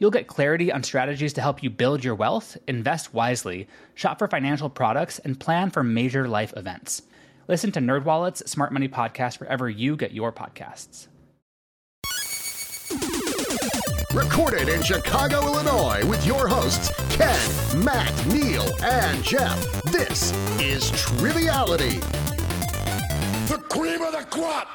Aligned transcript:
You'll 0.00 0.10
get 0.10 0.26
clarity 0.26 0.72
on 0.72 0.82
strategies 0.82 1.34
to 1.34 1.42
help 1.42 1.62
you 1.62 1.68
build 1.68 2.02
your 2.02 2.14
wealth, 2.14 2.56
invest 2.66 3.12
wisely, 3.12 3.68
shop 3.94 4.18
for 4.18 4.26
financial 4.26 4.70
products, 4.70 5.18
and 5.18 5.38
plan 5.38 5.68
for 5.68 5.84
major 5.84 6.26
life 6.26 6.54
events. 6.56 7.02
Listen 7.48 7.70
to 7.72 7.80
NerdWallet's 7.80 8.50
Smart 8.50 8.72
Money 8.72 8.88
Podcast 8.88 9.40
wherever 9.40 9.68
you 9.68 9.96
get 9.96 10.12
your 10.12 10.32
podcasts. 10.32 11.08
Recorded 14.14 14.70
in 14.70 14.82
Chicago, 14.82 15.42
Illinois, 15.42 16.02
with 16.06 16.26
your 16.26 16.48
hosts, 16.48 16.90
Ken, 17.10 17.38
Matt, 17.84 18.26
Neil, 18.26 18.66
and 18.82 19.22
Jeff. 19.22 19.82
This 19.92 20.32
is 20.58 20.90
Triviality. 20.92 22.00
The 23.48 23.62
cream 23.68 24.00
of 24.00 24.12
the 24.12 24.24
crop! 24.30 24.68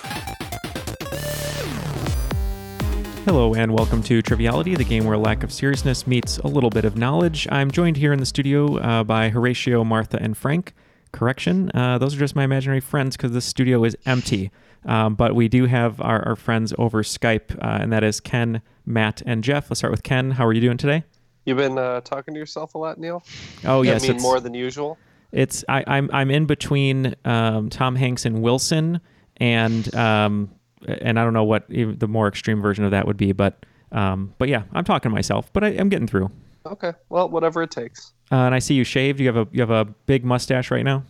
Hello, 3.26 3.56
and 3.56 3.73
welcome 3.73 4.04
to 4.04 4.22
Triviality, 4.22 4.76
the 4.76 4.84
game 4.84 5.06
where 5.06 5.18
lack 5.18 5.42
of 5.42 5.52
seriousness 5.52 6.06
meets 6.06 6.38
a 6.38 6.48
little 6.48 6.70
bit 6.70 6.86
of 6.86 6.95
knowledge. 6.95 7.48
I'm 7.52 7.72
joined 7.72 7.98
here 7.98 8.14
in 8.14 8.20
the 8.20 8.26
studio 8.28 8.78
uh, 8.78 9.04
by 9.04 9.30
Horatio, 9.30 9.84
Martha, 9.84 10.22
and 10.22 10.38
Frank. 10.38 10.76
Correction, 11.12 11.72
uh, 11.73 11.98
those 11.98 12.16
are 12.16 12.20
just 12.20 12.36
my 12.36 12.44
imaginary 12.44 12.82
friends 12.82 13.17
because 13.17 13.32
the 13.32 13.42
studio 13.42 13.84
is 13.84 13.98
empty. 14.06 14.52
Um, 14.86 15.16
but 15.16 15.34
we 15.34 15.48
do 15.48 15.66
have 15.66 16.00
our, 16.02 16.23
our 16.23 16.36
friends 16.36 16.72
over 16.78 17.02
Skype, 17.02 17.58
uh, 17.64 17.82
and 17.82 17.92
that 17.92 18.04
is 18.04 18.20
Ken, 18.20 18.62
Matt, 18.86 19.23
and 19.26 19.44
Jeff. 19.44 19.72
Let's 19.72 19.80
start 19.80 19.89
with 19.89 20.04
Ken. 20.04 20.30
How 20.30 20.45
are 20.45 20.54
you 20.54 20.62
doing 20.62 20.78
today? 20.78 21.04
You've 21.45 21.58
been 21.58 21.80
uh, 21.80 22.02
talking 22.02 22.36
to 22.36 22.39
yourself 22.39 22.76
a 22.76 22.78
lot, 22.78 23.00
Neil. 23.00 23.23
Oh 23.64 23.82
I 23.82 23.86
yes, 23.88 24.04
mean 24.04 24.12
it's 24.12 24.22
more 24.22 24.39
than 24.39 24.54
usual. 24.54 25.00
it's 25.32 25.66
I, 25.67 25.84
I'm 25.88 26.12
I'm 26.14 26.30
in 26.30 26.45
between 26.45 27.16
um, 27.26 27.72
Tom 27.72 27.95
Hanks 27.95 28.28
and 28.28 28.44
Wilson, 28.44 29.02
and 29.38 29.95
um, 29.95 30.52
and 30.88 31.20
I 31.20 31.23
don't 31.23 31.34
know 31.34 31.44
what 31.44 31.66
even 31.70 31.98
the 31.98 32.08
more 32.08 32.28
extreme 32.28 32.62
version 32.62 32.84
of 32.84 32.92
that 32.92 33.08
would 33.08 33.18
be, 33.18 33.31
but 33.31 33.66
um, 33.92 34.34
but 34.38 34.50
yeah, 34.50 34.64
I'm 34.73 34.84
talking 34.84 35.09
to 35.09 35.16
myself, 35.16 35.52
but 35.54 35.64
I, 35.64 35.67
I'm 35.70 35.90
getting 35.90 36.08
through. 36.08 36.30
Okay, 36.66 36.94
well, 37.09 37.30
whatever 37.30 37.62
it 37.62 37.72
takes. 37.72 38.12
Uh, 38.32 38.38
and 38.38 38.56
I 38.56 38.59
see 38.59 38.73
you 38.73 38.84
shaved. 38.84 39.20
You 39.20 39.28
have 39.28 39.38
a 39.38 39.48
you 39.52 39.62
have 39.62 39.72
a 39.72 39.86
big 39.86 40.26
mustache 40.26 40.72
right 40.72 40.84
now. 40.84 41.04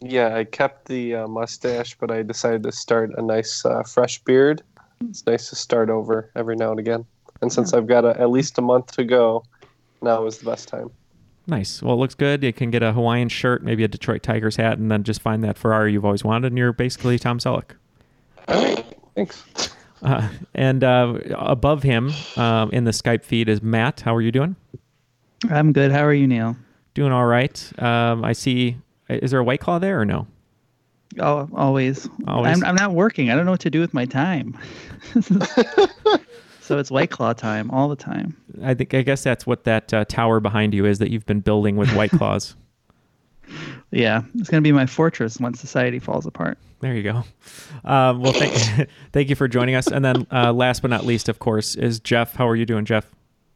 Yeah, 0.00 0.36
I 0.36 0.44
kept 0.44 0.86
the 0.86 1.14
uh, 1.14 1.28
mustache, 1.28 1.96
but 1.98 2.10
I 2.10 2.22
decided 2.22 2.62
to 2.64 2.72
start 2.72 3.12
a 3.16 3.22
nice 3.22 3.64
uh, 3.64 3.82
fresh 3.82 4.22
beard. 4.22 4.62
It's 5.08 5.26
nice 5.26 5.48
to 5.50 5.56
start 5.56 5.90
over 5.90 6.30
every 6.36 6.56
now 6.56 6.70
and 6.70 6.78
again. 6.78 7.04
And 7.40 7.52
since 7.52 7.72
I've 7.72 7.86
got 7.86 8.04
a, 8.04 8.18
at 8.20 8.30
least 8.30 8.58
a 8.58 8.62
month 8.62 8.92
to 8.92 9.04
go, 9.04 9.44
now 10.02 10.26
is 10.26 10.38
the 10.38 10.44
best 10.44 10.68
time. 10.68 10.90
Nice. 11.46 11.82
Well, 11.82 11.94
it 11.94 11.98
looks 11.98 12.14
good. 12.14 12.42
You 12.42 12.52
can 12.52 12.70
get 12.70 12.82
a 12.82 12.92
Hawaiian 12.92 13.28
shirt, 13.28 13.62
maybe 13.62 13.84
a 13.84 13.88
Detroit 13.88 14.22
Tigers 14.22 14.56
hat, 14.56 14.78
and 14.78 14.90
then 14.90 15.04
just 15.04 15.20
find 15.20 15.44
that 15.44 15.58
Ferrari 15.58 15.92
you've 15.92 16.04
always 16.04 16.24
wanted, 16.24 16.48
and 16.48 16.58
you're 16.58 16.72
basically 16.72 17.18
Tom 17.18 17.38
Selleck. 17.38 17.72
All 19.16 19.24
right, 19.24 19.32
thanks. 19.32 19.74
Uh, 20.02 20.28
and 20.54 20.84
uh, 20.84 21.18
above 21.38 21.82
him 21.82 22.12
um, 22.36 22.70
in 22.72 22.84
the 22.84 22.90
Skype 22.90 23.24
feed 23.24 23.48
is 23.48 23.62
Matt. 23.62 24.00
How 24.00 24.14
are 24.14 24.20
you 24.20 24.32
doing? 24.32 24.54
I'm 25.50 25.72
good. 25.72 25.90
How 25.92 26.04
are 26.04 26.12
you, 26.12 26.26
Neil? 26.26 26.56
Doing 26.94 27.12
all 27.12 27.26
right. 27.26 27.72
Um, 27.82 28.24
I 28.24 28.32
see. 28.32 28.76
Is 29.08 29.30
there 29.30 29.40
a 29.40 29.44
White 29.44 29.60
Claw 29.60 29.78
there 29.78 30.00
or 30.00 30.04
no? 30.04 30.26
Oh, 31.18 31.48
always. 31.54 32.08
Always? 32.26 32.56
I'm, 32.56 32.64
I'm 32.64 32.74
not 32.74 32.92
working. 32.92 33.30
I 33.30 33.34
don't 33.36 33.44
know 33.44 33.52
what 33.52 33.60
to 33.60 33.70
do 33.70 33.80
with 33.80 33.94
my 33.94 34.04
time. 34.04 34.58
so 36.60 36.78
it's 36.78 36.90
White 36.90 37.10
Claw 37.10 37.32
time 37.32 37.70
all 37.70 37.88
the 37.88 37.96
time. 37.96 38.36
I 38.62 38.74
think 38.74 38.94
I 38.94 39.02
guess 39.02 39.22
that's 39.22 39.46
what 39.46 39.64
that 39.64 39.92
uh, 39.94 40.04
tower 40.06 40.40
behind 40.40 40.74
you 40.74 40.86
is 40.86 40.98
that 40.98 41.10
you've 41.10 41.26
been 41.26 41.40
building 41.40 41.76
with 41.76 41.94
White 41.94 42.10
Claws. 42.18 42.56
Yeah, 43.90 44.22
it's 44.34 44.48
gonna 44.48 44.60
be 44.62 44.72
my 44.72 44.86
fortress 44.86 45.38
once 45.38 45.60
society 45.60 45.98
falls 45.98 46.26
apart. 46.26 46.58
There 46.80 46.94
you 46.94 47.02
go. 47.02 47.24
Um, 47.84 48.20
well, 48.20 48.32
thank, 48.32 48.88
thank 49.12 49.30
you 49.30 49.36
for 49.36 49.48
joining 49.48 49.74
us. 49.74 49.86
And 49.86 50.04
then, 50.04 50.26
uh, 50.30 50.52
last 50.52 50.82
but 50.82 50.90
not 50.90 51.04
least, 51.04 51.28
of 51.28 51.38
course, 51.38 51.74
is 51.76 52.00
Jeff. 52.00 52.34
How 52.34 52.48
are 52.48 52.56
you 52.56 52.66
doing, 52.66 52.84
Jeff? 52.84 53.06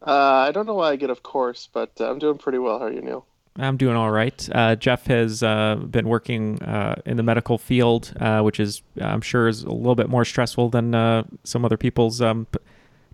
Uh, 0.05 0.11
I 0.47 0.51
don't 0.51 0.65
know 0.65 0.75
why 0.75 0.91
I 0.91 0.95
get 0.95 1.09
of 1.09 1.23
course, 1.23 1.69
but 1.71 1.91
uh, 1.99 2.09
I'm 2.09 2.19
doing 2.19 2.37
pretty 2.37 2.57
well. 2.57 2.79
How 2.79 2.85
are 2.85 2.91
you, 2.91 3.01
Neil? 3.01 3.25
I'm 3.57 3.77
doing 3.77 3.95
all 3.95 4.11
right. 4.11 4.49
Uh, 4.53 4.75
Jeff 4.75 5.07
has 5.07 5.43
uh, 5.43 5.75
been 5.75 6.07
working 6.07 6.61
uh, 6.63 7.01
in 7.05 7.17
the 7.17 7.23
medical 7.23 7.57
field, 7.57 8.13
uh, 8.19 8.41
which 8.41 8.59
is, 8.59 8.81
I'm 9.01 9.21
sure, 9.21 9.47
is 9.47 9.63
a 9.63 9.71
little 9.71 9.95
bit 9.95 10.09
more 10.09 10.23
stressful 10.23 10.69
than 10.69 10.95
uh, 10.95 11.23
some 11.43 11.65
other 11.65 11.75
people's 11.75 12.21
um, 12.21 12.47
p- 12.51 12.59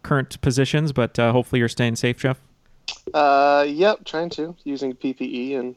current 0.03 0.39
positions. 0.41 0.91
But 0.91 1.17
uh, 1.17 1.31
hopefully, 1.31 1.59
you're 1.59 1.69
staying 1.69 1.95
safe, 1.95 2.19
Jeff. 2.19 2.39
Uh, 3.13 3.65
yep, 3.67 4.05
trying 4.05 4.29
to 4.31 4.55
using 4.63 4.93
PPE 4.93 5.57
and 5.59 5.75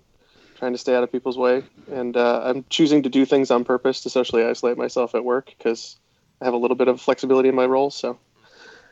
trying 0.58 0.72
to 0.72 0.78
stay 0.78 0.94
out 0.94 1.02
of 1.02 1.10
people's 1.12 1.38
way. 1.38 1.62
And 1.91 2.16
uh, 2.16 2.42
I'm 2.44 2.64
choosing 2.69 3.02
to 3.04 3.08
do 3.08 3.24
things 3.24 3.50
on 3.50 3.64
purpose 3.64 4.00
to 4.02 4.10
socially 4.10 4.44
isolate 4.44 4.76
myself 4.76 5.14
at 5.14 5.24
work 5.24 5.54
because 5.56 5.96
I 6.41 6.44
have 6.44 6.54
a 6.54 6.58
little 6.58 6.76
bit 6.76 6.88
of 6.88 7.00
flexibility 7.00 7.48
in 7.48 7.54
my 7.54 7.66
role. 7.66 7.91
So 7.91 8.19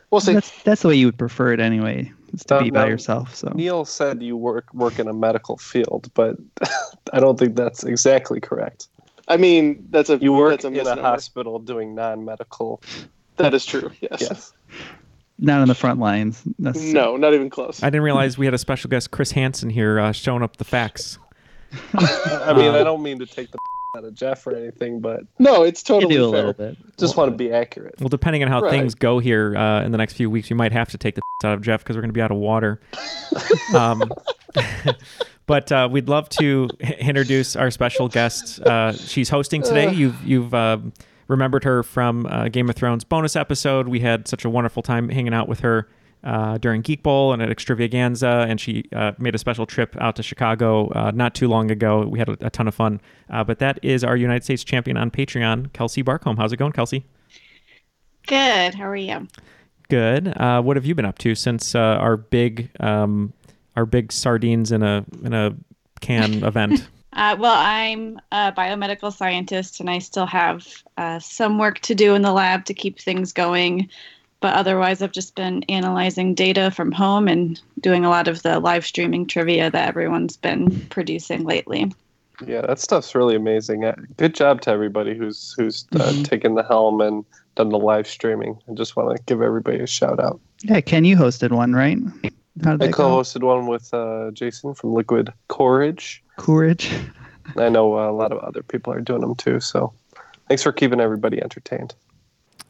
we'll 0.09 0.21
see. 0.21 0.33
That's 0.33 0.63
that's 0.63 0.81
the 0.81 0.87
way 0.87 0.95
you 0.95 1.05
would 1.07 1.17
prefer 1.17 1.51
it 1.53 1.59
anyway. 1.59 2.11
Is 2.33 2.43
to 2.45 2.55
Uh, 2.55 2.63
be 2.63 2.69
by 2.71 2.83
no. 2.83 2.89
yourself. 2.89 3.35
So 3.35 3.51
Neil 3.55 3.85
said 3.85 4.21
you 4.23 4.35
work 4.35 4.73
work 4.73 4.99
in 4.99 5.07
a 5.07 5.13
medical 5.13 5.57
field, 5.57 6.09
but 6.13 6.37
I 7.13 7.19
don't 7.19 7.37
think 7.39 7.55
that's 7.55 7.83
exactly 7.83 8.39
correct. 8.39 8.87
I 9.29 9.35
mean, 9.37 9.85
that's 9.89 10.09
a 10.09 10.17
you 10.17 10.31
work 10.33 10.51
that's 10.61 10.65
a 10.65 10.67
in 10.69 10.87
a 10.87 11.01
hospital 11.01 11.59
doing 11.59 11.95
non-medical. 11.95 12.81
That 13.37 13.53
is 13.53 13.65
true. 13.65 13.91
Yes. 14.01 14.21
Yes. 14.21 14.53
not 15.37 15.61
on 15.61 15.67
the 15.67 15.75
front 15.75 15.99
lines. 15.99 16.41
necessarily. 16.57 16.93
No, 16.93 17.17
not 17.17 17.33
even 17.33 17.49
close. 17.49 17.83
I 17.83 17.89
didn't 17.89 18.03
realize 18.03 18.37
we 18.37 18.45
had 18.45 18.53
a 18.53 18.57
special 18.57 18.89
guest, 18.89 19.11
Chris 19.11 19.31
Hansen, 19.31 19.69
here 19.69 19.99
uh, 19.99 20.11
showing 20.13 20.43
up 20.43 20.57
the 20.57 20.63
facts. 20.63 21.19
I 21.93 22.53
mean, 22.53 22.71
Uh, 22.73 22.79
I 22.79 22.83
don't 22.83 23.01
mean 23.03 23.19
to 23.19 23.25
take 23.25 23.51
the 23.51 23.57
out 23.97 24.03
of 24.05 24.13
Jeff 24.13 24.45
or 24.45 24.55
anything, 24.55 24.99
but 24.99 25.21
No, 25.39 25.63
it's 25.63 25.81
You 25.87 25.95
totally 25.95 26.15
do 26.15 26.25
a 26.25 26.31
fair. 26.31 26.37
little 26.47 26.53
bit. 26.53 26.77
just 26.97 27.17
want 27.17 27.31
to 27.31 27.37
be 27.37 27.51
accurate. 27.51 27.95
Well, 27.99 28.09
depending 28.09 28.43
on 28.43 28.49
how 28.49 28.61
Right. 28.61 28.71
things 28.71 28.93
go 28.95 29.19
here 29.19 29.55
uh, 29.55 29.83
in 29.83 29.91
the 29.91 29.97
next 29.97 30.13
few 30.13 30.29
weeks, 30.29 30.49
we 30.49 30.55
might 30.55 30.71
have 30.71 30.89
to 30.89 30.97
take 30.97 31.15
the 31.15 31.21
out 31.47 31.53
of 31.53 31.61
Jeff 31.61 31.81
because 31.83 31.95
we're 31.95 32.01
going 32.01 32.09
to 32.09 32.13
be 32.13 32.21
out 32.21 32.31
of 32.31 32.37
water. 32.37 32.79
um, 33.75 34.03
but 35.45 35.71
uh, 35.71 35.87
we'd 35.91 36.09
love 36.09 36.29
to 36.29 36.67
h- 36.81 36.97
introduce 36.99 37.55
our 37.55 37.71
special 37.71 38.07
guest. 38.07 38.59
Uh, 38.61 38.91
she's 38.93 39.29
hosting 39.29 39.61
today. 39.61 39.91
You've 39.93 40.21
you've 40.25 40.53
um 40.53 40.93
remembered 41.27 41.63
her 41.65 41.83
from 41.83 42.25
uh, 42.25 42.47
Game 42.49 42.69
of 42.69 42.75
Thrones 42.75 43.03
bonus 43.03 43.35
episode. 43.35 43.87
We 43.87 43.99
had 43.99 44.27
such 44.27 44.45
a 44.45 44.49
wonderful 44.49 44.81
time 44.81 45.09
hanging 45.09 45.33
out 45.33 45.47
with 45.47 45.59
her. 45.61 45.87
Uh, 46.23 46.57
during 46.57 46.81
Geek 46.81 47.03
Bowl 47.03 47.31
and 47.31 47.41
at 47.41 47.49
Extravaganza, 47.49 48.45
and 48.49 48.59
she 48.59 48.83
uh, 48.91 49.13
made 49.17 49.35
a 49.35 49.37
special 49.37 49.65
trip 49.65 49.95
out 50.01 50.15
to 50.17 50.23
Chicago 50.23 50.89
uh, 50.89 51.11
not 51.13 51.35
too 51.35 51.47
long 51.47 51.71
ago. 51.71 52.05
We 52.07 52.19
had 52.19 52.27
a, 52.27 52.37
a 52.41 52.49
ton 52.49 52.67
of 52.67 52.75
fun. 52.75 52.99
Uh, 53.29 53.43
but 53.43 53.59
that 53.59 53.79
is 53.83 54.03
our 54.03 54.17
United 54.17 54.43
States 54.43 54.63
champion 54.63 54.97
on 54.97 55.11
Patreon, 55.11 55.71
Kelsey 55.73 56.01
Barcombe. 56.01 56.35
How's 56.35 56.51
it 56.51 56.57
going, 56.57 56.73
Kelsey? 56.73 57.05
Good. 58.27 58.75
How 58.75 58.89
are 58.89 58.95
you? 58.95 59.27
Good. 59.89 60.27
Uh, 60.37 60.61
what 60.61 60.75
have 60.75 60.85
you 60.85 60.95
been 60.95 61.05
up 61.05 61.17
to 61.19 61.33
since 61.33 61.73
uh, 61.73 61.79
our 61.79 62.17
big 62.17 62.69
um, 62.81 63.31
our 63.75 63.85
big 63.85 64.11
sardines 64.11 64.71
in 64.71 64.83
a 64.83 65.05
in 65.23 65.33
a 65.33 65.55
can 66.01 66.43
event? 66.43 66.87
Uh, 67.13 67.35
well, 67.39 67.55
I'm 67.55 68.19
a 68.31 68.51
biomedical 68.51 69.13
scientist, 69.13 69.79
and 69.79 69.89
I 69.89 69.99
still 69.99 70.25
have 70.25 70.67
uh, 70.97 71.19
some 71.19 71.57
work 71.57 71.79
to 71.79 71.95
do 71.95 72.13
in 72.15 72.21
the 72.21 72.33
lab 72.33 72.65
to 72.65 72.73
keep 72.73 72.99
things 72.99 73.31
going. 73.31 73.89
But 74.39 74.53
otherwise, 74.55 75.01
I've 75.01 75.11
just 75.11 75.35
been 75.35 75.63
analyzing 75.63 76.35
data 76.35 76.69
from 76.69 76.91
home 76.91 77.27
and 77.27 77.59
doing 77.81 78.05
a 78.05 78.09
lot 78.09 78.27
of 78.27 78.43
the 78.43 78.59
live 78.59 78.85
streaming 78.85 79.25
trivia 79.25 79.71
that 79.71 79.87
everyone's 79.87 80.37
been 80.37 80.79
producing 80.89 81.43
lately. 81.43 81.91
Yeah, 82.45 82.61
that 82.61 82.79
stuff's 82.79 83.15
really 83.15 83.35
amazing. 83.35 83.83
Uh, 83.83 83.95
Good 84.17 84.35
job 84.35 84.61
to 84.61 84.69
everybody 84.69 85.17
who's 85.17 85.55
who's 85.57 85.85
uh, 85.95 85.99
Mhm. 86.11 86.25
taken 86.25 86.53
the 86.53 86.61
helm 86.63 87.01
and 87.01 87.25
done 87.55 87.69
the 87.69 87.79
live 87.79 88.07
streaming. 88.07 88.59
I 88.69 88.73
just 88.73 88.95
want 88.95 89.15
to 89.17 89.23
give 89.23 89.41
everybody 89.41 89.79
a 89.79 89.87
shout 89.87 90.19
out. 90.19 90.39
Yeah, 90.61 90.81
Ken, 90.81 91.03
you 91.03 91.17
hosted 91.17 91.51
one, 91.51 91.73
right? 91.73 91.97
How 92.63 92.77
did 92.77 92.89
I 92.89 92.91
co-hosted 92.91 93.41
one 93.41 93.65
with 93.65 93.91
uh, 93.93 94.29
Jason 94.31 94.75
from 94.75 94.93
Liquid 94.93 95.33
Courage. 95.47 96.23
Courage. 96.37 96.91
I 97.55 97.69
know 97.69 97.97
uh, 97.97 98.09
a 98.09 98.13
lot 98.13 98.31
of 98.31 98.37
other 98.39 98.61
people 98.61 98.93
are 98.93 99.01
doing 99.01 99.21
them 99.21 99.33
too. 99.35 99.59
So 99.59 99.93
thanks 100.47 100.61
for 100.61 100.71
keeping 100.71 100.99
everybody 100.99 101.41
entertained. 101.41 101.95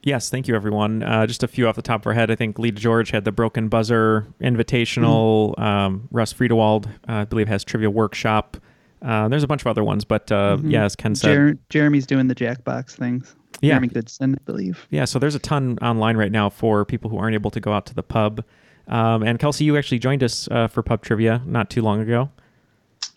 Yes, 0.07 0.29
thank 0.29 0.47
you, 0.47 0.55
everyone. 0.55 1.03
Uh, 1.03 1.27
just 1.27 1.43
a 1.43 1.49
few 1.49 1.67
off 1.67 1.75
the 1.75 1.81
top 1.81 2.01
of 2.03 2.07
our 2.07 2.13
head. 2.13 2.31
I 2.31 2.35
think 2.35 2.57
Lee 2.57 2.71
George 2.71 3.11
had 3.11 3.25
the 3.25 3.31
Broken 3.33 3.67
Buzzer 3.67 4.25
Invitational. 4.39 5.59
Um, 5.59 6.07
Russ 6.11 6.31
Friedewald, 6.33 6.87
uh, 7.09 7.11
I 7.11 7.25
believe, 7.25 7.49
has 7.49 7.65
Trivia 7.65 7.89
Workshop. 7.89 8.55
Uh, 9.01 9.27
there's 9.27 9.43
a 9.43 9.47
bunch 9.47 9.63
of 9.63 9.67
other 9.67 9.83
ones, 9.83 10.05
but 10.05 10.31
uh, 10.31 10.55
Mhm. 10.61 10.71
yeah, 10.71 10.85
as 10.85 10.95
Ken 10.95 11.13
said, 11.13 11.33
Jer- 11.33 11.57
Jeremy's 11.69 12.05
doing 12.07 12.27
the 12.29 12.35
Jackbox 12.35 12.91
things. 12.91 13.35
Yeah. 13.59 13.71
Jeremy 13.73 13.87
Goodson, 13.89 14.35
I 14.35 14.43
believe. 14.45 14.87
Yeah, 14.91 15.03
so 15.03 15.19
there's 15.19 15.35
a 15.35 15.39
ton 15.39 15.77
online 15.81 16.15
right 16.15 16.31
now 16.31 16.49
for 16.49 16.85
people 16.85 17.09
who 17.09 17.17
aren't 17.17 17.33
able 17.33 17.51
to 17.51 17.59
go 17.59 17.73
out 17.73 17.85
to 17.87 17.93
the 17.93 18.01
pub. 18.03 18.45
Um, 18.87 19.23
and 19.23 19.37
Kelsey, 19.39 19.65
you 19.65 19.75
actually 19.75 19.99
joined 19.99 20.23
us 20.23 20.47
uh, 20.51 20.67
for 20.67 20.83
pub 20.83 21.01
trivia 21.01 21.41
not 21.45 21.69
too 21.69 21.81
long 21.81 21.99
ago, 21.99 22.29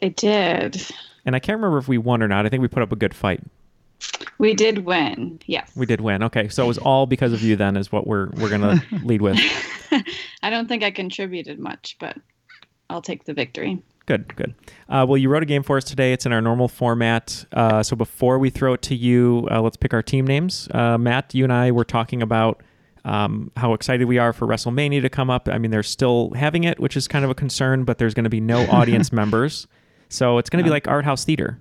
I 0.03 0.09
did. 0.09 0.85
and 1.25 1.37
I 1.37 1.39
can't 1.39 1.57
remember 1.59 1.79
if 1.79 1.87
we 1.87 1.99
won 1.99 2.21
or 2.21 2.27
not. 2.27 2.47
I 2.47 2.49
think 2.49 2.63
we 2.63 2.67
put 2.69 2.83
up 2.83 2.91
a 2.91 2.97
good 2.97 3.15
fight. 3.15 3.41
We 4.41 4.55
did 4.55 4.87
win. 4.87 5.39
Yes. 5.45 5.71
We 5.77 5.85
did 5.85 6.01
win. 6.01 6.23
Okay, 6.23 6.49
so 6.49 6.65
it 6.65 6.67
was 6.67 6.79
all 6.79 7.05
because 7.05 7.35
of 7.35 7.43
you. 7.43 7.57
Then 7.57 7.77
is 7.77 7.93
what 7.93 8.07
we're 8.07 8.31
we're 8.31 8.49
gonna 8.49 8.83
lead 9.05 9.21
with. 9.21 9.39
I 10.43 10.49
don't 10.49 10.67
think 10.67 10.83
I 10.83 10.91
contributed 10.91 11.59
much, 11.59 11.97
but 12.01 12.17
I'll 12.89 13.03
take 13.03 13.25
the 13.25 13.35
victory. 13.35 13.83
Good, 14.07 14.35
good. 14.37 14.55
Uh, 14.89 15.05
well, 15.07 15.19
you 15.19 15.29
wrote 15.29 15.43
a 15.43 15.47
game 15.47 15.63
for 15.63 15.77
us 15.77 15.85
today. 15.85 16.15
It's 16.15 16.25
in 16.25 16.33
our 16.33 16.41
normal 16.41 16.69
format. 16.69 17.45
Uh, 17.53 17.83
so 17.83 17.95
before 17.95 18.39
we 18.39 18.49
throw 18.49 18.73
it 18.73 18.81
to 18.83 18.95
you, 18.95 19.47
uh, 19.51 19.61
let's 19.61 19.77
pick 19.77 19.93
our 19.93 20.03
team 20.03 20.27
names. 20.27 20.69
Uh, 20.73 20.97
Matt, 20.97 21.35
you 21.35 21.45
and 21.45 21.53
I 21.53 21.71
were 21.71 21.85
talking 21.85 22.23
about 22.23 22.63
um, 23.05 23.53
how 23.59 23.75
excited 23.75 24.09
we 24.09 24.17
are 24.17 24.33
for 24.33 24.49
WrestleMania 24.49 25.03
to 25.03 25.11
come 25.11 25.29
up. 25.29 25.51
I 25.51 25.59
mean, 25.59 25.71
they're 25.71 25.83
still 25.83 26.31
having 26.31 26.65
it, 26.65 26.81
which 26.81 26.97
is 26.97 27.07
kind 27.07 27.27
of 27.27 27.31
a 27.31 27.35
concern, 27.35 27.85
but 27.85 27.99
there's 27.99 28.15
going 28.15 28.25
to 28.25 28.31
be 28.31 28.41
no 28.41 28.67
audience 28.71 29.13
members. 29.13 29.67
So 30.09 30.39
it's 30.39 30.49
going 30.49 30.65
to 30.65 30.69
be 30.69 30.73
like 30.73 30.89
art 30.89 31.05
house 31.05 31.25
theater. 31.27 31.61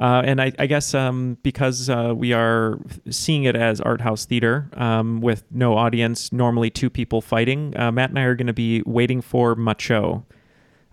Uh, 0.00 0.22
and 0.24 0.40
I, 0.40 0.50
I 0.58 0.66
guess 0.66 0.94
um, 0.94 1.36
because 1.42 1.90
uh, 1.90 2.14
we 2.16 2.32
are 2.32 2.78
seeing 3.10 3.44
it 3.44 3.54
as 3.54 3.82
art 3.82 4.00
house 4.00 4.24
theater 4.24 4.70
um, 4.72 5.20
with 5.20 5.44
no 5.50 5.76
audience, 5.76 6.32
normally 6.32 6.70
two 6.70 6.88
people 6.88 7.20
fighting, 7.20 7.78
uh, 7.78 7.92
Matt 7.92 8.08
and 8.08 8.18
I 8.18 8.22
are 8.22 8.34
going 8.34 8.46
to 8.46 8.54
be 8.54 8.82
waiting 8.86 9.20
for 9.20 9.54
Macho 9.54 10.24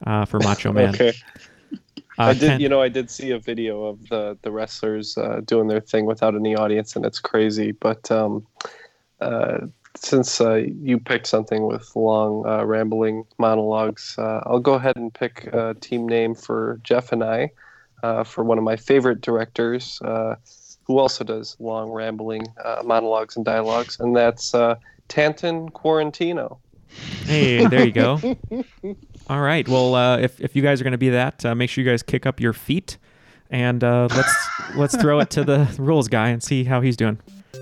uh, 0.06 0.26
for 0.26 0.40
Macho 0.40 0.74
Man. 0.74 0.90
Okay. 0.90 1.14
Uh, 2.20 2.24
I 2.24 2.34
did, 2.34 2.50
Ken- 2.50 2.60
you 2.60 2.68
know, 2.68 2.82
I 2.82 2.90
did 2.90 3.10
see 3.10 3.32
a 3.32 3.40
video 3.40 3.86
of 3.86 4.10
the 4.10 4.38
the 4.42 4.52
wrestlers 4.52 5.18
uh, 5.18 5.42
doing 5.46 5.68
their 5.68 5.80
thing 5.80 6.06
without 6.06 6.36
any 6.36 6.56
audience, 6.56 6.96
and 6.96 7.06
it's 7.06 7.20
crazy. 7.20 7.72
But 7.72 8.10
um, 8.12 8.46
uh, 9.22 9.68
since 9.96 10.42
uh, 10.42 10.66
you 10.82 11.00
picked 11.00 11.28
something 11.28 11.66
with 11.66 11.96
long, 11.96 12.46
uh, 12.46 12.66
rambling 12.66 13.24
monologues, 13.38 14.16
uh, 14.18 14.42
I'll 14.46 14.60
go 14.60 14.74
ahead 14.74 14.98
and 14.98 15.14
pick 15.14 15.46
a 15.54 15.76
team 15.76 16.08
name 16.08 16.36
for 16.36 16.80
Jeff 16.84 17.12
and 17.12 17.24
I 17.24 17.52
uh, 18.04 18.24
for 18.24 18.44
one 18.44 18.58
of 18.58 18.64
my 18.64 18.76
favorite 18.76 19.22
directors, 19.22 20.00
uh, 20.04 20.36
who 20.86 21.00
also 21.00 21.24
does 21.24 21.58
long, 21.60 21.92
rambling 21.92 22.44
uh, 22.64 22.82
monologues 22.86 23.36
and 23.36 23.46
dialogues, 23.46 24.00
and 24.00 24.16
that's 24.16 24.54
uh, 24.54 24.76
Tanton 25.08 25.70
Quarantino. 25.70 26.58
Hey, 27.26 27.66
there 27.68 27.86
you 27.86 27.92
go. 27.92 28.22
All 29.30 29.42
right. 29.42 29.68
Well, 29.68 29.96
uh, 29.96 30.18
if 30.18 30.40
if 30.40 30.56
you 30.56 30.62
guys 30.62 30.80
are 30.80 30.86
going 30.86 30.94
to 30.94 30.98
be 30.98 31.10
that, 31.10 31.46
uh, 31.46 31.54
make 31.54 31.70
sure 31.70 31.84
you 31.84 31.90
guys 31.90 32.02
kick 32.02 32.26
up 32.26 32.40
your 32.40 32.54
feet, 32.54 32.98
and 33.50 33.84
uh, 33.84 34.08
let's 34.16 34.48
let's 34.76 34.96
throw 34.96 35.20
it 35.20 35.30
to 35.32 35.44
the 35.44 35.74
rules 35.78 36.08
guy 36.08 36.30
and 36.30 36.42
see 36.42 36.64
how 36.64 36.82
he's 36.82 36.96
doing. 36.96 37.20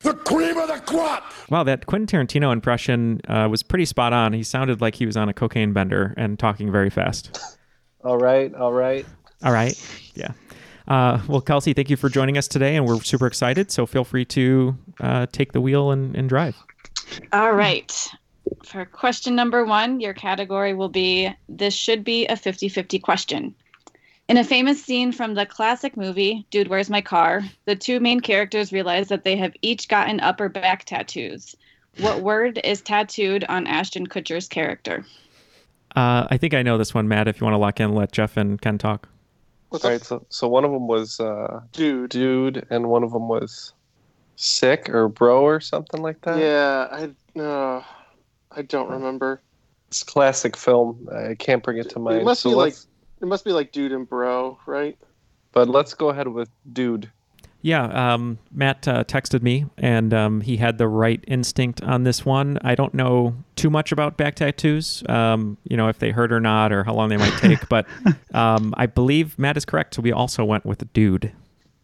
The 0.00 0.14
cream 0.14 0.56
of 0.56 0.68
the 0.68 0.78
crop! 0.78 1.30
Wow, 1.50 1.62
that 1.64 1.84
Quentin 1.86 2.26
Tarantino 2.26 2.52
impression 2.52 3.20
uh, 3.28 3.48
was 3.50 3.62
pretty 3.62 3.84
spot 3.84 4.14
on. 4.14 4.32
He 4.32 4.42
sounded 4.42 4.80
like 4.80 4.94
he 4.94 5.04
was 5.04 5.16
on 5.16 5.28
a 5.28 5.34
cocaine 5.34 5.74
bender 5.74 6.14
and 6.16 6.38
talking 6.38 6.72
very 6.72 6.88
fast. 6.88 7.38
All 8.02 8.16
right, 8.16 8.54
all 8.54 8.72
right. 8.72 9.04
All 9.42 9.52
right. 9.52 9.74
Yeah. 10.14 10.32
Uh, 10.88 11.20
well, 11.28 11.42
Kelsey, 11.42 11.74
thank 11.74 11.90
you 11.90 11.98
for 11.98 12.08
joining 12.08 12.38
us 12.38 12.48
today, 12.48 12.76
and 12.76 12.86
we're 12.86 12.98
super 13.02 13.26
excited. 13.26 13.70
So 13.70 13.84
feel 13.84 14.04
free 14.04 14.24
to 14.24 14.74
uh, 15.00 15.26
take 15.32 15.52
the 15.52 15.60
wheel 15.60 15.90
and, 15.90 16.16
and 16.16 16.26
drive. 16.26 16.56
All 17.34 17.52
right. 17.52 17.92
For 18.64 18.86
question 18.86 19.34
number 19.36 19.66
one, 19.66 20.00
your 20.00 20.14
category 20.14 20.72
will 20.72 20.88
be 20.88 21.30
This 21.46 21.74
should 21.74 22.02
be 22.02 22.26
a 22.26 22.36
50 22.36 22.70
50 22.70 22.98
question. 23.00 23.54
In 24.30 24.36
a 24.36 24.44
famous 24.44 24.80
scene 24.80 25.10
from 25.10 25.34
the 25.34 25.44
classic 25.44 25.96
movie, 25.96 26.46
Dude, 26.52 26.68
Where's 26.68 26.88
My 26.88 27.00
Car? 27.00 27.42
the 27.64 27.74
two 27.74 27.98
main 27.98 28.20
characters 28.20 28.72
realize 28.72 29.08
that 29.08 29.24
they 29.24 29.34
have 29.34 29.52
each 29.60 29.88
gotten 29.88 30.20
upper 30.20 30.48
back 30.48 30.84
tattoos. 30.84 31.56
What 31.98 32.20
word 32.22 32.60
is 32.62 32.80
tattooed 32.80 33.42
on 33.48 33.66
Ashton 33.66 34.06
Kutcher's 34.06 34.46
character? 34.46 35.04
Uh, 35.96 36.28
I 36.30 36.36
think 36.36 36.54
I 36.54 36.62
know 36.62 36.78
this 36.78 36.94
one, 36.94 37.08
Matt. 37.08 37.26
If 37.26 37.40
you 37.40 37.44
want 37.44 37.54
to 37.54 37.58
lock 37.58 37.80
in, 37.80 37.92
let 37.92 38.12
Jeff 38.12 38.36
and 38.36 38.60
Ken 38.62 38.78
talk. 38.78 39.08
All 39.72 39.80
right, 39.82 40.00
so 40.00 40.24
so 40.28 40.46
one 40.46 40.64
of 40.64 40.70
them 40.70 40.86
was 40.86 41.18
uh, 41.18 41.62
Dude. 41.72 42.10
dude, 42.10 42.64
and 42.70 42.88
one 42.88 43.02
of 43.02 43.10
them 43.10 43.26
was 43.26 43.72
sick 44.36 44.88
or 44.90 45.08
bro 45.08 45.42
or 45.42 45.58
something 45.58 46.02
like 46.02 46.20
that. 46.20 46.38
Yeah, 46.38 46.86
I 47.36 47.40
uh, 47.40 47.82
I 48.52 48.62
don't 48.62 48.90
remember. 48.90 49.42
it's 49.88 50.02
a 50.02 50.06
classic 50.06 50.56
film. 50.56 51.08
I 51.12 51.34
can't 51.34 51.64
bring 51.64 51.78
it 51.78 51.90
to 51.90 51.98
mind. 51.98 52.20
It 52.20 52.24
must 52.24 52.42
so 52.42 52.50
be 52.50 52.54
like 52.54 52.64
let's- 52.66 52.86
it 53.20 53.26
must 53.26 53.44
be 53.44 53.52
like 53.52 53.72
dude 53.72 53.92
and 53.92 54.08
bro, 54.08 54.58
right? 54.66 54.96
but 55.52 55.68
let's 55.68 55.94
go 55.94 56.10
ahead 56.10 56.28
with 56.28 56.48
dude. 56.72 57.10
Yeah, 57.62 58.14
um, 58.14 58.38
Matt 58.52 58.88
uh, 58.88 59.04
texted 59.04 59.42
me, 59.42 59.66
and 59.76 60.14
um, 60.14 60.40
he 60.40 60.56
had 60.56 60.78
the 60.78 60.88
right 60.88 61.22
instinct 61.28 61.82
on 61.82 62.04
this 62.04 62.24
one. 62.24 62.56
I 62.62 62.74
don't 62.74 62.94
know 62.94 63.34
too 63.56 63.68
much 63.68 63.92
about 63.92 64.16
back 64.16 64.36
tattoos, 64.36 65.02
um, 65.10 65.58
you 65.64 65.76
know, 65.76 65.88
if 65.88 65.98
they 65.98 66.10
hurt 66.10 66.32
or 66.32 66.40
not, 66.40 66.72
or 66.72 66.84
how 66.84 66.94
long 66.94 67.10
they 67.10 67.18
might 67.18 67.32
take. 67.38 67.68
but 67.68 67.86
um, 68.32 68.72
I 68.78 68.86
believe 68.86 69.38
Matt 69.38 69.58
is 69.58 69.66
correct. 69.66 69.96
So 69.96 70.00
we 70.02 70.10
also 70.12 70.42
went 70.42 70.64
with 70.64 70.90
dude. 70.94 71.32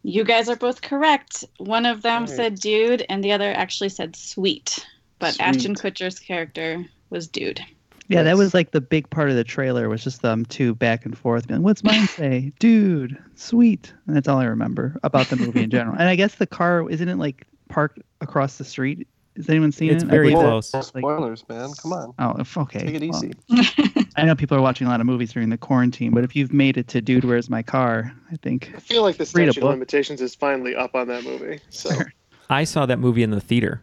You 0.01 0.23
guys 0.23 0.49
are 0.49 0.55
both 0.55 0.81
correct. 0.81 1.43
One 1.57 1.85
of 1.85 2.01
them 2.01 2.21
Right. 2.21 2.29
said 2.29 2.55
dude, 2.55 3.05
and 3.09 3.23
the 3.23 3.31
other 3.33 3.51
actually 3.51 3.89
said 3.89 4.15
sweet. 4.15 4.83
But 5.19 5.33
Sweet. 5.35 5.43
Ashton 5.45 5.75
Kutcher's 5.75 6.17
character 6.17 6.83
was 7.11 7.27
dude. 7.27 7.63
Yeah, 8.09 8.23
that 8.23 8.37
was 8.37 8.53
like 8.53 8.71
the 8.71 8.81
big 8.81 9.09
part 9.09 9.29
of 9.29 9.35
the 9.35 9.43
trailer 9.43 9.89
was 9.89 10.03
just 10.03 10.21
them 10.21 10.45
two 10.45 10.73
back 10.75 11.05
and 11.05 11.17
forth. 11.17 11.47
Being, 11.47 11.61
What's 11.63 11.83
mine 11.83 12.07
say? 12.07 12.53
Dude, 12.59 13.17
sweet. 13.35 13.93
And 14.07 14.15
that's 14.15 14.27
all 14.27 14.39
I 14.39 14.45
remember 14.45 14.97
about 15.03 15.27
the 15.27 15.35
movie 15.35 15.63
in 15.63 15.69
general. 15.69 15.95
And 15.97 16.07
I 16.07 16.15
guess 16.15 16.35
the 16.35 16.47
car 16.47 16.89
isn't 16.89 17.07
it 17.09 17.17
like 17.17 17.45
parked 17.69 17.99
across 18.21 18.57
the 18.57 18.63
street? 18.63 19.07
Has 19.35 19.49
anyone 19.49 19.71
seen 19.71 19.91
It's 19.91 20.03
it? 20.03 20.07
I 20.07 20.09
very 20.09 20.29
believe 20.31 20.45
close. 20.45 20.73
Like- 20.73 20.85
spoilers, 20.85 21.43
man. 21.47 21.69
Come 21.81 21.93
on, 21.93 22.13
Oh, 22.17 22.61
okay. 22.63 22.79
take 22.91 23.01
it 23.03 23.09
well, 23.09 23.23
easy. 23.23 24.07
I 24.15 24.23
know 24.23 24.33
people 24.35 24.57
are 24.57 24.61
watching 24.61 24.87
a 24.87 24.89
lot 24.89 24.99
of 24.99 25.05
movies 25.05 25.31
during 25.33 25.49
the 25.49 25.57
quarantine, 25.59 26.11
but 26.11 26.23
if 26.23 26.35
you've 26.35 26.51
made 26.53 26.75
it 26.77 26.87
to 26.87 27.01
Dude, 27.01 27.23
Where's 27.23 27.47
My 27.49 27.61
Car? 27.61 28.11
I 28.31 28.37
think 28.37 28.71
I 28.75 28.79
feel 28.79 29.03
like 29.03 29.17
the 29.17 29.25
Read 29.35 29.51
statute 29.53 29.57
of 29.57 29.63
limitations 29.69 30.21
is 30.21 30.33
finally 30.33 30.75
up 30.75 30.95
on 30.95 31.07
that 31.09 31.23
movie. 31.23 31.59
So 31.69 31.91
I 32.49 32.63
saw 32.63 32.85
that 32.87 32.97
movie 32.97 33.21
in 33.21 33.29
the 33.31 33.41
theater. 33.41 33.81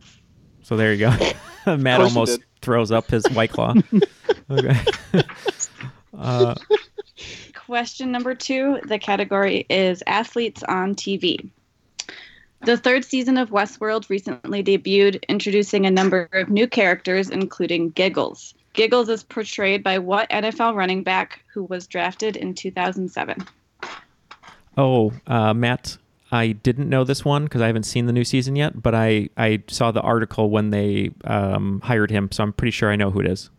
So 0.64 0.76
there 0.76 0.92
you 0.92 0.98
go. 0.98 1.14
Matt 1.76 2.00
almost 2.00 2.40
throws 2.60 2.90
up 2.90 3.10
his 3.10 3.24
white 3.30 3.50
claw. 3.50 3.74
okay. 4.50 4.80
uh, 6.18 6.54
Question 7.54 8.12
number 8.12 8.34
two 8.34 8.80
the 8.86 8.98
category 8.98 9.64
is 9.70 10.02
athletes 10.06 10.62
on 10.64 10.94
TV. 10.94 11.48
The 12.62 12.76
third 12.76 13.04
season 13.04 13.36
of 13.36 13.50
Westworld 13.50 14.08
recently 14.08 14.62
debuted, 14.62 15.22
introducing 15.28 15.84
a 15.86 15.90
number 15.90 16.28
of 16.32 16.48
new 16.48 16.66
characters, 16.66 17.28
including 17.28 17.90
Giggles. 17.90 18.54
Giggles 18.72 19.08
is 19.08 19.22
portrayed 19.22 19.82
by 19.82 19.98
what 19.98 20.28
NFL 20.30 20.74
running 20.74 21.02
back 21.02 21.44
who 21.52 21.64
was 21.64 21.86
drafted 21.86 22.36
in 22.36 22.54
2007? 22.54 23.46
oh, 24.78 25.12
uh, 25.26 25.54
Matt, 25.54 25.98
I 26.34 26.48
didn't 26.48 26.88
know 26.88 27.04
this 27.04 27.24
one 27.24 27.44
because 27.44 27.60
I 27.62 27.68
haven't 27.68 27.84
seen 27.84 28.06
the 28.06 28.12
new 28.12 28.24
season 28.24 28.56
yet, 28.56 28.82
but 28.82 28.92
I, 28.92 29.28
I 29.36 29.62
saw 29.68 29.92
the 29.92 30.00
article 30.00 30.50
when 30.50 30.70
they 30.70 31.12
um, 31.22 31.80
hired 31.80 32.10
him, 32.10 32.28
so 32.32 32.42
I'm 32.42 32.52
pretty 32.52 32.72
sure 32.72 32.90
I 32.90 32.96
know 32.96 33.12
who 33.12 33.20
it 33.20 33.26
is. 33.26 33.50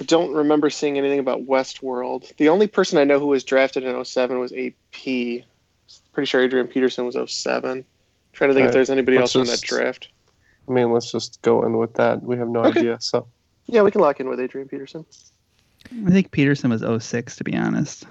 I 0.00 0.04
don't 0.04 0.32
remember 0.32 0.70
seeing 0.70 0.96
anything 0.96 1.18
about 1.18 1.46
Westworld. 1.46 2.34
The 2.38 2.48
only 2.48 2.66
person 2.66 2.96
I 2.98 3.04
know 3.04 3.20
who 3.20 3.26
was 3.26 3.44
drafted 3.44 3.84
in 3.84 4.02
07 4.02 4.38
was 4.38 4.52
AP. 4.52 5.44
Pretty 6.14 6.24
sure 6.24 6.42
Adrian 6.42 6.66
Peterson 6.66 7.04
was 7.04 7.14
07. 7.30 7.84
Trying 8.32 8.50
to 8.50 8.54
think 8.54 8.68
if 8.68 8.72
there's 8.72 8.88
anybody 8.88 9.18
let's 9.18 9.36
else 9.36 9.46
in 9.46 9.52
that 9.52 9.60
draft. 9.60 10.08
I 10.66 10.72
mean, 10.72 10.92
let's 10.92 11.12
just 11.12 11.42
go 11.42 11.62
in 11.66 11.76
with 11.76 11.92
that. 11.94 12.22
We 12.22 12.38
have 12.38 12.48
no 12.48 12.60
Okay. 12.64 12.80
idea. 12.80 12.96
So 13.00 13.28
Yeah, 13.66 13.82
we 13.82 13.90
can 13.90 14.00
lock 14.00 14.18
in 14.18 14.30
with 14.30 14.40
Adrian 14.40 14.66
Peterson. 14.66 15.04
I 16.06 16.10
think 16.10 16.30
Peterson 16.30 16.70
was 16.70 16.82
06, 17.04 17.36
to 17.36 17.44
be 17.44 17.54
honest. 17.54 18.06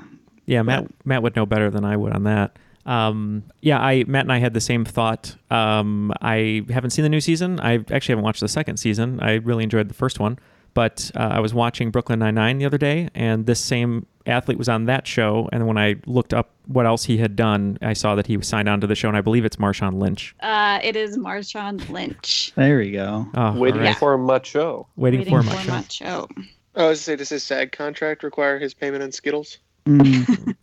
Yeah, 0.46 0.62
Matt 0.62 0.86
Matt 1.04 1.24
would 1.24 1.36
know 1.36 1.48
better 1.48 1.72
than 1.72 1.84
I 1.84 1.98
would 1.98 2.14
on 2.14 2.24
that. 2.26 2.58
Um, 2.86 3.44
yeah, 3.62 3.80
I 3.80 4.04
Matt 4.08 4.26
and 4.26 4.32
I 4.32 4.40
had 4.40 4.54
the 4.54 4.62
same 4.62 4.84
thought. 4.86 5.36
Um, 5.50 6.12
I 6.22 6.66
haven't 6.70 6.90
seen 6.92 7.04
the 7.04 7.10
new 7.10 7.22
season. 7.22 7.60
I 7.60 7.76
actually 7.92 8.14
haven't 8.14 8.24
watched 8.26 8.42
the 8.42 8.48
second 8.48 8.78
season. 8.78 9.20
I 9.22 9.36
really 9.36 9.64
enjoyed 9.64 9.88
the 9.88 9.94
first 9.94 10.20
one, 10.20 10.38
but 10.74 11.10
uh, 11.16 11.20
I 11.34 11.40
was 11.40 11.54
watching 11.54 11.92
Brooklyn 11.92 12.20
Nine 12.20 12.36
Nine 12.36 12.58
the 12.58 12.66
other 12.66 12.78
day, 12.78 13.10
and 13.16 13.46
this 13.46 13.60
same 13.60 14.06
athlete 14.26 14.58
was 14.58 14.70
on 14.70 14.86
that 14.86 15.06
show. 15.08 15.50
And 15.52 15.68
when 15.68 15.78
I 15.78 15.96
looked 16.06 16.34
up 16.34 16.52
what 16.68 16.86
else 16.86 17.04
he 17.06 17.18
had 17.18 17.36
done, 17.36 17.78
I 17.82 17.94
saw 17.94 18.16
that 18.16 18.28
he 18.28 18.38
was 18.38 18.48
signed 18.48 18.68
on 18.70 18.82
to 18.82 18.88
the 18.88 18.96
show, 18.96 19.08
and 19.08 19.18
I 19.18 19.22
believe 19.22 19.46
it's 19.46 19.58
Marshawn 19.58 20.00
Lynch. 20.00 20.36
Uh, 20.42 20.80
it 20.84 20.96
is 20.96 21.18
Marshawn 21.18 21.88
Lynch. 21.90 22.52
There 22.56 22.78
we 22.80 22.92
go. 22.92 23.28
Oh, 23.34 23.54
Waiting 23.58 23.82
all 23.82 23.88
right. 23.88 23.98
for 23.98 24.18
Macho. 24.18 24.88
waiting, 24.98 25.20
Waiting 25.22 25.34
for 25.34 25.44
for 25.44 25.50
Marshawn. 25.56 25.68
Macho. 25.68 26.28
Oh, 26.76 26.86
I 26.86 26.90
was 26.90 27.00
gonna 27.00 27.04
say, 27.04 27.16
does 27.18 27.30
his 27.30 27.44
SAG 27.44 27.72
contract 27.72 28.24
require 28.24 28.60
his 28.60 28.74
payment 28.74 29.04
in 29.04 29.12
Skittles? 29.12 29.60
Mm. 29.86 30.56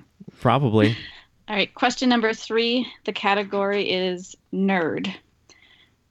Probably. 0.40 0.96
All 1.48 1.56
right, 1.56 1.72
question 1.74 2.08
number 2.08 2.32
three. 2.32 2.86
The 3.04 3.12
category 3.12 3.90
is 3.90 4.34
nerd. 4.52 5.12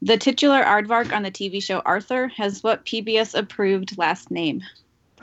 The 0.04 0.18
titular 0.18 0.62
aardvark 0.63 1.12
on 1.12 1.24
the 1.24 1.32
TV 1.32 1.63
show 1.63 1.80
Arthur 1.80 2.28
has 2.28 2.62
what 2.62 2.86
PBS 2.86 3.38
approved 3.38 3.98
last 3.98 4.30
name? 4.30 4.62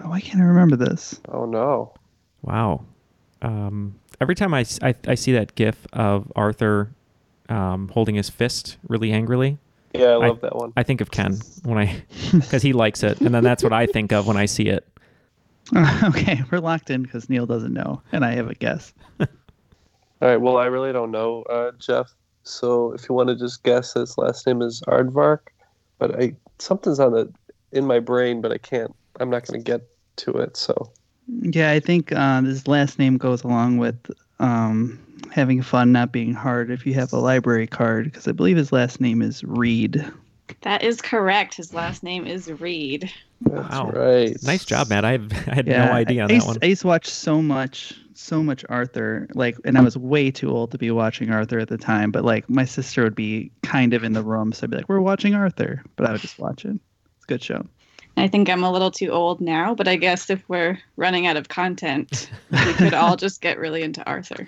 Oh, 0.02 0.08
why 0.08 0.20
can't 0.20 0.40
I 0.40 0.46
remember 0.46 0.74
this? 0.74 1.20
Oh 1.28 1.44
no. 1.44 1.92
Wow. 2.42 2.84
Um, 3.42 4.00
every 4.20 4.34
time 4.34 4.54
I 4.54 4.64
I 4.82 5.14
see 5.14 5.32
that 5.32 5.54
gif 5.54 5.86
of 5.92 6.32
Arthur 6.34 6.90
um, 7.48 7.88
holding 7.88 8.14
his 8.14 8.30
fist 8.30 8.78
really 8.88 9.12
angrily, 9.12 9.58
Yeah, 9.92 10.12
I 10.12 10.28
love 10.28 10.40
that 10.40 10.56
one. 10.56 10.72
I 10.76 10.82
think 10.82 11.00
of 11.00 11.10
Ken 11.10 11.38
when 11.62 11.78
I 11.78 12.02
because 12.32 12.62
he 12.62 12.72
likes 12.72 13.02
it, 13.02 13.20
and 13.20 13.34
then 13.34 13.44
that's 13.44 13.62
what 13.62 13.72
I 13.72 13.86
think 13.86 14.12
of 14.12 14.26
when 14.26 14.36
I 14.36 14.46
see 14.46 14.68
it. 14.68 14.86
okay, 16.04 16.42
we're 16.50 16.58
locked 16.58 16.90
in 16.90 17.02
because 17.02 17.28
Neil 17.28 17.46
doesn't 17.46 17.72
know, 17.72 18.02
and 18.12 18.24
I 18.24 18.32
have 18.32 18.50
a 18.50 18.54
guess. 18.54 18.92
All 20.20 20.28
right. 20.28 20.40
Well, 20.40 20.58
I 20.58 20.66
really 20.66 20.92
don't 20.92 21.10
know, 21.10 21.42
uh, 21.44 21.72
Jeff. 21.78 22.12
So 22.42 22.92
if 22.92 23.08
you 23.08 23.14
want 23.14 23.28
to 23.28 23.36
just 23.36 23.62
guess, 23.62 23.94
his 23.94 24.16
last 24.18 24.46
name 24.46 24.62
is 24.62 24.82
Aardvark, 24.86 25.38
but 25.98 26.20
I 26.20 26.36
something's 26.58 27.00
on 27.00 27.12
the 27.12 27.32
in 27.72 27.86
my 27.86 28.00
brain, 28.00 28.40
but 28.40 28.52
I 28.52 28.58
can't. 28.58 28.94
I'm 29.18 29.30
not 29.30 29.46
going 29.46 29.60
to 29.62 29.64
get 29.64 29.82
to 30.18 30.32
it. 30.38 30.56
So 30.56 30.92
Yeah, 31.26 31.70
I 31.70 31.80
think 31.80 32.12
uh, 32.12 32.42
his 32.42 32.66
last 32.66 32.98
name 32.98 33.16
goes 33.18 33.42
along 33.44 33.78
with 33.78 34.10
um, 34.38 34.98
having 35.30 35.62
fun 35.62 35.92
not 35.92 36.12
being 36.12 36.32
hard 36.32 36.70
if 36.70 36.86
you 36.86 36.94
have 36.94 37.12
a 37.12 37.18
library 37.18 37.66
card, 37.66 38.04
because 38.04 38.26
I 38.26 38.32
believe 38.32 38.56
his 38.56 38.72
last 38.72 39.00
name 39.00 39.22
is 39.22 39.44
Reed. 39.44 40.04
That 40.62 40.82
is 40.82 41.00
correct. 41.00 41.54
His 41.54 41.72
last 41.72 42.02
name 42.02 42.26
is 42.26 42.50
Reed. 42.50 43.10
that's 43.40 43.70
Wow. 43.70 43.90
right. 43.90 44.36
Nice 44.42 44.64
job, 44.64 44.88
Matt. 44.88 45.04
I, 45.04 45.14
I 45.46 45.54
had 45.54 45.66
Yeah, 45.66 45.86
no 45.86 45.92
idea 45.92 46.22
on 46.24 46.30
I, 46.30 46.38
that 46.38 46.46
one. 46.46 46.56
I 46.62 46.66
used 46.66 46.82
to 46.82 46.86
watch 46.86 47.06
so 47.08 47.40
much, 47.40 47.94
so 48.14 48.42
much 48.42 48.64
Arthur, 48.68 49.26
like, 49.34 49.56
and 49.64 49.78
I 49.78 49.80
was 49.80 49.96
way 49.96 50.30
too 50.30 50.50
old 50.50 50.70
to 50.72 50.78
be 50.78 50.90
watching 50.90 51.30
Arthur 51.30 51.58
at 51.58 51.68
the 51.68 51.78
time. 51.78 52.10
But 52.10 52.24
like, 52.24 52.48
my 52.50 52.66
sister 52.66 53.02
would 53.02 53.14
be 53.14 53.50
kind 53.62 53.94
of 53.94 54.04
in 54.04 54.12
the 54.12 54.22
room, 54.22 54.52
so 54.52 54.64
I'd 54.64 54.70
be 54.70 54.76
like, 54.76 54.88
"We're 54.88 55.00
watching 55.00 55.34
Arthur," 55.34 55.82
but 55.96 56.06
I 56.06 56.12
would 56.12 56.20
just 56.20 56.38
watch 56.38 56.64
it. 56.66 56.74
It's 57.16 57.24
a 57.24 57.26
good 57.26 57.42
show. 57.42 57.66
I 58.16 58.28
think 58.28 58.50
I'm 58.50 58.62
a 58.64 58.70
little 58.70 58.90
too 58.90 59.08
old 59.08 59.40
now, 59.40 59.74
but 59.74 59.88
I 59.88 59.96
guess 59.96 60.28
if 60.28 60.46
we're 60.48 60.78
running 60.96 61.26
out 61.26 61.38
of 61.38 61.48
content, 61.48 62.28
we 62.50 62.74
could 62.74 62.92
all 62.92 63.16
just 63.16 63.40
get 63.40 63.58
really 63.58 63.82
into 63.82 64.04
Arthur. 64.06 64.46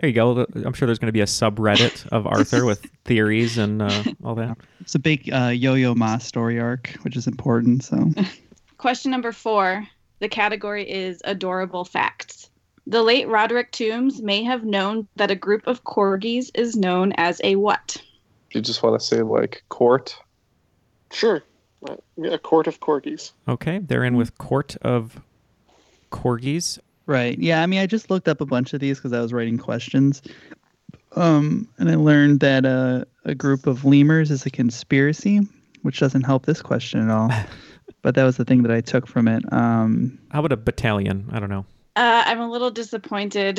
There 0.00 0.08
you 0.08 0.14
go. 0.14 0.46
I'm 0.64 0.72
sure 0.72 0.86
there's 0.86 0.98
going 0.98 1.08
to 1.08 1.12
be 1.12 1.20
a 1.20 1.26
subreddit 1.26 2.06
of 2.08 2.26
Arthur 2.26 2.64
with 2.64 2.86
theories 3.04 3.58
and 3.58 3.82
uh, 3.82 4.04
all 4.24 4.34
that. 4.36 4.56
It's 4.80 4.94
a 4.94 4.98
big 4.98 5.30
uh, 5.30 5.48
Yo-Yo 5.48 5.94
Ma 5.94 6.16
story 6.18 6.58
arc, 6.58 6.96
which 7.02 7.16
is 7.16 7.26
important. 7.26 7.84
So 7.84 8.10
Question 8.78 9.10
number 9.10 9.30
four. 9.30 9.86
The 10.20 10.28
category 10.28 10.90
is 10.90 11.20
adorable 11.24 11.84
facts. 11.84 12.48
The 12.86 13.02
late 13.02 13.28
Roderick 13.28 13.72
Toombs 13.72 14.22
may 14.22 14.42
have 14.42 14.64
known 14.64 15.06
that 15.16 15.30
a 15.30 15.34
group 15.34 15.66
of 15.66 15.84
corgis 15.84 16.50
is 16.54 16.76
known 16.76 17.12
as 17.18 17.40
a 17.44 17.56
what? 17.56 17.98
You 18.52 18.62
just 18.62 18.82
want 18.82 18.98
to 18.98 19.06
say 19.06 19.20
like 19.20 19.62
court. 19.68 20.16
Sure. 21.12 21.42
A 22.24 22.38
court 22.38 22.66
of 22.66 22.80
corgis. 22.80 23.32
Okay, 23.48 23.78
they're 23.78 24.04
in 24.04 24.16
with 24.16 24.36
Court 24.38 24.76
of 24.82 25.20
Corgis. 26.10 26.78
Right. 27.10 27.36
Yeah. 27.40 27.60
I 27.60 27.66
mean, 27.66 27.80
I 27.80 27.86
just 27.86 28.08
looked 28.08 28.28
up 28.28 28.40
a 28.40 28.46
bunch 28.46 28.72
of 28.72 28.78
these 28.78 28.98
because 28.98 29.12
I 29.12 29.20
was 29.20 29.32
writing 29.32 29.58
questions. 29.58 30.22
Um, 31.16 31.66
and 31.78 31.90
I 31.90 31.96
learned 31.96 32.38
that 32.38 32.64
uh, 32.64 33.04
a 33.24 33.34
group 33.34 33.66
of 33.66 33.84
lemurs 33.84 34.30
is 34.30 34.46
a 34.46 34.50
conspiracy, 34.50 35.40
which 35.82 35.98
doesn't 35.98 36.22
help 36.22 36.46
this 36.46 36.62
question 36.62 37.00
at 37.02 37.10
all. 37.10 37.28
but 38.02 38.14
that 38.14 38.22
was 38.22 38.36
the 38.36 38.44
thing 38.44 38.62
that 38.62 38.70
I 38.70 38.80
took 38.80 39.08
from 39.08 39.26
it. 39.26 39.42
Um, 39.52 40.20
How 40.30 40.38
about 40.38 40.52
a 40.52 40.56
battalion? 40.56 41.28
I 41.32 41.40
don't 41.40 41.50
know. 41.50 41.66
Uh, 41.96 42.22
I'm 42.26 42.38
a 42.40 42.48
little 42.48 42.70
disappointed 42.70 43.58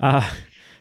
Uh, 0.00 0.28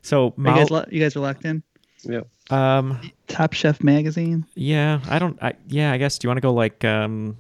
so, 0.01 0.27
Are 0.27 0.33
you 0.37 0.43
guys, 0.45 0.71
lo- 0.71 0.85
you 0.89 1.01
guys 1.01 1.15
are 1.15 1.19
locked 1.19 1.43
in. 1.45 1.61
Yeah. 2.03 2.21
um, 2.49 2.99
Top 3.27 3.53
Chef 3.53 3.83
magazine. 3.83 4.45
yeah, 4.55 4.99
I 5.09 5.19
don't. 5.19 5.41
I, 5.41 5.53
yeah, 5.67 5.91
I 5.91 5.97
guess. 5.97 6.17
Do 6.17 6.25
you 6.25 6.29
want 6.29 6.37
to 6.37 6.41
go 6.41 6.53
like, 6.53 6.83
um, 6.85 7.37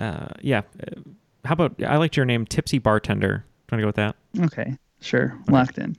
uh, 0.00 0.28
yeah. 0.40 0.62
uh, 0.80 1.00
How 1.44 1.52
about 1.54 1.82
I 1.82 1.96
liked 1.96 2.16
your 2.16 2.26
name, 2.26 2.44
Tipsy 2.46 2.78
Bartender. 2.78 3.44
Do 3.68 3.76
you 3.76 3.82
want 3.84 3.94
to 3.96 4.02
go 4.02 4.10
with 4.10 4.14
that? 4.36 4.46
Okay, 4.52 4.76
sure, 5.00 5.36
locked 5.48 5.78
in. 5.78 5.96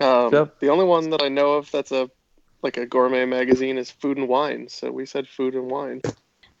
Um, 0.00 0.32
Yep. 0.32 0.60
The 0.60 0.68
only 0.68 0.86
one 0.86 1.10
that 1.10 1.22
I 1.22 1.28
know 1.28 1.54
of 1.54 1.70
that's 1.70 1.92
a 1.92 2.10
like 2.62 2.76
a 2.76 2.86
gourmet 2.86 3.24
magazine 3.26 3.76
is 3.78 3.90
Food 3.90 4.16
and 4.18 4.28
Wine. 4.28 4.68
So 4.68 4.90
we 4.90 5.04
said 5.06 5.26
Food 5.28 5.54
and 5.54 5.70
Wine. 5.70 6.00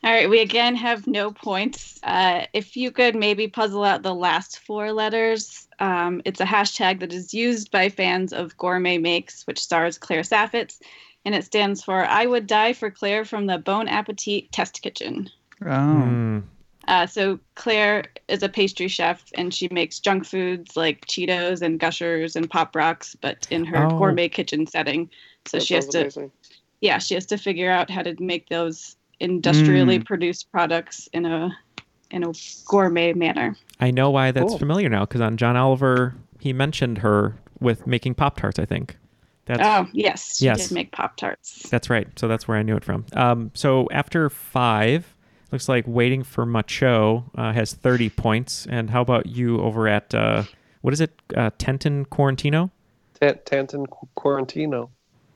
All 0.02 0.10
right, 0.10 0.30
we 0.30 0.40
again 0.40 0.76
have 0.76 1.06
no 1.06 1.30
points. 1.30 2.00
Uh, 2.02 2.46
if 2.54 2.74
you 2.74 2.90
could 2.90 3.14
maybe 3.14 3.48
puzzle 3.48 3.84
out 3.84 4.02
the 4.02 4.14
last 4.14 4.60
four 4.60 4.92
letters, 4.92 5.68
um, 5.78 6.22
it's 6.24 6.40
a 6.40 6.46
hashtag 6.46 7.00
that 7.00 7.12
is 7.12 7.34
used 7.34 7.70
by 7.70 7.90
fans 7.90 8.32
of 8.32 8.56
Gourmet 8.56 8.96
Makes, 8.96 9.46
which 9.46 9.58
stars 9.60 9.98
Claire 9.98 10.22
Saffitz, 10.22 10.80
and 11.26 11.34
it 11.34 11.44
stands 11.44 11.84
for 11.84 12.06
I 12.06 12.24
Would 12.24 12.46
Die 12.46 12.72
for 12.72 12.90
Claire 12.90 13.26
from 13.26 13.44
the 13.46 13.58
Bon 13.58 13.88
Appetit 13.88 14.50
Test 14.52 14.80
Kitchen. 14.80 15.28
Oh, 15.66 15.66
Hmm. 15.66 16.38
Uh, 16.88 17.06
so 17.06 17.38
Claire 17.56 18.04
is 18.28 18.42
a 18.42 18.48
pastry 18.48 18.88
chef, 18.88 19.22
and 19.34 19.52
she 19.52 19.68
makes 19.70 20.00
junk 20.00 20.24
foods 20.24 20.78
like 20.78 21.04
Cheetos 21.06 21.60
and 21.60 21.78
Gushers 21.78 22.36
and 22.36 22.48
Pop 22.48 22.74
Rocks, 22.74 23.14
but 23.20 23.46
in 23.50 23.66
her 23.66 23.84
Oh. 23.84 23.98
gourmet 23.98 24.30
kitchen 24.30 24.66
setting. 24.66 25.10
So 25.44 25.58
That 25.58 25.66
she 25.66 25.74
has 25.74 25.86
to 25.88 26.00
amazing. 26.00 26.32
yeah, 26.80 26.98
she 26.98 27.14
has 27.14 27.26
to 27.26 27.36
figure 27.36 27.70
out 27.70 27.90
how 27.90 28.02
to 28.02 28.16
make 28.18 28.48
those 28.48 28.96
industrially 29.20 29.98
Mm. 30.00 30.04
produced 30.06 30.50
products 30.50 31.08
in 31.12 31.26
a 31.26 31.56
in 32.10 32.24
a 32.24 32.32
gourmet 32.66 33.12
manner. 33.12 33.56
I 33.78 33.92
know 33.92 34.10
why 34.10 34.32
that's 34.32 34.48
Cool. 34.50 34.58
familiar 34.58 34.88
now 34.88 35.00
because 35.04 35.20
on 35.20 35.36
John 35.36 35.56
Oliver 35.56 36.14
he 36.40 36.52
mentioned 36.52 36.98
her 36.98 37.36
with 37.60 37.86
making 37.86 38.14
Pop 38.14 38.36
Tarts. 38.40 38.58
I 38.58 38.64
think. 38.64 38.96
That's 39.46 39.62
oh, 39.62 39.88
yes, 39.92 40.38
she 40.38 40.44
yes. 40.46 40.68
did 40.68 40.74
make 40.74 40.92
Pop 40.92 41.16
Tarts. 41.16 41.68
That's 41.70 41.90
right. 41.90 42.06
So 42.18 42.28
that's 42.28 42.46
where 42.48 42.56
I 42.56 42.62
knew 42.62 42.76
it 42.76 42.84
from. 42.84 43.04
Um, 43.14 43.50
so 43.54 43.88
after 43.90 44.30
five, 44.30 45.14
looks 45.50 45.68
like 45.68 45.84
Waiting 45.88 46.22
for 46.22 46.46
Macho 46.46 47.24
uh, 47.36 47.52
has 47.52 47.72
30 47.74 48.10
points. 48.10 48.66
And 48.70 48.90
how 48.90 49.00
about 49.02 49.26
you 49.26 49.60
over 49.60 49.88
at, 49.88 50.14
uh, 50.14 50.44
what 50.82 50.92
is 50.94 51.00
it, 51.00 51.12
uh, 51.36 51.50
Tenton 51.58 52.04
Quarantino? 52.04 52.70
Tan- 53.20 53.40
Tanton 53.44 53.86
Quarantino. 54.16 54.90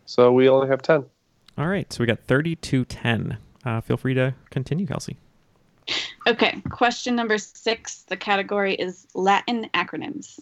So 0.07 0.31
we 0.33 0.49
only 0.49 0.69
have 0.69 0.81
10. 0.81 1.05
All 1.59 1.67
right. 1.67 1.93
So 1.93 2.01
we 2.01 2.07
got 2.07 2.21
30 2.21 2.55
to 2.57 2.85
10. 2.85 3.39
Uh, 3.65 3.81
feel 3.81 3.97
free 3.97 4.15
to 4.15 4.35
continue, 4.51 4.87
Kelsey. 4.87 5.17
Okay, 6.27 6.61
question 6.71 7.15
number 7.15 7.37
six. 7.39 8.03
The 8.09 8.17
category 8.17 8.75
is 8.75 9.07
Latin 9.15 9.69
acronyms. 9.75 10.41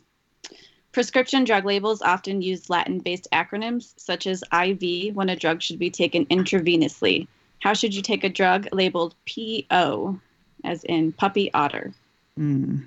Prescription 0.93 1.45
drug 1.45 1.65
labels 1.65 2.03
often 2.03 2.43
use 2.43 2.69
Latin 2.69 2.99
based 2.99 3.27
acronyms 3.33 3.95
such 3.97 4.27
as 4.27 4.45
IV 4.53 5.15
when 5.15 5.29
a 5.31 5.37
drug 5.37 5.63
should 5.63 5.79
be 5.79 5.91
taken 5.91 6.27
intravenously. 6.27 7.27
How 7.61 7.73
should 7.73 7.95
you 7.95 8.03
take 8.03 8.25
a 8.25 8.29
drug 8.29 8.69
labeled 8.73 9.15
PO, 9.27 10.21
as 10.65 10.85
in 10.85 11.13
puppy 11.13 11.53
otter? 11.55 11.93
Mm. 12.39 12.85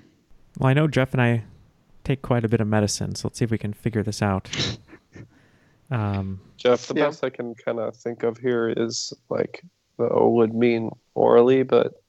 Well, 0.59 0.69
I 0.69 0.73
know 0.73 0.87
Jeff 0.87 1.13
and 1.13 1.21
I 1.21 1.43
take 2.03 2.21
quite 2.21 2.45
a 2.45 2.47
bit 2.47 2.61
of 2.61 2.67
medicine, 2.67 3.15
so 3.15 3.27
let's 3.27 3.39
see 3.39 3.45
if 3.45 3.51
we 3.51 3.57
can 3.57 3.73
figure 3.73 4.03
this 4.03 4.21
out. 4.21 4.49
Um, 5.91 6.41
Jeff, 6.57 6.87
the 6.87 6.95
Yeah. 6.95 7.05
best 7.05 7.23
I 7.23 7.29
can 7.29 7.53
kind 7.53 7.79
of 7.79 7.95
think 7.95 8.23
of 8.23 8.39
here 8.39 8.73
is 8.75 9.13
like 9.29 9.63
the 9.97 10.09
O 10.09 10.29
would 10.29 10.53
mean 10.53 10.91
orally, 11.13 11.63
but 11.63 12.01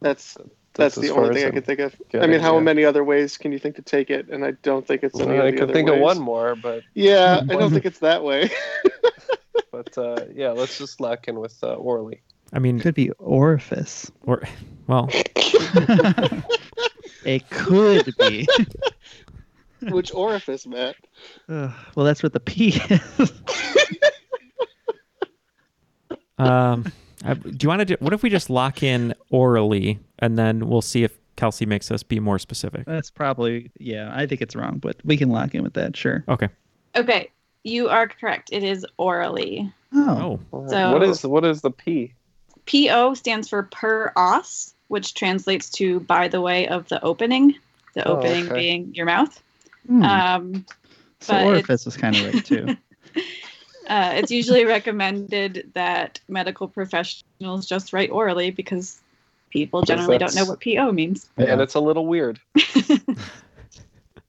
That's 0.00 0.36
that's, 0.74 0.98
as 0.98 1.02
the 1.02 1.10
only 1.10 1.34
thing 1.34 1.44
I 1.44 1.46
I'm 1.48 1.52
can 1.54 1.62
think 1.62 1.80
of. 1.80 1.94
I 2.14 2.26
mean, 2.26 2.40
how 2.40 2.54
yeah. 2.56 2.60
many 2.60 2.84
other 2.84 3.02
ways 3.02 3.38
can 3.38 3.50
you 3.50 3.58
think 3.58 3.76
to 3.76 3.82
take 3.82 4.10
it? 4.10 4.28
And 4.28 4.44
I 4.44 4.50
don't 4.62 4.86
think 4.86 5.02
it's 5.02 5.18
any 5.18 5.38
I 5.38 5.44
of 5.44 5.44
the 5.46 5.52
could 5.52 5.62
other 5.62 5.72
think 5.72 5.88
of 5.88 5.98
one 6.00 6.18
more, 6.18 6.54
but 6.54 6.82
Yeah, 6.94 7.40
I 7.42 7.54
don't 7.54 7.70
think 7.72 7.86
it's 7.86 8.00
that 8.00 8.22
way. 8.22 8.50
but 9.72 9.96
uh, 9.96 10.26
yeah, 10.34 10.50
let's 10.50 10.76
just 10.76 11.00
lock 11.00 11.28
in 11.28 11.40
with 11.40 11.56
uh, 11.62 11.74
orally. 11.74 12.20
I 12.52 12.58
mean, 12.58 12.78
it 12.78 12.82
Could 12.82 12.94
be 12.94 13.10
orifice. 13.12 14.10
or 14.22 14.42
well, 14.86 15.08
It 17.24 17.48
could 17.50 18.14
be. 18.18 18.46
Which 19.88 20.12
orifice, 20.14 20.66
Matt? 20.66 20.94
Ugh, 21.48 21.72
well, 21.94 22.06
that's 22.06 22.22
what 22.22 22.32
the 22.32 22.40
P 22.40 22.80
is. 22.88 23.32
um, 26.38 26.84
I, 27.26 27.34
do 27.34 27.56
you 27.64 27.68
want 27.68 27.80
to? 27.80 27.84
do 27.84 27.96
What 28.00 28.12
if 28.12 28.22
we 28.22 28.30
just 28.30 28.50
lock 28.50 28.82
in 28.82 29.14
orally, 29.30 29.98
and 30.18 30.38
then 30.38 30.68
we'll 30.68 30.82
see 30.82 31.04
if 31.04 31.16
Kelsey 31.36 31.66
makes 31.66 31.90
us 31.90 32.02
be 32.02 32.20
more 32.20 32.38
specific? 32.38 32.84
That's 32.86 33.10
probably 33.10 33.70
yeah. 33.78 34.10
I 34.14 34.26
think 34.26 34.40
it's 34.40 34.54
wrong, 34.56 34.78
but 34.78 34.96
we 35.04 35.16
can 35.16 35.28
lock 35.30 35.54
in 35.54 35.62
with 35.62 35.74
that. 35.74 35.96
Sure. 35.96 36.24
Okay. 36.28 36.48
Okay, 36.96 37.30
you 37.64 37.88
are 37.88 38.08
correct. 38.08 38.50
It 38.52 38.62
is 38.62 38.86
orally. 38.96 39.70
Oh, 39.94 40.40
Oh, 40.52 40.66
So- 40.68 40.92
what 40.92 41.02
is 41.02 41.24
what 41.26 41.44
is 41.44 41.60
the 41.62 41.70
P? 41.70 42.12
PO 42.66 43.14
stands 43.14 43.48
for 43.48 43.62
per 43.64 44.12
os, 44.16 44.74
which 44.88 45.14
translates 45.14 45.68
to 45.70 46.00
by 46.00 46.26
the 46.28 46.40
way 46.40 46.66
of 46.68 46.88
the 46.88 47.02
opening, 47.04 47.54
the 47.94 48.06
Oh, 48.08 48.16
opening 48.16 48.46
okay. 48.46 48.54
being 48.54 48.94
your 48.94 49.06
mouth. 49.06 49.40
Hmm. 49.86 50.02
Um, 50.02 50.66
so 51.20 51.34
but 51.34 51.46
orifice 51.46 51.62
it's- 51.82 51.86
was 51.86 51.96
kind 51.96 52.16
of 52.16 52.34
right 52.34 52.44
too. 52.44 52.76
uh, 53.86 54.12
it's 54.14 54.30
usually 54.30 54.64
recommended 54.64 55.70
that 55.74 56.20
medical 56.28 56.68
professionals 56.68 57.66
just 57.66 57.92
write 57.92 58.10
orally 58.10 58.50
because 58.50 59.00
people 59.50 59.82
generally 59.82 60.18
don't 60.18 60.34
know 60.34 60.44
what 60.44 60.62
PO 60.62 60.92
means. 60.92 61.28
And 61.36 61.60
it's 61.60 61.74
a 61.74 61.80
little 61.80 62.06
weird. 62.06 62.40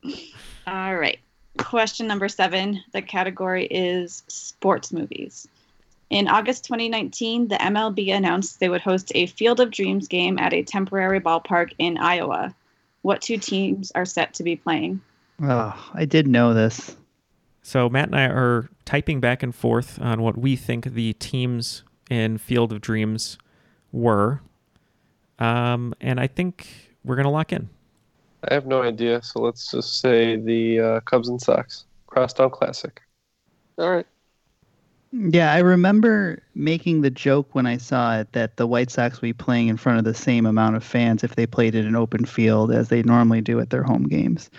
All 0.67 0.95
right. 0.95 1.19
Question 1.57 2.07
number 2.07 2.29
seven. 2.29 2.83
The 2.93 3.01
category 3.01 3.65
is 3.65 4.23
sports 4.27 4.91
movies. 4.91 5.47
In 6.09 6.27
August 6.27 6.63
2019, 6.65 7.49
the 7.49 7.55
MLB 7.55 8.13
announced 8.15 8.59
they 8.59 8.69
would 8.69 8.81
host 8.81 9.11
a 9.15 9.25
Field 9.25 9.59
of 9.59 9.71
Dreams 9.71 10.07
game 10.07 10.39
at 10.39 10.53
a 10.53 10.63
temporary 10.63 11.19
ballpark 11.19 11.73
in 11.79 11.97
Iowa. 11.97 12.55
What 13.01 13.21
two 13.21 13.37
teams 13.37 13.91
are 13.93 14.05
set 14.05 14.33
to 14.35 14.43
be 14.43 14.55
playing? 14.55 15.01
Oh, 15.41 15.91
I 15.93 16.05
did 16.05 16.27
know 16.27 16.53
this. 16.53 16.95
So 17.67 17.89
Matt 17.89 18.05
and 18.05 18.15
I 18.15 18.27
are 18.27 18.69
typing 18.85 19.19
back 19.19 19.43
and 19.43 19.53
forth 19.53 19.99
on 20.01 20.21
what 20.21 20.37
we 20.37 20.55
think 20.55 20.85
the 20.85 21.11
teams 21.11 21.83
in 22.09 22.37
Field 22.37 22.71
of 22.71 22.79
Dreams 22.79 23.37
were, 23.91 24.39
um, 25.37 25.93
and 25.99 26.17
I 26.17 26.27
think 26.27 26.69
we're 27.03 27.17
gonna 27.17 27.29
lock 27.29 27.51
in. 27.51 27.67
I 28.49 28.53
have 28.53 28.67
no 28.67 28.83
idea, 28.83 29.21
so 29.21 29.41
let's 29.41 29.69
just 29.69 29.99
say 29.99 30.37
the 30.37 30.79
uh, 30.79 30.99
Cubs 31.01 31.27
and 31.27 31.41
Sox 31.41 31.83
Crosstown 32.05 32.51
Classic. 32.51 33.01
All 33.77 33.91
right. 33.91 34.07
Yeah, 35.11 35.51
I 35.51 35.59
remember 35.59 36.41
making 36.55 37.01
the 37.01 37.09
joke 37.09 37.53
when 37.53 37.65
I 37.65 37.75
saw 37.75 38.17
it 38.17 38.31
that 38.31 38.55
the 38.55 38.65
White 38.65 38.91
Sox 38.91 39.17
would 39.17 39.27
be 39.27 39.33
playing 39.33 39.67
in 39.67 39.75
front 39.75 39.99
of 39.99 40.05
the 40.05 40.13
same 40.13 40.45
amount 40.45 40.77
of 40.77 40.85
fans 40.85 41.21
if 41.21 41.35
they 41.35 41.45
played 41.45 41.75
in 41.75 41.85
an 41.85 41.97
open 41.97 42.23
field 42.23 42.71
as 42.71 42.87
they 42.87 43.03
normally 43.03 43.41
do 43.41 43.59
at 43.59 43.71
their 43.71 43.83
home 43.83 44.03
games. 44.03 44.49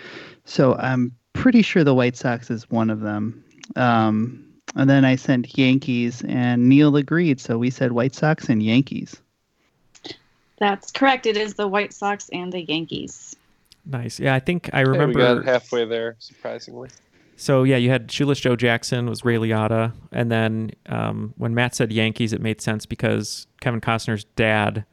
So 0.45 0.75
I'm 0.75 1.11
pretty 1.39 1.61
sure 1.61 1.83
the 1.83 1.95
White 1.95 2.15
Sox 2.17 2.49
is 2.51 2.69
one 2.69 2.89
of 2.89 2.99
them. 3.01 3.43
Um, 3.75 4.45
and 4.75 4.89
then 4.89 5.05
I 5.05 5.15
sent 5.15 5.57
Yankees, 5.57 6.23
and 6.27 6.67
Neil 6.69 6.95
agreed. 6.95 7.39
So 7.39 7.57
we 7.57 7.69
said 7.69 7.91
White 7.93 8.13
Sox 8.13 8.49
and 8.49 8.61
Yankees. 8.61 9.15
That's 10.59 10.91
correct. 10.91 11.25
It 11.25 11.37
is 11.37 11.53
the 11.53 11.67
White 11.67 11.93
Sox 11.93 12.29
and 12.33 12.51
the 12.51 12.61
Yankees. 12.61 13.35
Nice. 13.85 14.19
Yeah, 14.19 14.35
I 14.35 14.39
think 14.39 14.69
I 14.73 14.79
Hey, 14.79 14.83
remember. 14.85 15.17
we 15.19 15.23
got 15.23 15.45
halfway 15.45 15.85
there, 15.85 16.15
surprisingly. 16.19 16.89
So 17.37 17.63
yeah, 17.63 17.77
you 17.77 17.89
had 17.89 18.11
Shoeless 18.11 18.41
Joe 18.41 18.57
Jackson 18.57 19.07
was 19.09 19.23
Ray 19.23 19.37
Liotta, 19.37 19.93
and 20.11 20.29
then 20.29 20.71
um, 20.87 21.33
when 21.37 21.55
Matt 21.55 21.73
said 21.73 21.91
Yankees, 21.93 22.33
it 22.33 22.41
made 22.41 22.59
sense 22.59 22.85
because 22.85 23.47
Kevin 23.61 23.79
Costner's 23.79 24.25
dad, 24.35 24.83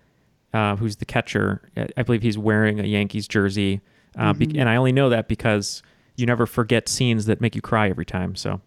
uh, 0.54 0.76
who's 0.76 0.96
the 0.96 1.04
catcher, 1.04 1.68
I- 1.76 1.88
I 1.96 2.02
believe 2.04 2.22
he's 2.22 2.38
wearing 2.38 2.78
a 2.78 2.84
Yankees 2.84 3.26
jersey, 3.26 3.80
uh, 4.16 4.32
be- 4.32 4.56
and 4.56 4.68
I 4.68 4.76
only 4.76 4.92
know 4.92 5.08
that 5.08 5.26
because 5.26 5.82
you 6.16 6.26
never 6.26 6.46
forget 6.46 6.88
scenes 6.88 7.26
that 7.26 7.40
make 7.40 7.54
you 7.54 7.60
cry 7.62 7.88
every 7.88 8.04
time. 8.06 8.34
So 8.36 8.60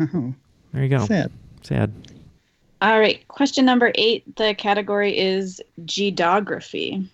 Oh, 0.00 0.34
there 0.72 0.82
you 0.82 0.88
go. 0.88 1.04
sad. 1.06 1.30
Sad. 1.62 1.92
All 2.80 2.98
right. 2.98 3.26
Question 3.28 3.64
number 3.64 3.92
eight. 3.94 4.36
The 4.36 4.54
category 4.54 5.16
is 5.16 5.60
geography. 5.84 7.08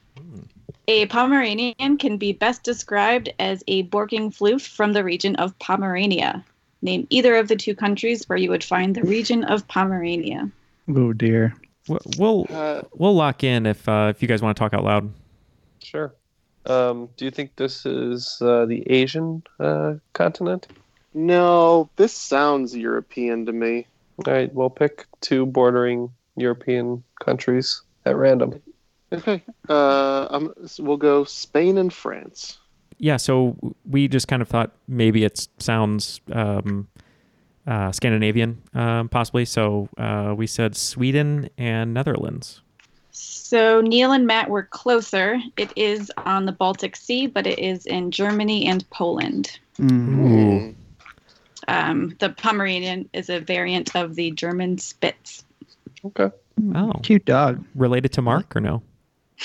A 0.86 1.04
Pomeranian 1.06 1.98
can 1.98 2.16
be 2.16 2.32
best 2.32 2.62
described 2.62 3.28
as 3.38 3.62
a 3.68 3.82
Borking 3.84 4.30
floof 4.34 4.66
from 4.66 4.94
the 4.94 5.04
region 5.04 5.36
of 5.36 5.58
Pomerania. 5.58 6.42
Name 6.80 7.06
either 7.10 7.36
of 7.36 7.48
the 7.48 7.56
two 7.56 7.74
countries 7.74 8.26
where 8.28 8.38
you 8.38 8.48
would 8.50 8.64
find 8.64 8.94
the 8.94 9.02
region 9.02 9.44
of 9.44 9.66
Pomerania. 9.68 10.50
Oh 10.96 11.12
dear. 11.12 11.54
We'll 11.88 12.00
we'll, 12.18 12.46
Uh, 12.50 12.82
we'll 12.94 13.14
lock 13.14 13.44
in 13.44 13.66
if 13.66 13.86
uh, 13.88 14.12
if 14.14 14.22
you 14.22 14.28
guys 14.28 14.40
want 14.40 14.56
to 14.56 14.58
talk 14.60 14.72
out 14.72 14.84
loud. 14.84 15.12
Sure. 15.82 16.14
Um, 16.68 17.08
do 17.16 17.24
you 17.24 17.30
think 17.30 17.56
this 17.56 17.86
is 17.86 18.38
uh, 18.40 18.66
the 18.66 18.88
Asian 18.90 19.42
uh, 19.58 19.94
continent? 20.12 20.66
no, 21.14 21.88
this 21.96 22.12
sounds 22.12 22.76
European 22.76 23.46
to 23.46 23.52
me. 23.52 23.86
All 24.26 24.32
right, 24.32 24.52
we'll 24.54 24.70
pick 24.70 25.06
two 25.20 25.46
bordering 25.46 26.10
European 26.36 27.02
countries 27.20 27.82
at 28.04 28.16
random. 28.16 28.60
Okay. 29.12 29.42
Uh, 29.68 30.26
um, 30.30 30.54
so 30.66 30.82
we'll 30.82 30.96
go 30.96 31.24
Spain 31.24 31.78
and 31.78 31.92
France. 31.92 32.58
Yeah, 32.98 33.16
so 33.16 33.56
we 33.88 34.08
just 34.08 34.28
kind 34.28 34.42
of 34.42 34.48
thought 34.48 34.72
maybe 34.86 35.24
it 35.24 35.48
sounds 35.58 36.20
um, 36.32 36.88
uh, 37.66 37.92
Scandinavian, 37.92 38.62
um, 38.74 39.08
possibly. 39.08 39.44
So 39.44 39.88
uh, 39.96 40.34
we 40.36 40.46
said 40.46 40.76
Sweden 40.76 41.48
and 41.56 41.94
Netherlands. 41.94 42.62
So 43.20 43.80
Neil 43.80 44.12
and 44.12 44.26
Matt 44.26 44.48
were 44.50 44.64
closer. 44.64 45.40
It 45.56 45.72
is 45.74 46.12
on 46.18 46.46
the 46.46 46.52
Baltic 46.52 46.94
Sea, 46.94 47.26
but 47.26 47.46
it 47.46 47.58
is 47.58 47.86
in 47.86 48.10
Germany 48.10 48.66
and 48.66 48.88
Poland. 48.90 49.58
Mm. 49.80 50.74
Um, 51.66 52.14
the 52.20 52.30
Pomeranian 52.30 53.08
is 53.12 53.28
a 53.28 53.40
variant 53.40 53.96
of 53.96 54.14
the 54.14 54.30
German 54.32 54.78
Spitz. 54.78 55.44
Okay. 56.04 56.30
Oh, 56.74 56.92
Cute 57.02 57.24
dog. 57.24 57.64
related 57.74 58.12
to 58.12 58.22
Mark 58.22 58.54
or 58.54 58.60
no? 58.60 58.82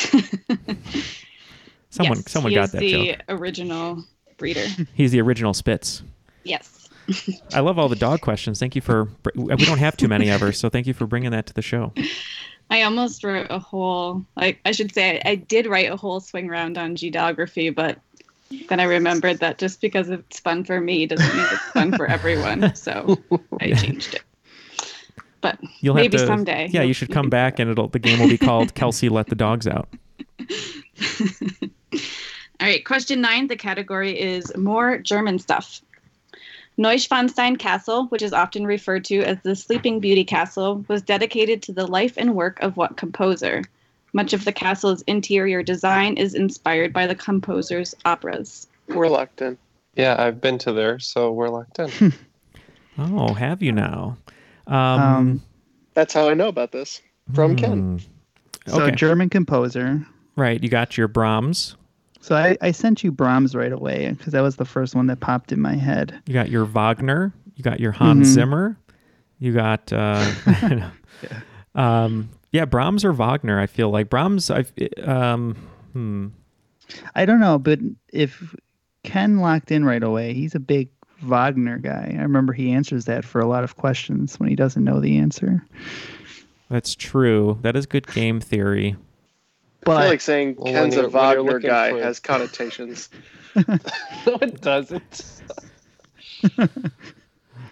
Someone, 1.89 2.17
yes, 2.17 2.31
someone 2.31 2.51
he 2.51 2.55
got 2.55 2.65
is 2.65 2.71
that 2.71 2.79
the 2.79 3.07
joke. 3.13 3.21
original 3.29 4.03
breeder. 4.37 4.65
He's 4.95 5.11
the 5.11 5.21
original 5.21 5.53
Spitz. 5.53 6.01
yes. 6.43 6.89
I 7.53 7.59
love 7.59 7.77
all 7.77 7.89
the 7.89 7.97
dog 7.97 8.21
questions. 8.21 8.59
Thank 8.59 8.75
you 8.75 8.81
for. 8.81 9.09
We 9.35 9.55
don't 9.57 9.77
have 9.77 9.97
too 9.97 10.07
many 10.07 10.29
ever, 10.29 10.53
so 10.53 10.69
thank 10.69 10.87
you 10.87 10.93
for 10.93 11.05
bringing 11.05 11.31
that 11.31 11.45
to 11.47 11.53
the 11.53 11.61
show. 11.61 11.91
I 12.69 12.83
almost 12.83 13.23
wrote 13.23 13.47
a 13.49 13.59
whole, 13.59 14.25
like 14.35 14.59
I 14.65 14.71
should 14.71 14.93
say, 14.93 15.21
I 15.25 15.35
did 15.35 15.67
write 15.67 15.91
a 15.91 15.95
whole 15.95 16.19
swing 16.19 16.47
round 16.47 16.77
on 16.77 16.95
geography, 16.95 17.69
but 17.69 17.99
then 18.69 18.79
I 18.79 18.83
remembered 18.83 19.39
that 19.39 19.57
just 19.57 19.81
because 19.81 20.09
it's 20.09 20.39
fun 20.39 20.63
for 20.63 20.79
me 20.79 21.05
doesn't 21.05 21.35
mean 21.35 21.45
it's 21.51 21.71
fun 21.71 21.95
for 21.95 22.07
everyone. 22.07 22.75
So 22.75 23.17
I 23.61 23.71
changed 23.73 24.15
it. 24.15 24.23
But 25.41 25.59
You'll 25.81 25.95
maybe 25.95 26.17
have 26.17 26.25
to, 26.25 26.27
someday. 26.27 26.69
Yeah, 26.71 26.83
you 26.83 26.93
should 26.93 27.11
come 27.11 27.29
back, 27.29 27.59
and 27.59 27.69
it'll 27.69 27.89
the 27.89 27.99
game 27.99 28.19
will 28.19 28.29
be 28.29 28.37
called 28.37 28.73
Kelsey 28.75 29.09
Let 29.09 29.27
the 29.27 29.35
Dogs 29.35 29.67
Out. 29.67 29.89
All 32.59 32.69
right, 32.69 32.85
question 32.85 33.19
nine. 33.19 33.47
The 33.47 33.57
category 33.57 34.17
is 34.17 34.55
more 34.55 34.97
German 34.99 35.39
stuff. 35.39 35.81
Neuschwanstein 36.77 37.57
Castle, 37.59 38.05
which 38.07 38.21
is 38.21 38.33
often 38.33 38.65
referred 38.65 39.05
to 39.05 39.21
as 39.21 39.37
the 39.43 39.55
Sleeping 39.55 39.99
Beauty 39.99 40.23
Castle, 40.23 40.83
was 40.87 41.01
dedicated 41.01 41.61
to 41.63 41.71
the 41.71 41.85
life 41.85 42.13
and 42.17 42.35
work 42.35 42.59
of 42.61 42.77
what 42.77 42.97
composer? 42.97 43.63
Much 44.13 44.33
of 44.33 44.45
the 44.45 44.51
castle's 44.51 45.01
interior 45.03 45.63
design 45.63 46.17
is 46.17 46.33
inspired 46.33 46.93
by 46.93 47.07
the 47.07 47.15
composer's 47.15 47.95
operas. 48.05 48.67
We're 48.87 49.07
locked 49.07 49.41
in. 49.41 49.57
Yeah, 49.95 50.15
I've 50.17 50.41
been 50.41 50.57
to 50.59 50.71
there, 50.71 50.99
so 50.99 51.31
we're 51.31 51.49
locked 51.49 51.79
in. 51.79 52.13
Oh, 52.97 53.33
have 53.33 53.63
you 53.63 53.71
now? 53.71 54.17
Um, 54.67 54.75
Um, 54.75 55.41
That's 55.95 56.13
how 56.13 56.29
I 56.29 56.35
know 56.35 56.47
about 56.47 56.71
this 56.71 57.01
from 57.33 57.55
Ken. 57.55 57.79
hmm. 57.79 57.97
so 58.71 58.83
Okay. 58.83 58.95
German 58.95 59.29
composer. 59.29 60.05
Right, 60.35 60.61
you 60.61 60.69
got 60.69 60.95
your 60.95 61.07
Brahms. 61.07 61.75
So 62.23 62.37
I, 62.37 62.57
I 62.61 62.71
sent 62.71 63.03
you 63.03 63.11
Brahms 63.11 63.53
right 63.53 63.73
away 63.73 64.09
because 64.17 64.31
that 64.31 64.39
was 64.39 64.55
the 64.55 64.63
first 64.63 64.95
one 64.95 65.07
that 65.07 65.19
popped 65.19 65.51
in 65.51 65.59
my 65.59 65.75
head. 65.75 66.17
You 66.25 66.33
got 66.33 66.49
your 66.49 66.63
Wagner. 66.63 67.33
You 67.57 67.65
got 67.65 67.81
your 67.81 67.91
Hans 67.91 68.29
Mhm. 68.29 68.33
Zimmer. 68.33 68.77
You 69.39 69.51
got, 69.51 69.91
uh, 69.91 70.25
um, 71.75 72.29
yeah, 72.53 72.63
Brahms 72.63 73.03
or 73.03 73.11
Wagner. 73.11 73.59
I 73.59 73.65
feel 73.67 73.89
like 73.89 74.09
Brahms. 74.09 74.49
I, 74.49 74.63
um, 75.03 75.57
hmm. 75.91 76.27
I 77.13 77.25
don't 77.25 77.41
know, 77.41 77.59
but 77.59 77.79
if 78.13 78.55
Ken 79.03 79.39
locked 79.39 79.69
in 79.69 79.83
right 79.83 80.01
away, 80.01 80.33
he's 80.33 80.55
a 80.55 80.61
big 80.61 80.87
Wagner 81.23 81.77
guy. 81.77 82.15
I 82.17 82.21
remember 82.21 82.53
he 82.53 82.71
answers 82.71 83.03
that 83.03 83.25
for 83.25 83.41
a 83.41 83.47
lot 83.47 83.65
of 83.65 83.75
questions 83.75 84.39
when 84.39 84.47
he 84.47 84.55
doesn't 84.55 84.85
know 84.85 85.01
the 85.01 85.17
answer. 85.17 85.61
That's 86.69 86.95
true. 86.95 87.59
That 87.63 87.75
is 87.75 87.85
good 87.85 88.07
game 88.07 88.39
theory. 88.39 88.95
I 89.87 90.01
feel 90.01 90.09
like 90.09 90.21
saying 90.21 90.55
Well, 90.57 90.73
Ken's 90.73 90.93
a 90.95 91.01
you're- 91.01 91.07
when 91.09 91.33
you're 91.33 91.43
Wagner 91.43 91.59
guy 91.59 91.91
for- 91.91 92.01
has 92.03 92.19
connotations. 92.31 93.09
no, 93.55 94.37
it 94.41 94.61
doesn't. 94.61 95.41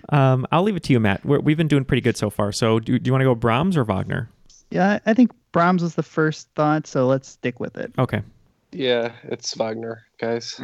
Um, 0.10 0.46
I'll 0.52 0.64
leave 0.64 0.76
it 0.76 0.84
to 0.84 0.94
you, 0.94 1.00
Matt. 1.00 1.26
We're, 1.26 1.40
we've 1.40 1.56
been 1.56 1.70
doing 1.70 1.86
pretty 1.86 2.02
good 2.02 2.18
so 2.18 2.30
far. 2.30 2.52
So, 2.52 2.80
do, 2.82 3.00
do 3.00 3.08
you 3.08 3.14
want 3.14 3.22
to 3.22 3.26
go 3.26 3.36
Brahms 3.36 3.78
or 3.78 3.86
Wagner? 3.86 4.30
yeah, 4.70 5.00
I 5.06 5.14
think 5.14 5.32
Brahms 5.54 5.82
was 5.82 5.96
the 5.96 6.04
first 6.04 6.50
thought, 6.56 6.86
so 6.86 7.08
let's 7.08 7.30
stick 7.30 7.62
with 7.62 7.78
it. 7.78 7.94
Okay. 7.98 8.22
Yeah, 8.74 9.14
it's 9.24 9.56
Wagner, 9.56 10.04
guys. 10.18 10.60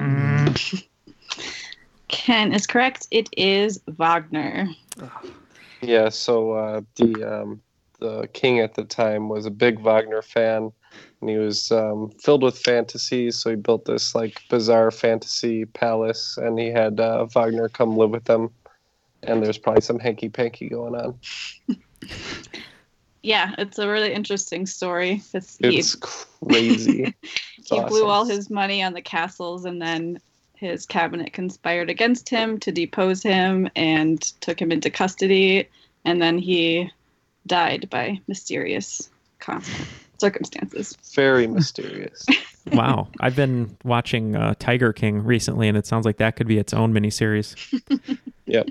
Ken 2.10 2.54
is 2.54 2.68
correct. 2.68 3.08
It 3.12 3.30
is 3.38 3.80
Wagner. 3.88 4.68
Yeah, 5.82 6.10
so 6.10 6.52
uh, 6.54 6.82
the 6.96 7.42
um, 7.42 7.62
the 8.00 8.28
king 8.34 8.60
at 8.60 8.76
the 8.76 8.84
time 8.84 9.30
was 9.30 9.46
a 9.46 9.52
big 9.52 9.80
Wagner 9.80 10.22
fan, 10.22 10.72
and 11.22 11.30
he 11.30 11.38
was 11.38 11.72
um, 11.72 12.12
filled 12.20 12.44
with 12.44 12.58
fantasies. 12.58 13.38
So 13.38 13.52
he 13.52 13.56
built 13.56 13.86
this 13.86 14.14
like 14.14 14.42
bizarre 14.50 14.92
fantasy 14.92 15.66
palace, 15.66 16.38
and 16.38 16.60
he 16.60 16.68
had 16.68 17.00
uh, 17.00 17.26
Wagner 17.26 17.70
come 17.70 17.98
live 17.98 18.12
with 18.12 18.26
them. 18.26 18.52
And 19.24 19.44
there's 19.44 19.58
probably 19.58 19.82
some 19.82 20.00
hanky 20.00 20.30
panky 20.30 20.70
going 20.70 20.96
on. 20.96 21.20
Yeah, 23.24 23.56
it's 23.58 23.78
a 23.78 23.90
really 23.90 24.14
interesting 24.14 24.66
story. 24.66 25.22
he, 25.60 25.80
It's 25.80 25.96
crazy. 25.96 27.14
It's 27.58 27.70
he 27.70 27.82
blew 27.82 28.06
all 28.06 28.24
his 28.24 28.50
money 28.50 28.82
on 28.82 28.94
the 28.94 29.02
castles, 29.02 29.66
and 29.66 29.82
then 29.82 30.20
his 30.54 30.86
cabinet 30.86 31.34
conspired 31.34 31.90
against 31.90 32.30
him 32.30 32.58
to 32.60 32.72
depose 32.72 33.22
him 33.22 33.70
and 33.76 34.22
took 34.40 34.62
him 34.62 34.72
into 34.72 34.90
custody. 34.90 35.68
And 36.06 36.22
then 36.22 36.38
he 36.38 36.90
died 37.48 37.90
by 37.90 38.20
mysterious 38.28 39.10
con- 39.40 39.64
circumstances. 40.20 40.98
Very 41.14 41.48
mysterious. 41.48 42.26
Wow. 42.74 43.08
I've 43.22 43.38
been 43.38 43.78
watching 43.86 44.36
uh, 44.36 44.54
Tiger 44.60 44.92
King 44.92 45.24
recently, 45.24 45.70
and 45.70 45.78
it 45.78 45.86
sounds 45.86 46.06
like 46.06 46.18
that 46.18 46.36
could 46.36 46.48
be 46.48 46.58
its 46.58 46.74
own 46.74 46.94
miniseries. 46.94 47.56
yep. 48.46 48.68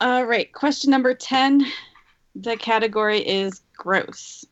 All 0.00 0.24
right, 0.24 0.52
question 0.52 0.92
number 0.92 1.14
10. 1.14 1.66
The 2.36 2.56
category 2.56 3.18
is 3.18 3.60
gross. 3.76 4.44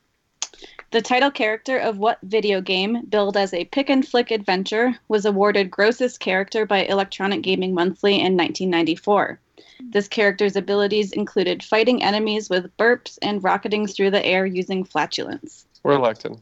The 0.91 1.03
title 1.03 1.31
character 1.31 1.79
of 1.79 1.99
what 1.99 2.19
video 2.23 2.61
game, 2.61 3.05
billed 3.09 3.37
as 3.37 3.55
a 3.55 3.67
pick 3.67 3.89
and 3.89 4.07
flick 4.07 4.31
adventure, 4.31 4.99
was 5.09 5.25
awarded 5.25 5.71
grossest 5.71 6.19
character 6.19 6.67
by 6.67 6.85
Electronic 6.87 7.43
Gaming 7.43 7.75
Monthly 7.75 8.15
in 8.15 8.37
1994? 8.37 9.39
This 9.81 10.09
character's 10.09 10.57
abilities 10.57 11.13
included 11.13 11.63
fighting 11.63 12.03
enemies 12.03 12.49
with 12.51 12.75
burps 12.77 13.19
and 13.23 13.43
rocketing 13.43 13.87
through 13.87 14.11
the 14.11 14.25
air 14.25 14.47
using 14.47 14.85
flatulence. 14.85 15.67
We're 15.83 15.93
elected. 15.93 16.41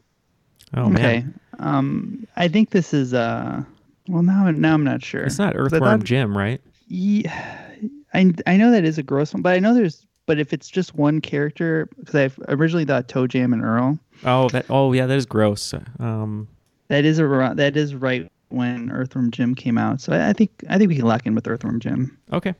Oh, 0.73 0.91
okay. 0.91 1.01
man. 1.21 1.39
Um, 1.59 2.27
I 2.35 2.47
think 2.47 2.71
this 2.71 2.93
is 2.93 3.13
uh, 3.13 3.63
well 4.07 4.23
now 4.23 4.49
now 4.51 4.73
I'm 4.73 4.83
not 4.83 5.03
sure. 5.03 5.23
It's 5.23 5.37
not 5.39 5.55
Earthworm 5.55 5.99
thought- 5.99 6.03
Jim, 6.03 6.37
right? 6.37 6.61
Yeah, 6.87 7.67
I 8.13 8.33
I 8.45 8.57
know 8.57 8.71
that 8.71 8.83
is 8.85 8.97
a 8.97 9.03
gross 9.03 9.33
one, 9.33 9.41
but 9.41 9.53
I 9.53 9.59
know 9.59 9.73
there's 9.73 10.05
but 10.27 10.39
if 10.39 10.53
it's 10.53 10.69
just 10.69 10.95
one 10.95 11.21
character 11.21 11.87
because 11.99 12.15
I 12.15 12.51
originally 12.51 12.85
thought 12.85 13.07
ToeJam 13.07 13.53
and 13.53 13.63
Earl. 13.63 13.99
Oh, 14.23 14.49
that. 14.49 14.65
Oh, 14.69 14.91
yeah, 14.93 15.05
that 15.05 15.17
is 15.17 15.25
gross. 15.25 15.73
Um, 15.99 16.47
That 16.87 17.05
is 17.05 17.19
around. 17.19 17.57
That 17.57 17.77
is 17.77 17.93
right 17.93 18.31
when 18.49 18.91
Earthworm 18.91 19.29
Jim 19.31 19.53
came 19.55 19.77
out. 19.77 20.01
So 20.01 20.13
I, 20.13 20.29
I 20.29 20.33
think 20.33 20.51
I 20.69 20.77
think 20.77 20.89
we 20.89 20.95
can 20.95 21.05
lock 21.05 21.25
in 21.25 21.35
with 21.35 21.47
Earthworm 21.47 21.79
Jim. 21.79 22.17
okay. 22.33 22.53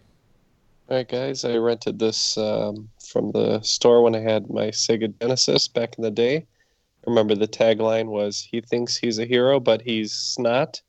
All 0.87 0.97
right, 0.97 1.07
guys. 1.07 1.43
I 1.43 1.57
rented 1.57 1.97
this 1.97 2.37
um, 2.37 2.89
from 3.03 3.31
the 3.31 3.59
store 3.61 4.03
when 4.03 4.13
I 4.13 4.19
had 4.19 4.51
my 4.51 4.67
Sega 4.67 5.11
Genesis 5.19 5.67
back 5.67 5.95
in 5.97 6.03
the 6.03 6.11
day. 6.11 6.37
I 6.37 7.09
remember 7.09 7.33
the 7.33 7.47
tagline 7.47 8.07
was 8.07 8.47
"He 8.51 8.61
thinks 8.61 8.95
he's 8.95 9.17
a 9.17 9.25
hero, 9.25 9.59
but 9.59 9.81
he's 9.81 10.35
not," 10.37 10.79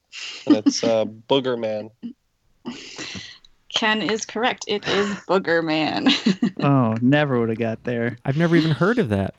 and 0.46 0.56
it's 0.56 0.84
uh, 0.84 1.04
Boogerman. 1.30 1.90
Ken 3.74 4.02
is 4.02 4.26
correct. 4.26 4.64
It 4.68 4.86
is 4.86 5.08
Boogerman. 5.28 6.12
Oh, 6.62 6.96
never 7.02 7.38
would 7.38 7.50
have 7.50 7.58
got 7.58 7.84
there. 7.84 8.16
I've 8.24 8.38
never 8.38 8.56
even 8.56 8.70
heard 8.70 8.98
of 8.98 9.10
that. 9.10 9.34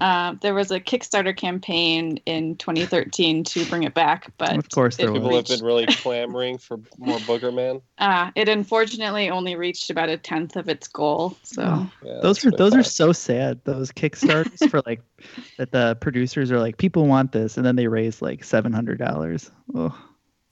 Uh, 0.00 0.34
there 0.40 0.54
was 0.54 0.70
a 0.70 0.80
Kickstarter 0.80 1.36
campaign 1.36 2.18
in 2.26 2.56
2013 2.56 3.44
to 3.44 3.64
bring 3.66 3.82
it 3.82 3.94
back, 3.94 4.32
but 4.38 4.56
Of 4.56 4.70
course 4.70 4.96
there 4.96 5.08
it 5.08 5.12
was. 5.12 5.20
People 5.20 5.36
have 5.36 5.46
been 5.46 5.64
really 5.64 5.86
clamoring 5.90 6.58
for 6.58 6.78
more 6.98 7.18
Boogerman. 7.18 7.82
Uh, 7.98 8.30
it 8.34 8.48
unfortunately 8.48 9.30
only 9.30 9.56
reached 9.56 9.90
about 9.90 10.08
a 10.08 10.16
tenth 10.16 10.56
of 10.56 10.68
its 10.68 10.88
goal. 10.88 11.36
So 11.42 11.62
Oh, 11.62 11.92
Yeah, 12.02 12.20
those 12.22 12.38
that's 12.38 12.44
are 12.46 12.50
what 12.50 12.54
I 12.54 12.64
those 12.64 12.74
are 12.76 12.82
so 12.82 13.12
sad. 13.12 13.60
Those 13.64 13.92
Kickstarters 13.92 14.70
for 14.70 14.82
like 14.86 15.02
that 15.58 15.72
the 15.72 15.96
producers 16.00 16.50
are 16.50 16.58
like 16.58 16.78
people 16.78 17.06
want 17.06 17.32
this, 17.32 17.56
and 17.56 17.66
then 17.66 17.76
they 17.76 17.86
raise 17.88 18.22
like 18.22 18.42
seven 18.44 18.72
hundred 18.72 18.98
dollars. 18.98 19.50
Oh, 19.74 19.96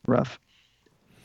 rough. 0.07 0.39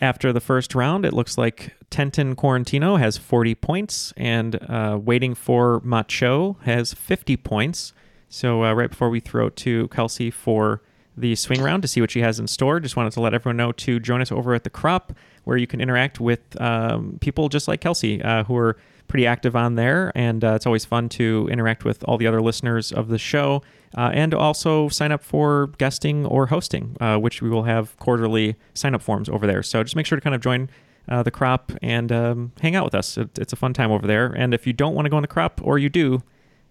After 0.01 0.33
the 0.33 0.41
first 0.41 0.75
round, 0.75 1.05
it 1.05 1.13
looks 1.13 1.37
like 1.37 1.75
Tenton 1.89 2.35
Quarantino 2.35 2.99
has 2.99 3.15
40 3.17 3.55
points, 3.55 4.13
and 4.17 4.55
uh, 4.69 4.99
Waiting 5.01 5.33
for 5.33 5.79
Macho 5.81 6.57
has 6.63 6.93
50 6.93 7.37
points. 7.37 7.93
So, 8.33 8.63
uh, 8.63 8.73
right 8.73 8.89
before 8.89 9.11
we 9.11 9.19
throw 9.19 9.49
to 9.49 9.87
Kelsey 9.89 10.31
for 10.31 10.81
the 11.15 11.35
swing 11.35 11.61
round 11.61 11.83
to 11.83 11.87
see 11.87 12.01
what 12.01 12.09
she 12.09 12.21
has 12.21 12.39
in 12.39 12.47
store, 12.47 12.79
just 12.79 12.95
wanted 12.95 13.13
to 13.13 13.21
let 13.21 13.35
everyone 13.35 13.57
know 13.57 13.71
to 13.73 13.99
join 13.99 14.21
us 14.21 14.31
over 14.31 14.55
at 14.55 14.63
the 14.63 14.71
Crop, 14.71 15.13
where 15.43 15.55
you 15.55 15.67
can 15.67 15.79
interact 15.79 16.19
with 16.19 16.39
um, 16.59 17.19
people 17.21 17.47
just 17.47 17.67
like 17.67 17.79
Kelsey, 17.79 18.23
uh, 18.23 18.43
who 18.45 18.57
are 18.57 18.75
pretty 19.07 19.27
active 19.27 19.55
on 19.55 19.75
there. 19.75 20.11
And 20.15 20.43
uh, 20.43 20.53
it's 20.55 20.65
always 20.65 20.83
fun 20.83 21.09
to 21.09 21.47
interact 21.51 21.85
with 21.85 22.03
all 22.05 22.17
the 22.17 22.25
other 22.25 22.41
listeners 22.41 22.91
of 22.91 23.09
the 23.09 23.19
show. 23.19 23.61
Uh, 23.95 24.09
and 24.11 24.33
also 24.33 24.89
sign 24.89 25.11
up 25.11 25.23
for 25.23 25.67
guesting 25.77 26.25
or 26.25 26.47
hosting, 26.47 26.97
uh, 26.99 27.17
which 27.17 27.39
we 27.43 27.51
will 27.51 27.65
have 27.65 27.95
quarterly 27.99 28.55
sign 28.73 28.95
up 28.95 29.03
forms 29.03 29.29
over 29.29 29.45
there. 29.45 29.61
So 29.61 29.83
just 29.83 29.95
make 29.95 30.07
sure 30.07 30.15
to 30.15 30.23
kind 30.23 30.33
of 30.33 30.41
join 30.41 30.71
uh, 31.07 31.21
the 31.21 31.29
crop 31.29 31.71
and 31.83 32.11
um, 32.11 32.51
hang 32.61 32.75
out 32.75 32.85
with 32.85 32.95
us. 32.95 33.15
It, 33.15 33.37
it's 33.37 33.53
a 33.53 33.57
fun 33.57 33.73
time 33.73 33.91
over 33.91 34.07
there. 34.07 34.25
And 34.35 34.55
if 34.55 34.65
you 34.65 34.73
don't 34.73 34.95
want 34.95 35.05
to 35.05 35.11
go 35.11 35.19
in 35.19 35.21
the 35.21 35.27
crop, 35.27 35.61
or 35.63 35.77
you 35.77 35.89
do, 35.89 36.23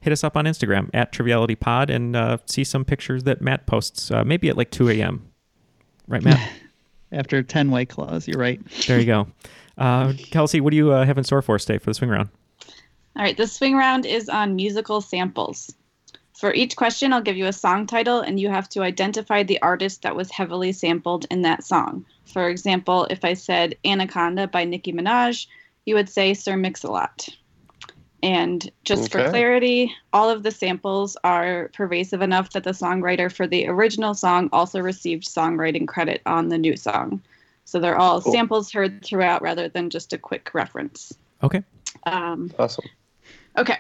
hit 0.03 0.13
us 0.13 0.23
up 0.23 0.37
on 0.37 0.45
Instagram 0.45 0.91
at 0.93 1.13
TrivialityPod 1.13 1.89
and 1.89 2.15
uh, 2.15 2.39
see 2.45 2.65
some 2.65 2.85
pictures 2.85 3.23
that 3.25 3.41
Matt 3.41 3.67
posts, 3.67 4.11
uh, 4.11 4.25
maybe 4.25 4.49
at 4.49 4.57
like 4.57 4.71
2 4.71 4.91
a.m. 4.91 5.27
Right, 6.07 6.23
Matt? 6.23 6.51
After 7.13 7.43
ten 7.43 7.71
white 7.71 7.91
claws, 7.91 8.27
you're 8.27 8.41
right. 8.41 8.61
there 8.87 8.99
you 8.99 9.05
go. 9.05 9.27
Uh, 9.77 10.15
Kelsey, 10.31 10.61
what 10.61 10.71
do 10.71 10.77
you 10.77 10.93
uh, 10.93 11.05
have 11.05 11.19
in 11.19 11.25
store 11.25 11.43
for 11.43 11.55
us 11.55 11.65
today 11.65 11.79
for 11.79 11.91
the 11.91 11.95
swing 11.95 12.11
round? 12.11 12.31
All 13.17 13.23
right, 13.23 13.37
the 13.37 13.47
swing 13.47 13.77
round 13.77 14.07
is 14.07 14.29
on 14.31 14.57
musical 14.57 15.03
samples. 15.03 15.75
For 16.39 16.55
each 16.55 16.75
question, 16.75 17.13
I'll 17.13 17.21
give 17.21 17.37
you 17.37 17.47
a 17.47 17.53
song 17.53 17.87
title, 17.87 18.21
and 18.21 18.41
you 18.41 18.49
have 18.49 18.69
to 18.71 18.83
identify 18.83 19.43
the 19.43 19.61
artist 19.61 20.03
that 20.03 20.17
was 20.17 20.31
heavily 20.31 20.73
sampled 20.73 21.27
in 21.31 21.43
that 21.43 21.63
song. 21.65 22.07
For 22.25 22.49
example, 22.49 23.07
if 23.11 23.25
I 23.25 23.35
said 23.35 23.77
Anaconda 23.85 24.49
by 24.49 24.65
Nicki 24.65 24.93
Minaj, 24.93 25.47
you 25.85 25.95
would 25.95 26.09
say 26.09 26.33
Sir 26.33 26.57
Mix-a-Lot. 26.57 27.29
And 28.23 28.71
just 28.85 29.11
for 29.11 29.29
clarity, 29.31 29.93
all 30.13 30.31
of 30.31 30.45
the 30.45 30.53
samples 30.53 31.17
are 31.25 31.71
pervasive 31.75 32.23
enough 32.23 32.51
that 32.51 32.63
the 32.63 32.71
songwriter 32.71 33.33
for 33.33 33.49
the 33.49 33.67
original 33.67 34.15
song 34.15 34.49
also 34.53 34.79
received 34.81 35.25
songwriting 35.25 35.89
credit 35.89 36.23
on 36.25 36.49
the 36.49 36.59
new 36.59 36.77
song. 36.77 37.21
So 37.65 37.81
they're 37.81 37.99
all 37.99 38.21
Cool. 38.21 38.33
samples 38.33 38.71
heard 38.71 39.05
throughout 39.05 39.43
rather 39.43 39.69
than 39.69 39.91
just 39.91 40.13
a 40.13 40.19
quick 40.19 40.55
reference. 40.55 41.13
Okay. 41.43 41.65
Um, 42.07 42.53
Awesome. 42.59 42.85
Okay. 43.59 43.79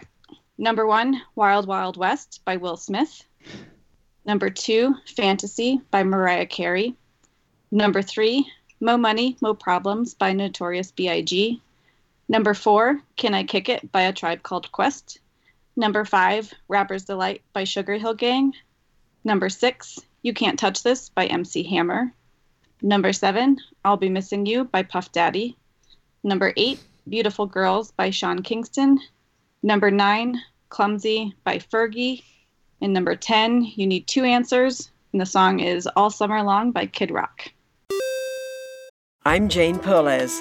Number 0.58 0.86
one, 0.86 1.20
Wild 1.36 1.66
Wild 1.66 1.96
West 1.96 2.40
by 2.44 2.56
Will 2.56 2.76
Smith. 2.76 3.24
Number 4.24 4.50
two, 4.50 4.94
Fantasy 5.16 5.80
by 5.90 6.02
Mariah 6.02 6.46
Carey. 6.46 6.94
Number 7.70 8.02
three, 8.02 8.46
Mo 8.80 8.96
Money, 8.96 9.36
Mo 9.40 9.54
Problems 9.54 10.14
by 10.14 10.32
Notorious 10.32 10.90
B.I.G. 10.92 11.60
Number 12.32 12.54
four, 12.54 12.98
Can 13.16 13.34
I 13.34 13.44
Kick 13.44 13.68
It 13.68 13.92
by 13.92 14.04
A 14.04 14.12
Tribe 14.14 14.42
Called 14.42 14.72
Quest. 14.72 15.18
Number 15.76 16.06
five, 16.06 16.50
Rapper's 16.66 17.04
Delight 17.04 17.42
by 17.52 17.64
Sugarhill 17.64 18.16
Gang. 18.16 18.54
Number 19.22 19.50
six, 19.50 19.98
You 20.22 20.32
Can't 20.32 20.58
Touch 20.58 20.82
This 20.82 21.10
by 21.10 21.26
MC 21.26 21.62
Hammer. 21.62 22.10
Number 22.80 23.12
seven, 23.12 23.58
I'll 23.84 23.98
Be 23.98 24.08
Missing 24.08 24.46
You 24.46 24.64
by 24.64 24.82
Puff 24.82 25.12
Daddy. 25.12 25.58
Number 26.24 26.54
eight, 26.56 26.80
Beautiful 27.06 27.44
Girls 27.44 27.90
by 27.90 28.08
Sean 28.08 28.42
Kingston. 28.42 28.98
Number 29.62 29.90
nine, 29.90 30.40
Clumsy 30.70 31.34
by 31.44 31.58
Fergie. 31.58 32.22
And 32.80 32.94
number 32.94 33.14
10, 33.14 33.62
You 33.76 33.86
Need 33.86 34.06
Two 34.06 34.24
Answers 34.24 34.90
And 35.12 35.20
the 35.20 35.26
song 35.26 35.60
is 35.60 35.86
All 35.96 36.08
Summer 36.08 36.42
Long 36.42 36.72
by 36.72 36.86
Kid 36.86 37.10
Rock. 37.10 37.52
I'm 39.26 39.50
Jane 39.50 39.78
Perlez, 39.78 40.40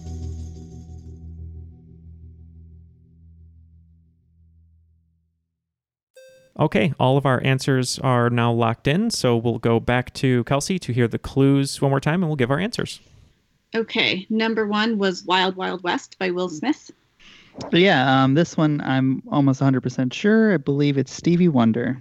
Okay, 6.61 6.93
all 6.99 7.17
of 7.17 7.25
our 7.25 7.43
answers 7.43 7.97
are 7.99 8.29
now 8.29 8.51
locked 8.53 8.87
in, 8.87 9.09
so 9.09 9.35
we'll 9.35 9.57
go 9.57 9.79
back 9.79 10.13
to 10.13 10.43
Kelsey 10.43 10.77
to 10.79 10.93
hear 10.93 11.07
the 11.07 11.17
clues 11.17 11.81
one 11.81 11.89
more 11.89 11.99
time 11.99 12.21
and 12.21 12.29
we'll 12.29 12.35
give 12.35 12.51
our 12.51 12.59
answers. 12.59 12.99
Okay, 13.73 14.27
number 14.29 14.67
one 14.67 14.99
was 14.99 15.23
Wild 15.25 15.55
Wild 15.55 15.81
West 15.81 16.17
by 16.19 16.29
Will 16.29 16.49
Smith. 16.49 16.91
Yeah, 17.71 18.23
um, 18.23 18.35
this 18.35 18.55
one 18.55 18.79
I'm 18.81 19.23
almost 19.31 19.59
100% 19.59 20.13
sure. 20.13 20.53
I 20.53 20.57
believe 20.57 20.97
it's 20.99 21.11
Stevie 21.11 21.47
Wonder. 21.47 21.99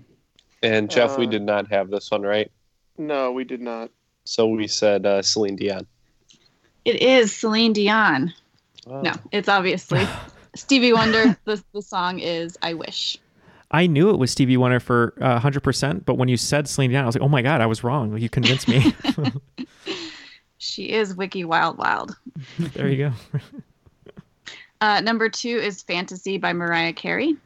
And 0.63 0.91
Jeff, 0.91 1.17
we 1.17 1.27
Uh, 1.27 1.31
did 1.31 1.43
not 1.43 1.69
have 1.69 1.89
this 1.91 2.11
one 2.11 2.23
right. 2.23 2.51
No, 2.99 3.33
we 3.33 3.45
did 3.45 3.63
not. 3.63 3.91
So 4.25 4.47
we 4.47 4.67
said 4.67 5.07
uh, 5.07 5.23
Celine 5.23 5.57
Dion. 5.57 5.87
It 6.85 7.01
is 7.01 7.35
Celine 7.35 7.73
Dion. 7.73 8.35
No, 8.87 9.13
it's 9.33 9.49
obviously 9.49 10.07
Stevie 10.55 10.93
Wonder. 10.93 11.35
The, 11.47 11.63
the 11.73 11.81
song 11.83 12.19
is 12.19 12.59
I 12.63 12.75
Wish. 12.75 13.19
I 13.71 13.87
knew 13.87 14.11
it 14.11 14.19
was 14.19 14.31
Stevie 14.33 14.57
Wonder 14.57 14.81
for 14.81 15.15
uh, 15.21 15.39
100%, 15.39 16.05
but 16.05 16.15
when 16.15 16.29
you 16.29 16.37
said 16.37 16.69
Celine 16.69 16.91
Dion, 16.91 17.05
I 17.05 17.07
was 17.07 17.15
like, 17.15 17.23
oh 17.23 17.29
my 17.29 17.41
God, 17.43 17.61
I 17.61 17.67
was 17.67 17.85
wrong. 17.85 18.17
You 18.19 18.29
convinced 18.29 18.69
me. 18.69 18.95
She 20.63 20.91
is 20.93 21.17
Wiki 21.17 21.43
Wild 21.43 21.79
Wild. 21.79 22.17
there 22.59 22.89
you 22.89 23.11
go. 23.11 23.39
Uh, 24.83 24.99
number 24.99 25.29
two 25.29 25.59
is 25.59 25.83
Fantasy 25.83 26.39
by 26.39 26.55
Mariah 26.55 26.95
Carey. 26.95 27.37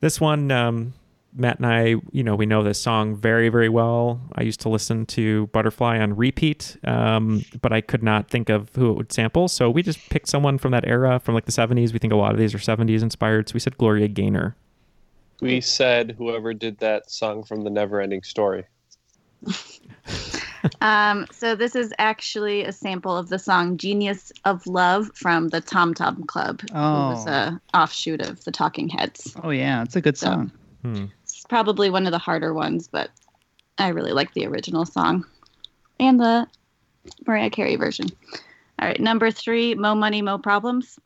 This 0.00 0.20
one, 0.20 0.50
um, 0.50 0.92
Matt 1.32 1.58
and 1.58 1.66
I, 1.66 1.94
you 2.10 2.24
know, 2.24 2.34
we 2.34 2.46
know 2.46 2.64
this 2.64 2.80
song 2.80 3.14
very, 3.14 3.48
very 3.48 3.68
well. 3.68 4.20
I 4.34 4.42
used 4.42 4.58
to 4.62 4.68
listen 4.68 5.06
to 5.06 5.46
Butterfly 5.52 6.00
on 6.00 6.16
repeat, 6.16 6.76
um, 6.82 7.44
but 7.62 7.72
I 7.72 7.80
could 7.80 8.02
not 8.02 8.28
think 8.28 8.48
of 8.48 8.74
who 8.74 8.90
it 8.90 8.94
would 8.94 9.12
sample. 9.12 9.46
So 9.46 9.70
we 9.70 9.84
just 9.84 10.00
picked 10.10 10.26
someone 10.26 10.58
from 10.58 10.72
that 10.72 10.84
era, 10.84 11.20
from 11.20 11.36
like 11.36 11.44
the 11.44 11.52
70s. 11.52 11.92
We 11.92 12.00
think 12.00 12.12
a 12.12 12.16
lot 12.16 12.32
of 12.32 12.38
these 12.38 12.56
are 12.56 12.58
70s 12.58 13.02
inspired. 13.02 13.48
So 13.48 13.54
we 13.54 13.60
said 13.60 13.78
Gloria 13.78 14.08
Gaynor. 14.08 14.56
We 15.40 15.60
said 15.60 16.14
whoever 16.16 16.54
did 16.54 16.78
that 16.78 17.10
song 17.10 17.42
from 17.44 17.62
the 17.62 17.70
Never 17.70 18.00
Ending 18.00 18.22
Story. 18.22 18.64
Um, 20.80 21.26
so 21.30 21.54
this 21.54 21.76
is 21.76 21.92
actually 21.98 22.64
a 22.64 22.72
sample 22.72 23.14
of 23.14 23.28
the 23.28 23.38
song 23.38 23.76
"Genius 23.76 24.32
of 24.46 24.66
Love" 24.66 25.10
from 25.14 25.48
the 25.48 25.60
Tom 25.60 25.92
Tom 25.92 26.24
Club, 26.24 26.62
who 26.62 26.74
was 26.78 27.26
Oh. 27.26 27.30
a 27.30 27.60
offshoot 27.74 28.22
of 28.22 28.42
the 28.44 28.50
Talking 28.50 28.88
Heads. 28.88 29.36
Oh 29.44 29.50
yeah, 29.50 29.82
it's 29.82 29.94
a 29.94 30.00
good 30.00 30.16
So- 30.16 30.26
song. 30.26 30.52
Hmm. 30.80 31.04
It's 31.24 31.44
probably 31.44 31.90
one 31.90 32.06
of 32.06 32.12
the 32.12 32.18
harder 32.18 32.54
ones, 32.54 32.88
but 32.88 33.10
I 33.76 33.88
really 33.88 34.12
like 34.12 34.32
the 34.32 34.46
original 34.46 34.86
song 34.86 35.26
and 36.00 36.18
the 36.18 36.46
Mariah 37.26 37.50
Carey 37.50 37.76
version. 37.76 38.06
All 38.78 38.88
right, 38.88 38.98
number 39.00 39.30
three, 39.30 39.74
"Mo 39.74 39.94
Money, 39.94 40.22
Mo 40.22 40.38
Problems." 40.38 40.98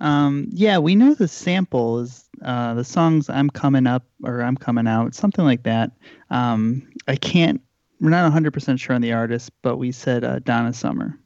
Um, 0.00 0.48
yeah, 0.50 0.78
we 0.78 0.96
know 0.96 1.14
the 1.14 1.28
sample 1.28 2.00
is 2.00 2.27
uh, 2.42 2.74
the 2.74 2.84
songs 2.84 3.28
"I'm 3.30 3.50
Coming 3.50 3.86
Up" 3.86 4.04
or 4.22 4.42
"I'm 4.42 4.56
Coming 4.56 4.86
Out," 4.86 5.14
something 5.14 5.44
like 5.44 5.62
that. 5.64 5.92
Um, 6.30 6.88
I 7.06 7.16
can't. 7.16 7.60
We're 8.00 8.10
not 8.10 8.22
100 8.24 8.52
percent 8.52 8.78
sure 8.80 8.94
on 8.94 9.00
the 9.02 9.12
artist, 9.12 9.50
but 9.62 9.76
we 9.76 9.92
said 9.92 10.24
uh, 10.24 10.38
Donna 10.40 10.72
Summer. 10.72 11.18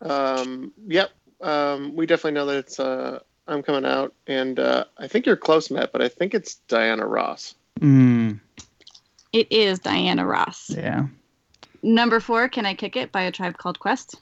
Um, 0.00 0.72
yep. 0.86 1.10
Um, 1.40 1.94
we 1.96 2.06
definitely 2.06 2.32
know 2.32 2.46
that 2.46 2.58
it's 2.58 2.78
uh, 2.80 3.20
I'm 3.48 3.62
coming 3.62 3.84
out, 3.84 4.14
and 4.26 4.58
uh, 4.58 4.84
I 4.98 5.08
think 5.08 5.26
you're 5.26 5.36
close, 5.36 5.70
Matt, 5.70 5.92
but 5.92 6.00
I 6.02 6.08
think 6.08 6.34
it's 6.34 6.56
Diana 6.68 7.06
Ross. 7.06 7.54
Mm, 7.80 8.38
It 9.32 9.50
is 9.50 9.78
Diana 9.80 10.26
Ross. 10.26 10.70
yeah. 10.70 11.06
Number 11.82 12.20
four, 12.20 12.48
"Can 12.48 12.64
I 12.64 12.74
Kick 12.74 12.94
It" 12.96 13.10
by 13.10 13.22
a 13.22 13.32
Tribe 13.32 13.58
Called 13.58 13.80
Quest. 13.80 14.14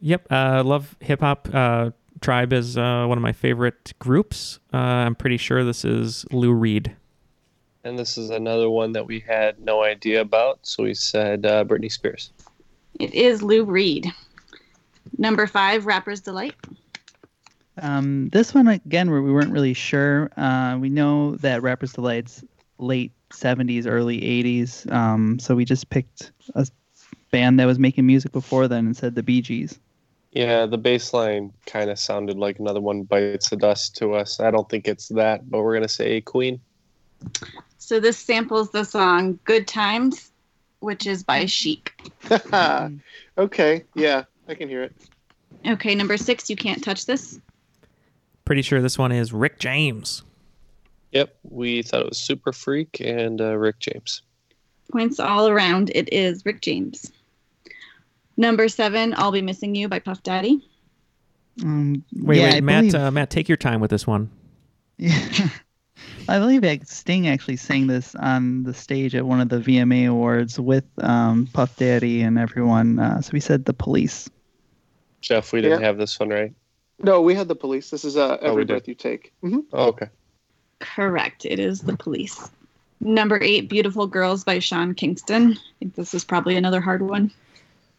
Yep. 0.00 0.26
Uh, 0.30 0.62
love 0.64 0.94
hip 1.00 1.20
hop. 1.20 1.48
Uh, 1.52 1.90
Tribe 2.20 2.52
is 2.52 2.76
uh, 2.76 3.06
one 3.06 3.18
of 3.18 3.22
my 3.22 3.32
favorite 3.32 3.92
groups. 3.98 4.58
Uh, 4.72 4.78
I'm 4.78 5.14
pretty 5.14 5.36
sure 5.36 5.64
this 5.64 5.84
is 5.84 6.24
Lou 6.32 6.52
Reed. 6.52 6.94
And 7.84 7.98
this 7.98 8.18
is 8.18 8.30
another 8.30 8.68
one 8.68 8.92
that 8.92 9.06
we 9.06 9.20
had 9.20 9.60
no 9.60 9.82
idea 9.82 10.20
about. 10.20 10.58
So 10.62 10.82
we 10.82 10.94
said 10.94 11.46
uh, 11.46 11.64
Britney 11.64 11.90
Spears. 11.90 12.30
It 12.98 13.14
is 13.14 13.42
Lou 13.42 13.64
Reed. 13.64 14.06
Number 15.18 15.46
five, 15.46 15.86
Rapper's 15.86 16.20
Delight. 16.20 16.54
Um, 17.80 18.30
this 18.30 18.54
one 18.54 18.68
again, 18.68 19.10
where 19.10 19.22
we 19.22 19.30
weren't 19.30 19.52
really 19.52 19.74
sure. 19.74 20.30
Uh, 20.36 20.78
we 20.80 20.88
know 20.88 21.36
that 21.36 21.62
Rappers 21.62 21.92
Delight's 21.92 22.42
late 22.78 23.12
70s, 23.30 23.86
early 23.86 24.20
80s. 24.20 24.90
Um, 24.90 25.38
so 25.38 25.54
we 25.54 25.64
just 25.64 25.90
picked 25.90 26.32
a 26.54 26.66
band 27.30 27.60
that 27.60 27.66
was 27.66 27.78
making 27.78 28.06
music 28.06 28.32
before 28.32 28.68
then 28.68 28.86
and 28.86 28.96
said 28.96 29.14
the 29.14 29.22
Bee 29.22 29.42
Gees. 29.42 29.78
Yeah, 30.36 30.66
the 30.66 30.76
bass 30.76 31.14
line 31.14 31.50
kind 31.64 31.88
of 31.88 31.98
sounded 31.98 32.36
like 32.36 32.58
another 32.58 32.82
one 32.82 33.04
bites 33.04 33.48
the 33.48 33.56
dust 33.56 33.96
to 33.96 34.12
us. 34.12 34.38
I 34.38 34.50
don't 34.50 34.68
think 34.68 34.86
it's 34.86 35.08
that, 35.08 35.50
but 35.50 35.62
we're 35.62 35.72
going 35.72 35.82
to 35.82 35.88
say 35.88 36.20
Queen. 36.20 36.60
So 37.78 38.00
this 38.00 38.18
samples 38.18 38.70
the 38.70 38.84
song 38.84 39.38
Good 39.44 39.66
Times, 39.66 40.32
which 40.80 41.06
is 41.06 41.22
by 41.22 41.46
Chic. 41.46 41.90
okay, 43.38 43.84
yeah, 43.94 44.24
I 44.46 44.54
can 44.54 44.68
hear 44.68 44.82
it. 44.82 44.94
Okay, 45.66 45.94
number 45.94 46.18
six, 46.18 46.50
You 46.50 46.56
Can't 46.56 46.84
Touch 46.84 47.06
This. 47.06 47.40
Pretty 48.44 48.60
sure 48.60 48.82
this 48.82 48.98
one 48.98 49.12
is 49.12 49.32
Rick 49.32 49.58
James. 49.58 50.22
Yep, 51.12 51.34
we 51.44 51.80
thought 51.80 52.02
it 52.02 52.08
was 52.10 52.18
Super 52.18 52.52
Freak 52.52 53.00
and 53.00 53.40
uh, 53.40 53.56
Rick 53.56 53.78
James. 53.78 54.20
Points 54.92 55.18
all 55.18 55.48
around. 55.48 55.90
It 55.94 56.12
is 56.12 56.44
Rick 56.44 56.60
James. 56.60 57.10
Number 58.36 58.68
seven, 58.68 59.14
I'll 59.16 59.32
Be 59.32 59.42
Missing 59.42 59.74
You 59.74 59.88
by 59.88 59.98
Puff 59.98 60.22
Daddy. 60.22 60.66
Um, 61.62 62.04
Wait, 62.14 62.38
yeah, 62.38 62.44
wait, 62.50 62.54
I 62.56 62.60
Matt. 62.60 62.80
believe- 62.82 62.94
Uh, 62.94 63.10
Matt, 63.10 63.30
take 63.30 63.48
your 63.48 63.56
time 63.56 63.80
with 63.80 63.90
this 63.90 64.06
one. 64.06 64.30
Yeah. 64.98 65.48
I 66.28 66.38
believe 66.38 66.64
Sting 66.86 67.28
actually 67.28 67.56
sang 67.56 67.86
this 67.86 68.14
on 68.16 68.64
the 68.64 68.74
stage 68.74 69.14
at 69.14 69.24
one 69.24 69.40
of 69.40 69.48
the 69.48 69.58
VMA 69.60 70.08
awards 70.10 70.58
with 70.58 70.84
um, 70.98 71.48
Puff 71.52 71.76
Daddy 71.76 72.20
and 72.22 72.38
everyone. 72.38 72.98
Uh, 72.98 73.20
so 73.22 73.30
we 73.32 73.40
said 73.40 73.64
the 73.64 73.72
police. 73.72 74.28
Jeff, 75.22 75.52
we 75.52 75.60
didn't 75.62 75.80
Yeah. 75.80 75.86
have 75.86 75.98
this 75.98 76.18
one 76.18 76.28
right. 76.30 76.52
No, 77.02 77.20
we 77.22 77.34
had 77.34 77.48
the 77.48 77.54
police. 77.54 77.90
This 77.90 78.04
is 78.04 78.16
uh, 78.16 78.38
Oh, 78.42 78.50
every 78.50 78.64
did. 78.64 78.72
breath 78.72 78.88
you 78.88 78.94
take. 78.94 79.32
hmm 79.40 79.60
Oh, 79.72 79.86
okay. 79.88 80.08
Correct. 80.80 81.44
It 81.46 81.58
is 81.58 81.80
The 81.82 81.96
Police. 81.96 82.50
Number 83.00 83.38
eight, 83.42 83.68
Beautiful 83.68 84.06
Girls 84.06 84.44
by 84.44 84.58
Sean 84.58 84.94
Kingston. 84.94 85.52
I 85.52 85.58
think 85.78 85.94
this 85.94 86.12
is 86.14 86.24
probably 86.24 86.56
another 86.56 86.80
hard 86.80 87.02
one. 87.02 87.30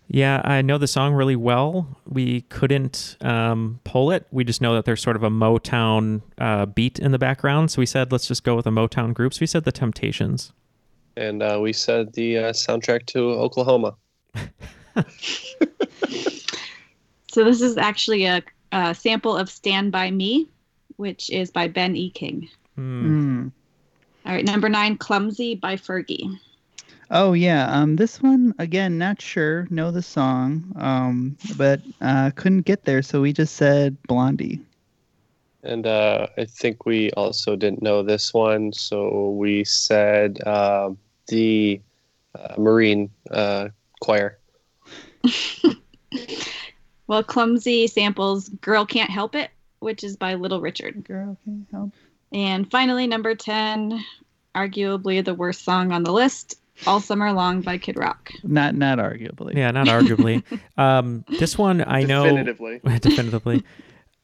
Yeah, 0.09 0.41
I 0.45 0.61
know 0.61 0.77
the 0.77 0.87
song 0.87 1.13
really 1.13 1.35
well. 1.35 1.97
We 2.07 2.41
couldn't 2.41 3.17
um, 3.21 3.79
pull 3.83 4.11
it. 4.11 4.25
We 4.31 4.45
just 4.45 4.61
know 4.61 4.73
that 4.75 4.85
there's 4.85 5.01
sort 5.01 5.17
of 5.17 5.23
a 5.23 5.29
Motown 5.29 6.21
uh, 6.37 6.65
beat 6.65 6.97
in 6.97 7.11
the 7.11 7.19
background. 7.19 7.71
So 7.71 7.79
we 7.79 7.85
said, 7.85 8.11
let's 8.11 8.27
just 8.27 8.43
go 8.43 8.55
with 8.55 8.65
a 8.65 8.71
Motown 8.71 9.13
group. 9.13 9.33
So 9.33 9.39
we 9.41 9.47
said 9.47 9.65
the 9.65 9.71
Temptations. 9.71 10.53
And 11.17 11.43
uh, 11.43 11.59
we 11.61 11.73
said 11.73 12.13
the 12.13 12.37
uh, 12.37 12.53
soundtrack 12.53 13.05
to 13.07 13.31
Oklahoma. 13.31 13.95
So 17.37 17.43
this 17.43 17.61
is 17.61 17.77
actually 17.77 18.25
a, 18.25 18.41
a 18.71 18.95
sample 18.95 19.37
of 19.37 19.47
Stand 19.47 19.91
By 19.91 20.09
Me, 20.09 20.49
which 20.95 21.29
is 21.29 21.51
by 21.51 21.67
Ben 21.67 21.95
E. 21.95 22.09
King. 22.09 22.49
Mm. 22.75 23.51
All 24.25 24.33
right, 24.33 24.43
number 24.43 24.69
nine, 24.69 24.97
Clumsy 24.97 25.53
by 25.53 25.75
Fergie. 25.75 26.35
Oh 27.09 27.33
yeah, 27.33 27.71
um, 27.71 27.95
this 27.95 28.21
one 28.21 28.53
again, 28.59 28.97
not 28.97 29.21
sure. 29.21 29.67
Know 29.69 29.91
the 29.91 30.01
song, 30.01 30.73
um, 30.75 31.37
but 31.57 31.81
uh, 32.01 32.31
couldn't 32.35 32.65
get 32.65 32.83
there, 32.83 33.01
so 33.01 33.21
we 33.21 33.31
just 33.31 33.55
said 33.55 33.97
Blondie. 34.03 34.59
And 35.63 35.87
uh, 35.87 36.27
I 36.37 36.45
think 36.45 36.85
we 36.85 37.11
also 37.11 37.55
didn't 37.55 37.81
know 37.81 38.03
this 38.03 38.33
one, 38.33 38.73
so 38.73 39.31
we 39.31 39.63
said 39.63 40.41
uh, 40.45 40.91
the 41.27 41.81
uh, 42.35 42.55
Marine 42.57 43.09
uh, 43.31 43.69
Choir. 44.01 44.37
Well, 47.07 47.23
Clumsy 47.23 47.87
samples 47.87 48.49
Girl 48.49 48.85
Can't 48.85 49.09
Help 49.09 49.33
It, 49.33 49.49
which 49.79 50.03
is 50.03 50.17
by 50.17 50.35
Little 50.35 50.59
Richard. 50.59 51.05
Girl 51.05 51.37
Can't 51.45 51.65
Help. 51.71 51.91
And 52.33 52.69
finally, 52.69 53.07
number 53.07 53.33
10, 53.33 54.03
arguably 54.53 55.23
the 55.23 55.33
worst 55.33 55.63
song 55.63 55.93
on 55.93 56.03
the 56.03 56.11
list, 56.11 56.59
All 56.85 56.99
Summer 56.99 57.31
Long 57.33 57.61
by 57.61 57.77
Kid 57.77 57.97
Rock. 57.97 58.31
Not 58.43 58.75
not 58.75 58.99
arguably. 58.99 59.55
Yeah, 59.55 59.71
not 59.71 59.87
arguably. 59.87 60.43
um, 60.77 61.25
this 61.39 61.57
one 61.57 61.83
I 61.87 62.03
know 62.03 62.23
Definitively. 62.25 62.79
definitively. 62.99 63.63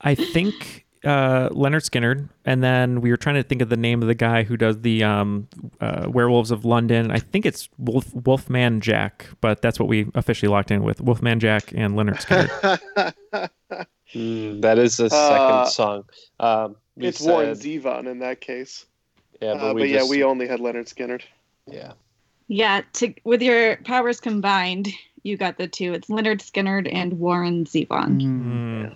I 0.01 0.15
think 0.15 0.85
uh, 1.03 1.49
Lynyrd 1.49 1.89
Skynyrd, 1.89 2.29
and 2.45 2.63
then 2.63 3.01
we 3.01 3.09
were 3.11 3.17
trying 3.17 3.35
to 3.35 3.43
think 3.43 3.61
of 3.61 3.69
the 3.69 3.75
name 3.77 4.01
of 4.01 4.07
the 4.07 4.15
guy 4.15 4.43
who 4.43 4.55
does 4.55 4.81
the 4.81 5.03
um, 5.03 5.47
uh, 5.81 6.07
Werewolves 6.09 6.51
of 6.51 6.63
London. 6.63 7.11
I 7.11 7.19
think 7.19 7.45
it's 7.45 7.69
Wolf 7.77 8.13
Wolfman 8.13 8.79
Jack, 8.81 9.27
but 9.41 9.61
that's 9.61 9.79
what 9.79 9.89
we 9.89 10.07
officially 10.15 10.49
locked 10.49 10.71
in 10.71 10.83
with 10.83 11.01
Wolfman 11.01 11.39
Jack 11.39 11.71
and 11.73 11.95
Lynyrd 11.95 12.21
Skynyrd. 12.21 13.49
Mm, 14.13 14.61
that 14.61 14.77
is 14.77 14.97
the 14.97 15.09
second 15.09 15.37
Uh, 15.39 15.65
song. 15.65 16.03
Um, 16.39 16.75
we 16.95 17.07
it's 17.07 17.19
Warren 17.19 17.55
said- 17.55 17.65
Zevon 17.81 18.05
in 18.05 18.19
that 18.19 18.41
case. 18.41 18.85
Yeah, 19.41 19.55
but 19.55 19.71
Uh, 19.71 19.73
we 19.73 19.81
but 19.81 19.89
yeah, 19.89 20.07
we 20.07 20.23
only 20.23 20.47
had 20.47 20.59
Lynyrd 20.59 20.85
Skynyrd. 20.87 21.23
Yeah. 21.65 21.93
Yeah, 22.47 22.81
to, 22.93 23.13
with 23.23 23.41
your 23.41 23.77
powers 23.77 24.19
combined, 24.19 24.89
you 25.23 25.37
got 25.37 25.57
the 25.57 25.67
two. 25.67 25.93
It's 25.93 26.09
Lynyrd 26.09 26.41
Skynyrd 26.41 26.93
and 26.93 27.19
Warren 27.19 27.65
Zevon. 27.65 28.21
Mm. 28.21 28.95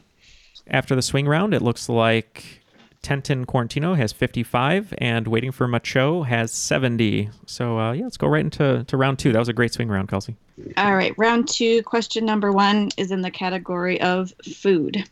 After 0.68 0.96
the 0.96 1.02
swing 1.02 1.28
round, 1.28 1.54
it 1.54 1.62
looks 1.62 1.88
like 1.88 2.62
Tenton 3.02 3.46
Quarantino 3.46 3.96
has 3.96 4.12
55 4.12 4.94
and 4.98 5.28
Waiting 5.28 5.52
for 5.52 5.68
Macho 5.68 6.24
has 6.24 6.52
70. 6.52 7.30
So, 7.46 7.80
uh, 7.80 7.94
yeah, 7.94 8.04
let's 8.04 8.18
go 8.18 8.28
right 8.28 8.44
into 8.44 8.84
to 8.84 8.98
round 8.98 9.20
two. 9.20 9.32
That 9.32 9.40
was 9.40 9.50
a 9.50 9.54
great 9.54 9.74
swing 9.74 9.88
round, 9.88 10.10
Kelsey. 10.10 10.36
All 10.76 10.96
right, 10.96 11.14
round 11.18 11.48
two, 11.48 11.84
question 11.84 12.26
number 12.26 12.52
one 12.52 12.90
is 12.98 13.12
in 13.12 13.22
the 13.22 13.32
category 13.32 14.02
of 14.02 14.34
food. 14.44 15.08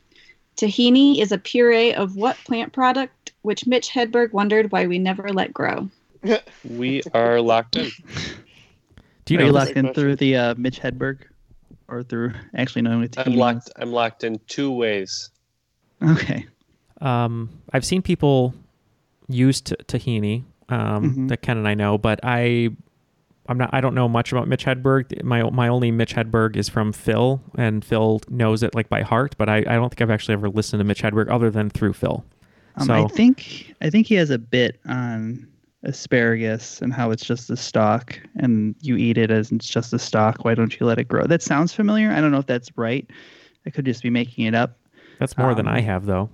Tahini 0.57 1.19
is 1.19 1.31
a 1.31 1.37
puree 1.37 1.93
of 1.93 2.15
what 2.15 2.37
plant 2.45 2.73
product, 2.73 3.31
which 3.43 3.67
Mitch 3.67 3.89
Hedberg 3.89 4.33
wondered 4.33 4.71
why 4.71 4.87
we 4.87 4.99
never 4.99 5.29
let 5.29 5.53
grow? 5.53 5.89
We 6.67 7.01
are 7.13 7.39
locked 7.41 7.75
in. 7.75 7.89
Do 9.25 9.33
you 9.33 9.39
Are 9.39 9.41
know 9.41 9.47
you 9.47 9.51
locked 9.53 9.71
in 9.71 9.93
through 9.93 10.15
the 10.17 10.35
uh, 10.37 10.55
Mitch 10.57 10.79
Hedberg, 10.79 11.21
or 11.87 12.03
through 12.03 12.33
actually 12.55 12.83
knowing 12.83 13.01
what 13.01 13.17
I'm 13.19 13.35
locked. 13.35 13.71
I'm 13.77 13.91
locked 13.91 14.23
in 14.23 14.39
two 14.47 14.71
ways. 14.71 15.29
Okay. 16.03 16.45
Um, 17.01 17.49
I've 17.73 17.85
seen 17.85 18.01
people 18.01 18.53
use 19.27 19.61
t- 19.61 19.75
tahini 19.87 20.43
um, 20.69 21.15
Mhm. 21.15 21.27
that 21.29 21.41
Ken 21.41 21.57
and 21.57 21.67
I 21.67 21.73
know, 21.73 21.97
but 21.97 22.19
I, 22.23 22.69
I'm 23.47 23.57
not. 23.57 23.69
I 23.73 23.81
don't 23.81 23.93
know 23.95 24.07
much 24.07 24.31
about 24.31 24.47
Mitch 24.47 24.65
Hedberg. 24.65 25.23
My 25.23 25.49
my 25.49 25.67
only 25.67 25.91
Mitch 25.91 26.15
Hedberg 26.15 26.55
is 26.55 26.69
from 26.69 26.91
Phil, 26.93 27.41
and 27.57 27.83
Phil 27.83 28.21
knows 28.29 28.63
it 28.63 28.73
like 28.75 28.89
by 28.89 29.01
heart. 29.01 29.35
But 29.37 29.49
I, 29.49 29.57
I 29.57 29.61
don't 29.75 29.89
think 29.89 30.01
I've 30.01 30.11
actually 30.11 30.33
ever 30.33 30.49
listened 30.49 30.79
to 30.79 30.83
Mitch 30.83 31.01
Hedberg 31.01 31.29
other 31.29 31.49
than 31.49 31.69
through 31.69 31.93
Phil. 31.93 32.23
Um, 32.77 32.87
so 32.87 32.93
I 32.93 33.07
think 33.07 33.73
I 33.81 33.89
think 33.89 34.07
he 34.07 34.15
has 34.15 34.29
a 34.29 34.37
bit 34.39 34.79
on 34.85 35.47
asparagus 35.85 36.81
and 36.81 36.93
how 36.93 37.11
it's 37.11 37.23
just 37.23 37.49
a 37.49 37.57
stalk, 37.57 38.19
and 38.37 38.75
you 38.81 38.97
eat 38.97 39.17
it 39.17 39.31
as 39.31 39.51
it's 39.51 39.67
just 39.67 39.93
a 39.93 39.99
stalk. 39.99 40.43
Why 40.43 40.55
don't 40.55 40.77
you 40.79 40.85
let 40.85 40.99
it 40.99 41.07
grow? 41.07 41.25
That 41.25 41.41
sounds 41.41 41.73
familiar. 41.73 42.11
I 42.11 42.21
don't 42.21 42.31
know 42.31 42.39
if 42.39 42.47
that's 42.47 42.69
right. 42.77 43.09
I 43.65 43.69
could 43.69 43.85
just 43.85 44.03
be 44.03 44.09
making 44.09 44.45
it 44.45 44.55
up. 44.55 44.77
that's 45.19 45.37
more 45.37 45.55
than 45.55 45.67
um, 45.67 45.73
I 45.73 45.81
have, 45.81 46.05
though. 46.05 46.29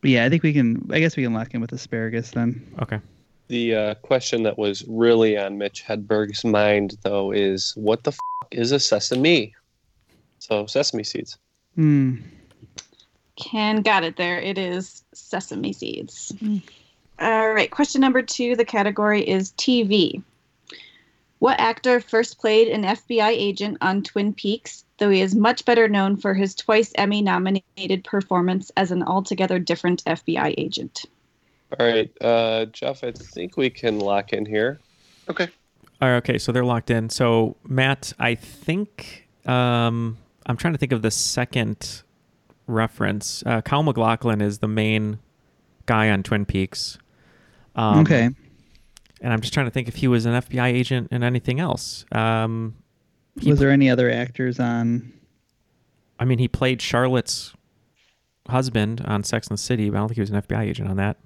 But 0.00 0.10
yeah, 0.10 0.24
I 0.24 0.28
think 0.28 0.42
we 0.42 0.52
can. 0.52 0.88
I 0.90 0.98
guess 0.98 1.16
we 1.16 1.22
can 1.22 1.32
lock 1.32 1.54
in 1.54 1.60
with 1.60 1.72
asparagus 1.72 2.32
then. 2.32 2.74
Okay. 2.82 3.00
The 3.48 3.74
uh, 3.74 3.94
question 3.96 4.42
that 4.44 4.58
was 4.58 4.84
really 4.88 5.36
on 5.36 5.58
Mitch 5.58 5.84
Hedberg's 5.84 6.44
mind, 6.44 6.96
though, 7.02 7.32
is 7.32 7.72
what 7.76 8.02
the 8.04 8.10
f- 8.12 8.48
is 8.50 8.72
a 8.72 8.80
sesame? 8.80 9.54
So 10.38 10.66
sesame 10.66 11.04
seeds. 11.04 11.38
Hmm. 11.76 12.16
Ken 13.36 13.82
got 13.82 14.04
it 14.04 14.16
there. 14.16 14.38
It 14.38 14.58
is 14.58 15.04
sesame 15.14 15.72
seeds. 15.72 16.32
All 17.22 17.52
right, 17.52 17.70
question 17.70 18.00
number 18.00 18.20
two. 18.20 18.56
The 18.56 18.64
category 18.64 19.22
is 19.22 19.52
TV. 19.52 20.20
What 21.38 21.60
actor 21.60 22.00
first 22.00 22.40
played 22.40 22.66
an 22.66 22.82
FBI 22.82 23.28
agent 23.28 23.78
on 23.80 24.02
Twin 24.02 24.34
Peaks, 24.34 24.84
though 24.98 25.08
he 25.08 25.20
is 25.20 25.32
much 25.32 25.64
better 25.64 25.88
known 25.88 26.16
for 26.16 26.34
his 26.34 26.56
twice 26.56 26.92
Emmy 26.96 27.22
nominated 27.22 28.02
performance 28.02 28.72
as 28.76 28.90
an 28.90 29.04
altogether 29.04 29.60
different 29.60 30.02
FBI 30.04 30.54
agent? 30.58 31.04
All 31.78 31.86
right, 31.86 32.10
uh, 32.20 32.64
Jeff. 32.66 33.04
I 33.04 33.12
think 33.12 33.56
we 33.56 33.70
can 33.70 34.00
lock 34.00 34.32
in 34.32 34.44
here. 34.44 34.80
Okay. 35.30 35.48
All 36.00 36.08
right, 36.08 36.16
okay, 36.16 36.38
so 36.38 36.50
they're 36.50 36.64
locked 36.64 36.90
in. 36.90 37.08
So 37.08 37.54
Matt, 37.68 38.14
I 38.18 38.34
think 38.34 39.28
um, 39.46 40.18
I'm 40.46 40.56
trying 40.56 40.74
to 40.74 40.78
think 40.78 40.90
of 40.90 41.02
the 41.02 41.12
second 41.12 42.02
reference. 42.66 43.44
Uh, 43.46 43.60
Kyle 43.60 43.84
MacLachlan 43.84 44.40
is 44.40 44.58
the 44.58 44.66
main 44.66 45.20
guy 45.86 46.10
on 46.10 46.24
Twin 46.24 46.44
Peaks. 46.44 46.98
Um, 47.74 48.00
okay. 48.00 48.30
And 49.20 49.32
I'm 49.32 49.40
just 49.40 49.54
trying 49.54 49.66
to 49.66 49.70
think 49.70 49.88
if 49.88 49.96
he 49.96 50.08
was 50.08 50.26
an 50.26 50.32
FBI 50.34 50.66
agent 50.72 51.08
in 51.12 51.22
anything 51.22 51.60
else. 51.60 52.04
Um, 52.12 52.74
Was 53.46 53.58
there 53.58 53.70
any 53.70 53.88
other 53.88 54.10
actors 54.10 54.58
on? 54.58 55.12
I 56.18 56.24
mean, 56.24 56.38
he 56.38 56.48
played 56.48 56.82
Charlotte's 56.82 57.54
husband 58.48 59.02
on 59.04 59.22
Sex 59.22 59.46
and 59.48 59.56
the 59.56 59.62
City, 59.62 59.90
but 59.90 59.96
I 59.96 60.00
don't 60.00 60.08
think 60.08 60.16
he 60.16 60.20
was 60.22 60.30
an 60.30 60.42
FBI 60.42 60.62
agent 60.62 60.88
on 60.90 60.96
that. 60.96 61.18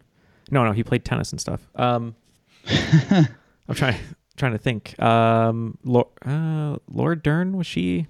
No, 0.51 0.65
no, 0.65 0.73
he 0.73 0.85
played 0.85 1.05
tennis 1.05 1.33
and 1.33 1.41
stuff. 1.41 1.61
Um, 1.75 2.15
I'm 2.69 3.75
trying 3.75 3.97
trying 4.37 4.53
to 4.53 4.59
think. 4.59 5.01
Um, 5.03 5.79
Laura, 5.85 6.07
uh, 6.25 7.15
Dern 7.15 7.57
was 7.57 7.67
she? 7.67 8.07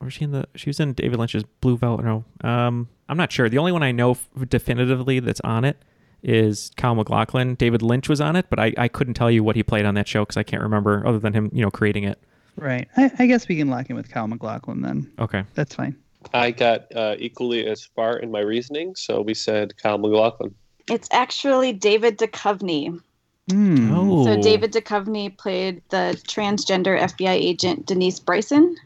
Was 0.00 0.14
she 0.14 0.24
in 0.24 0.32
the? 0.32 0.46
She 0.54 0.68
was 0.68 0.80
in 0.80 0.94
David 0.94 1.18
Lynch's 1.18 1.44
Blue 1.60 1.76
Velvet. 1.76 2.04
No, 2.04 2.24
um, 2.42 2.88
I'm 3.08 3.16
not 3.16 3.30
sure. 3.30 3.48
The 3.48 3.58
only 3.58 3.72
one 3.72 3.82
I 3.82 3.92
know 3.92 4.12
f- 4.12 4.28
definitively 4.48 5.20
that's 5.20 5.40
on 5.42 5.64
it 5.64 5.76
is 6.22 6.70
Kyle 6.76 6.94
MacLachlan. 6.94 7.54
David 7.56 7.82
Lynch 7.82 8.08
was 8.08 8.20
on 8.20 8.36
it, 8.36 8.46
but 8.50 8.58
I, 8.58 8.72
I 8.76 8.88
couldn't 8.88 9.14
tell 9.14 9.30
you 9.30 9.44
what 9.44 9.56
he 9.56 9.62
played 9.62 9.84
on 9.84 9.94
that 9.94 10.08
show 10.08 10.22
because 10.22 10.36
I 10.36 10.42
can't 10.42 10.62
remember 10.62 11.06
other 11.06 11.18
than 11.18 11.32
him, 11.32 11.50
you 11.52 11.62
know, 11.62 11.70
creating 11.70 12.04
it. 12.04 12.18
Right. 12.56 12.88
I, 12.96 13.10
I 13.18 13.26
guess 13.26 13.48
we 13.48 13.56
can 13.56 13.68
lock 13.68 13.90
in 13.90 13.96
with 13.96 14.10
Kyle 14.10 14.26
MacLachlan 14.26 14.80
then. 14.82 15.10
Okay. 15.18 15.44
That's 15.54 15.74
fine. 15.74 15.96
I 16.34 16.50
got 16.50 16.94
uh, 16.96 17.14
equally 17.18 17.66
as 17.66 17.84
far 17.84 18.16
in 18.16 18.30
my 18.30 18.40
reasoning, 18.40 18.96
so 18.96 19.20
we 19.20 19.34
said 19.34 19.76
Kyle 19.76 19.98
MacLachlan. 19.98 20.54
It's 20.90 21.08
actually 21.12 21.72
David 21.72 22.18
Duchovny. 22.18 23.00
Hmm. 23.50 23.92
Oh. 23.94 24.24
So 24.24 24.40
David 24.42 24.72
Duchovny 24.72 25.36
played 25.36 25.82
the 25.90 26.20
transgender 26.26 26.98
FBI 27.00 27.30
agent 27.30 27.86
Denise 27.86 28.18
Bryson 28.18 28.76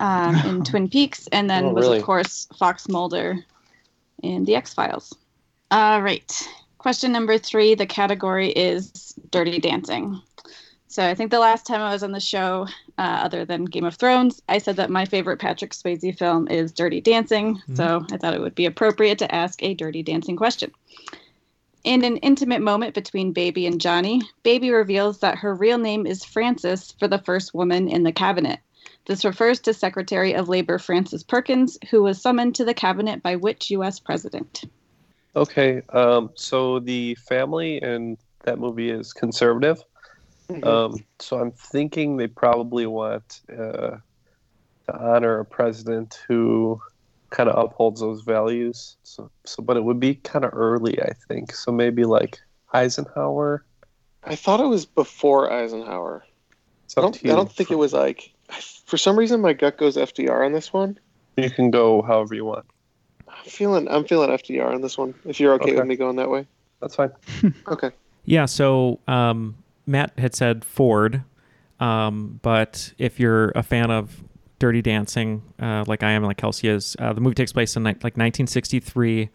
um, 0.00 0.34
in 0.46 0.64
Twin 0.64 0.88
Peaks, 0.88 1.28
and 1.30 1.48
then 1.48 1.66
Oh, 1.66 1.72
was 1.72 1.84
really? 1.86 1.98
of 1.98 2.04
course 2.04 2.48
Fox 2.58 2.88
Mulder 2.88 3.38
in 4.22 4.44
The 4.44 4.56
X 4.56 4.74
Files. 4.74 5.14
All 5.70 6.00
right. 6.00 6.48
Question 6.78 7.12
number 7.12 7.36
three. 7.38 7.74
The 7.74 7.86
category 7.86 8.50
is 8.50 9.14
Dirty 9.30 9.58
Dancing. 9.58 10.20
So 10.86 11.06
I 11.06 11.14
think 11.14 11.30
the 11.30 11.38
last 11.38 11.66
time 11.66 11.82
I 11.82 11.92
was 11.92 12.02
on 12.02 12.12
the 12.12 12.20
show, 12.20 12.66
uh, 12.96 13.20
other 13.22 13.44
than 13.44 13.66
Game 13.66 13.84
of 13.84 13.96
Thrones, 13.96 14.40
I 14.48 14.56
said 14.56 14.76
that 14.76 14.88
my 14.88 15.04
favorite 15.04 15.38
Patrick 15.38 15.72
Swayze 15.72 16.16
film 16.16 16.48
is 16.48 16.72
Dirty 16.72 17.02
Dancing. 17.02 17.60
Mhm. 17.68 17.76
So 17.76 18.06
I 18.10 18.16
thought 18.16 18.32
it 18.32 18.40
would 18.40 18.54
be 18.54 18.64
appropriate 18.64 19.18
to 19.18 19.34
ask 19.34 19.62
a 19.62 19.74
Dirty 19.74 20.02
Dancing 20.02 20.36
question. 20.36 20.72
In 21.84 22.04
an 22.04 22.16
intimate 22.18 22.62
moment 22.62 22.94
between 22.94 23.32
Baby 23.32 23.66
and 23.66 23.80
Johnny, 23.80 24.22
Baby 24.42 24.70
reveals 24.70 25.18
that 25.20 25.38
her 25.38 25.54
real 25.54 25.78
name 25.78 26.06
is 26.06 26.24
Frances 26.24 26.94
for 26.98 27.06
the 27.06 27.18
first 27.18 27.52
woman 27.54 27.88
in 27.88 28.02
the 28.02 28.12
cabinet. 28.12 28.60
This 29.04 29.24
refers 29.24 29.60
to 29.60 29.74
Secretary 29.74 30.34
of 30.34 30.48
Labor 30.48 30.78
Frances 30.78 31.22
Perkins, 31.22 31.78
who 31.90 32.02
was 32.02 32.20
summoned 32.20 32.54
to 32.54 32.64
the 32.64 32.74
cabinet 32.74 33.22
by 33.22 33.36
which 33.36 33.70
U.S. 33.70 33.98
president? 33.98 34.64
Okay, 35.38 35.82
um, 35.90 36.30
so 36.34 36.80
the 36.80 37.14
family 37.28 37.80
in 37.80 38.16
that 38.42 38.58
movie 38.58 38.90
is 38.90 39.12
conservative. 39.12 39.80
Um, 40.64 41.04
so 41.20 41.38
I'm 41.38 41.52
thinking 41.52 42.16
they 42.16 42.26
probably 42.26 42.86
want 42.86 43.40
uh, 43.48 43.98
to 44.86 44.92
honor 44.92 45.38
a 45.38 45.44
president 45.44 46.18
who 46.26 46.80
kind 47.30 47.48
of 47.48 47.56
upholds 47.56 48.00
those 48.00 48.22
values. 48.22 48.96
So, 49.04 49.30
so, 49.46 49.62
but 49.62 49.76
it 49.76 49.84
would 49.84 50.00
be 50.00 50.16
kind 50.16 50.44
of 50.44 50.50
early, 50.54 51.00
I 51.00 51.12
think. 51.28 51.52
So 51.54 51.70
maybe 51.70 52.04
like 52.04 52.40
Eisenhower. 52.72 53.64
I 54.24 54.34
thought 54.34 54.58
it 54.58 54.66
was 54.66 54.86
before 54.86 55.52
Eisenhower. 55.52 56.24
I 56.96 57.00
don't. 57.00 57.16
I 57.24 57.28
don't 57.36 57.52
think 57.52 57.70
it 57.70 57.78
was 57.78 57.92
like. 57.92 58.32
For 58.86 58.96
some 58.96 59.16
reason, 59.16 59.40
my 59.40 59.52
gut 59.52 59.78
goes 59.78 59.96
FDR 59.96 60.44
on 60.44 60.52
this 60.52 60.72
one. 60.72 60.98
You 61.36 61.48
can 61.48 61.70
go 61.70 62.02
however 62.02 62.34
you 62.34 62.44
want. 62.44 62.66
I'm 63.38 63.50
feeling. 63.50 63.88
I'm 63.88 64.04
feeling 64.04 64.30
FDR 64.30 64.74
on 64.74 64.80
this 64.80 64.98
one. 64.98 65.14
If 65.24 65.40
you're 65.40 65.54
okay, 65.54 65.70
Okay. 65.70 65.76
with 65.76 65.86
me 65.86 65.96
going 65.96 66.16
that 66.16 66.30
way. 66.30 66.46
That's 66.80 66.94
fine. 66.96 67.10
okay. 67.68 67.90
Yeah, 68.24 68.44
so 68.46 69.00
um, 69.08 69.56
Matt 69.86 70.12
had 70.18 70.34
said 70.34 70.64
Ford, 70.64 71.22
um, 71.80 72.38
but 72.42 72.92
if 72.98 73.18
you're 73.18 73.50
a 73.54 73.62
fan 73.62 73.90
of 73.90 74.22
Dirty 74.58 74.82
Dancing, 74.82 75.42
uh, 75.60 75.84
like 75.86 76.02
I 76.02 76.10
am, 76.12 76.24
like 76.24 76.36
Kelsey 76.36 76.68
is, 76.68 76.94
uh, 76.98 77.12
the 77.12 77.20
movie 77.20 77.34
takes 77.34 77.52
place 77.52 77.74
in 77.76 77.84
like 77.84 78.02
1963. 78.02 79.30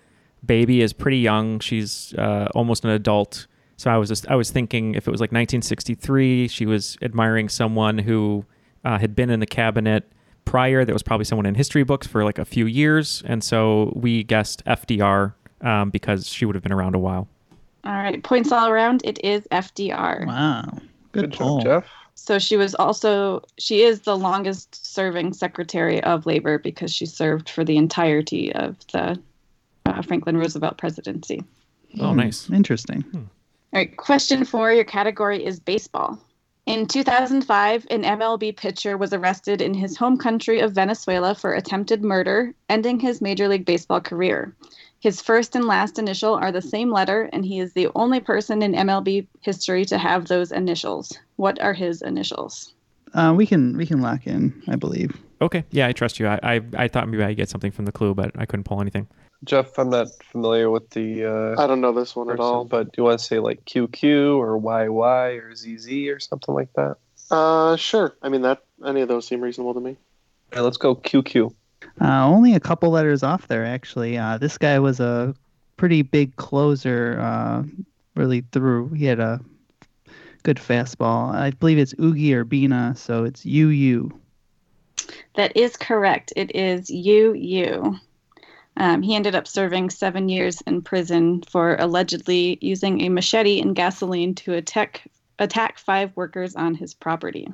Baby 0.46 0.82
is 0.82 0.94
pretty 0.94 1.18
young; 1.20 1.60
she's 1.60 2.14
uh, 2.18 2.50
almost 2.54 2.84
an 2.84 2.92
adult. 2.92 3.48
So 3.78 3.90
I 3.90 3.98
was 3.98 4.10
just 4.10 4.28
I 4.30 4.36
was 4.36 4.52
thinking 4.52 4.94
if 4.96 5.08
it 5.08 5.12
was 5.12 5.20
like 5.22 5.32
1963, 5.32 6.48
she 6.50 6.66
was 6.66 6.98
admiring 7.02 7.50
someone 7.50 7.98
who 7.98 8.46
uh, 8.86 9.00
had 9.00 9.16
been 9.16 9.30
in 9.30 9.40
the 9.40 9.48
cabinet 9.48 10.10
prior. 10.46 10.86
that 10.86 10.94
was 10.94 11.04
probably 11.04 11.26
someone 11.26 11.46
in 11.46 11.56
history 11.56 11.84
books 11.84 12.08
for 12.08 12.24
like 12.24 12.38
a 12.38 12.46
few 12.46 12.66
years, 12.66 13.24
and 13.26 13.44
so 13.44 13.94
we 13.96 14.24
guessed 14.24 14.64
FDR 14.66 15.34
um, 15.62 15.90
because 15.90 16.28
she 16.28 16.46
would 16.46 16.56
have 16.56 16.64
been 16.64 16.74
around 16.74 16.96
a 16.96 17.00
while. 17.00 17.28
All 17.86 17.94
right, 17.94 18.22
points 18.24 18.52
all 18.52 18.70
around. 18.70 19.02
It 19.04 19.20
is 19.24 19.46
FDR. 19.52 20.26
Wow. 20.26 20.80
Good, 21.12 21.32
job. 21.32 21.64
Jeff. 21.64 21.86
So 22.16 22.40
she 22.40 22.56
was 22.58 22.76
also 22.76 23.42
she 23.58 23.82
is 23.82 24.02
the 24.02 24.16
longest 24.18 24.86
serving 24.94 25.34
Secretary 25.34 26.02
of 26.04 26.26
Labor 26.26 26.58
because 26.58 26.94
she 26.94 27.06
served 27.06 27.50
for 27.50 27.64
the 27.64 27.76
entirety 27.78 28.54
of 28.54 28.78
the 28.94 29.20
uh, 29.86 30.02
Franklin 30.02 30.38
Roosevelt 30.38 30.78
presidency. 30.78 31.44
Oh, 32.00 32.12
Hmm, 32.12 32.18
nice. 32.18 32.50
Interesting. 32.50 33.04
All 33.14 33.22
right, 33.74 33.96
question 33.98 34.46
four. 34.46 34.72
Your 34.72 34.84
category 34.86 35.44
is 35.44 35.60
baseball. 35.60 36.18
In 36.66 36.86
2005, 36.86 37.88
an 37.90 38.04
MLB 38.04 38.56
pitcher 38.56 38.98
was 38.98 39.12
arrested 39.12 39.62
in 39.62 39.74
his 39.74 39.98
home 39.98 40.18
country 40.18 40.62
of 40.62 40.72
Venezuela 40.72 41.36
for 41.36 41.54
attempted 41.54 42.04
murder, 42.04 42.54
ending 42.70 43.02
his 43.02 43.22
Major 43.22 43.50
League 43.50 43.66
Baseball 43.66 44.00
career. 44.00 44.56
His 45.02 45.20
first 45.20 45.58
and 45.58 45.66
last 45.66 46.00
initial 46.00 46.36
are 46.36 46.54
the 46.54 46.62
same 46.62 46.90
letter, 46.90 47.30
and 47.34 47.44
he 47.44 47.60
is 47.60 47.74
the 47.74 47.90
only 47.96 48.22
person 48.22 48.62
in 48.62 48.72
MLB 48.72 49.28
history 49.42 49.84
to 49.86 49.98
have 49.98 50.28
those 50.28 50.54
initials. 50.54 51.12
What 51.36 51.62
are 51.62 51.74
his 51.74 52.02
initials? 52.02 52.74
Uh, 53.14 53.34
we 53.36 53.46
can 53.46 53.76
we 53.76 53.86
can 53.86 54.02
lock 54.02 54.26
in, 54.26 54.64
I 54.70 54.78
believe. 54.78 55.12
Okay, 55.42 55.66
yeah, 55.72 55.88
I 55.88 55.92
trust 55.92 56.18
you. 56.18 56.28
I, 56.28 56.40
I 56.42 56.62
I 56.78 56.88
thought 56.88 57.10
maybe 57.10 57.24
I'd 57.24 57.36
get 57.36 57.50
something 57.50 57.72
from 57.72 57.84
the 57.84 57.92
clue, 57.92 58.14
but 58.16 58.32
I 58.38 58.46
couldn't 58.46 58.64
pull 58.64 58.80
anything. 58.80 59.08
Jeff, 59.44 59.78
I'm 59.78 59.90
not 59.90 60.08
familiar 60.24 60.70
with 60.70 60.90
the. 60.92 61.26
Uh, 61.26 61.62
I 61.62 61.68
don't 61.68 61.82
know 61.82 61.92
this 61.92 62.16
one 62.16 62.30
at 62.30 62.40
all. 62.40 62.66
But 62.66 62.86
do 62.86 63.02
you 63.02 63.04
want 63.04 63.20
to 63.20 63.26
say 63.26 63.40
like 63.40 63.66
QQ 63.66 64.38
or 64.38 64.60
YY 64.60 65.42
or 65.42 65.56
ZZ 65.56 66.10
or 66.10 66.20
something 66.20 66.54
like 66.54 66.72
that? 66.74 66.98
Uh, 67.30 67.76
sure. 67.76 68.16
I 68.22 68.30
mean 68.30 68.44
that 68.44 68.64
any 68.86 69.02
of 69.02 69.08
those 69.08 69.28
seem 69.28 69.42
reasonable 69.42 69.74
to 69.74 69.80
me. 69.80 69.92
All 69.92 70.58
right, 70.58 70.62
let's 70.62 70.78
go 70.78 70.96
QQ. 70.96 71.54
Uh, 72.00 72.26
only 72.26 72.54
a 72.54 72.60
couple 72.60 72.90
letters 72.90 73.24
off 73.24 73.48
there, 73.48 73.66
actually. 73.66 74.18
Uh, 74.18 74.38
this 74.38 74.58
guy 74.58 74.80
was 74.80 75.00
a 75.00 75.34
pretty 75.78 76.02
big 76.02 76.36
closer, 76.36 77.20
uh, 77.20 77.64
really 78.16 78.42
through. 78.52 78.90
He 78.90 79.06
had 79.06 79.20
a 79.20 79.40
good 80.44 80.58
fastball. 80.58 81.34
I 81.34 81.52
believe 81.52 81.78
it's 81.78 81.94
Oogie 82.00 82.32
Urbina, 82.32 82.98
so 82.98 83.24
it's 83.24 83.46
UU. 83.46 84.10
That 85.36 85.56
is 85.58 85.76
correct. 85.76 86.34
It 86.36 86.56
is 86.56 86.90
UU. 86.90 88.00
Um, 88.78 89.02
he 89.02 89.16
ended 89.16 89.36
up 89.36 89.48
serving 89.48 89.90
seven 89.92 90.30
years 90.30 90.62
in 90.62 90.82
prison 90.82 91.44
for 91.50 91.76
allegedly 91.76 92.58
using 92.62 93.02
a 93.02 93.10
machete 93.10 93.62
and 93.62 93.76
gasoline 93.76 94.34
to 94.36 94.54
attack 94.54 95.04
attack 95.40 95.78
five 95.78 96.12
workers 96.16 96.56
on 96.56 96.76
his 96.76 96.94
property. 96.94 97.50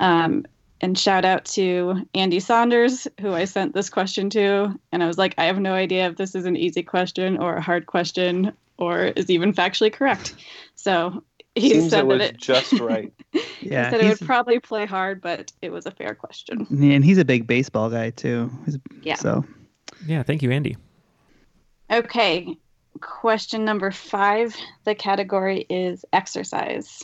Um, 0.00 0.46
and 0.80 0.98
shout 0.98 1.24
out 1.24 1.44
to 1.46 2.06
Andy 2.14 2.40
Saunders, 2.40 3.06
who 3.20 3.32
I 3.32 3.44
sent 3.44 3.74
this 3.74 3.88
question 3.88 4.28
to. 4.30 4.78
And 4.92 5.02
I 5.02 5.06
was 5.06 5.18
like, 5.18 5.34
I 5.38 5.44
have 5.44 5.58
no 5.58 5.72
idea 5.72 6.08
if 6.08 6.16
this 6.16 6.34
is 6.34 6.44
an 6.44 6.56
easy 6.56 6.82
question 6.82 7.38
or 7.38 7.54
a 7.56 7.60
hard 7.62 7.86
question 7.86 8.52
or 8.76 9.04
is 9.04 9.30
even 9.30 9.52
factually 9.54 9.92
correct. 9.92 10.34
So 10.74 11.22
he 11.54 11.70
Seems 11.70 11.90
said 11.90 12.00
it 12.00 12.06
was 12.06 12.18
that 12.18 12.30
it, 12.34 12.36
just 12.38 12.72
right. 12.80 13.12
Yeah, 13.32 13.84
he 13.86 13.90
said 13.90 14.00
it 14.00 14.08
would 14.08 14.26
probably 14.26 14.58
play 14.58 14.84
hard, 14.86 15.20
but 15.22 15.52
it 15.62 15.70
was 15.70 15.86
a 15.86 15.90
fair 15.92 16.14
question. 16.14 16.66
and 16.70 17.04
he's 17.04 17.18
a 17.18 17.24
big 17.24 17.46
baseball 17.46 17.88
guy 17.88 18.10
too. 18.10 18.50
He's- 18.66 18.78
Yeah. 19.02 19.14
So 19.14 19.44
Yeah, 20.06 20.22
thank 20.22 20.42
you, 20.42 20.50
Andy. 20.50 20.76
Okay, 21.90 22.56
question 23.00 23.64
number 23.64 23.90
five. 23.90 24.56
The 24.84 24.94
category 24.94 25.66
is 25.68 26.04
exercise. 26.12 27.02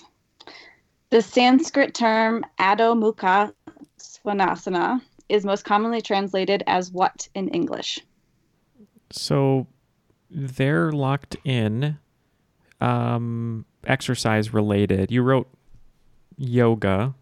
The 1.10 1.22
Sanskrit 1.22 1.94
term 1.94 2.44
Adho 2.58 2.94
Mukha 2.96 3.52
Svanasana 3.98 5.00
is 5.28 5.44
most 5.44 5.64
commonly 5.64 6.00
translated 6.00 6.62
as 6.66 6.90
what 6.90 7.28
in 7.34 7.48
English? 7.48 8.00
So 9.10 9.66
they're 10.30 10.92
locked 10.92 11.36
in, 11.44 11.98
um, 12.80 13.64
exercise 13.84 14.52
related. 14.52 15.10
You 15.10 15.22
wrote 15.22 15.48
yoga, 16.36 17.14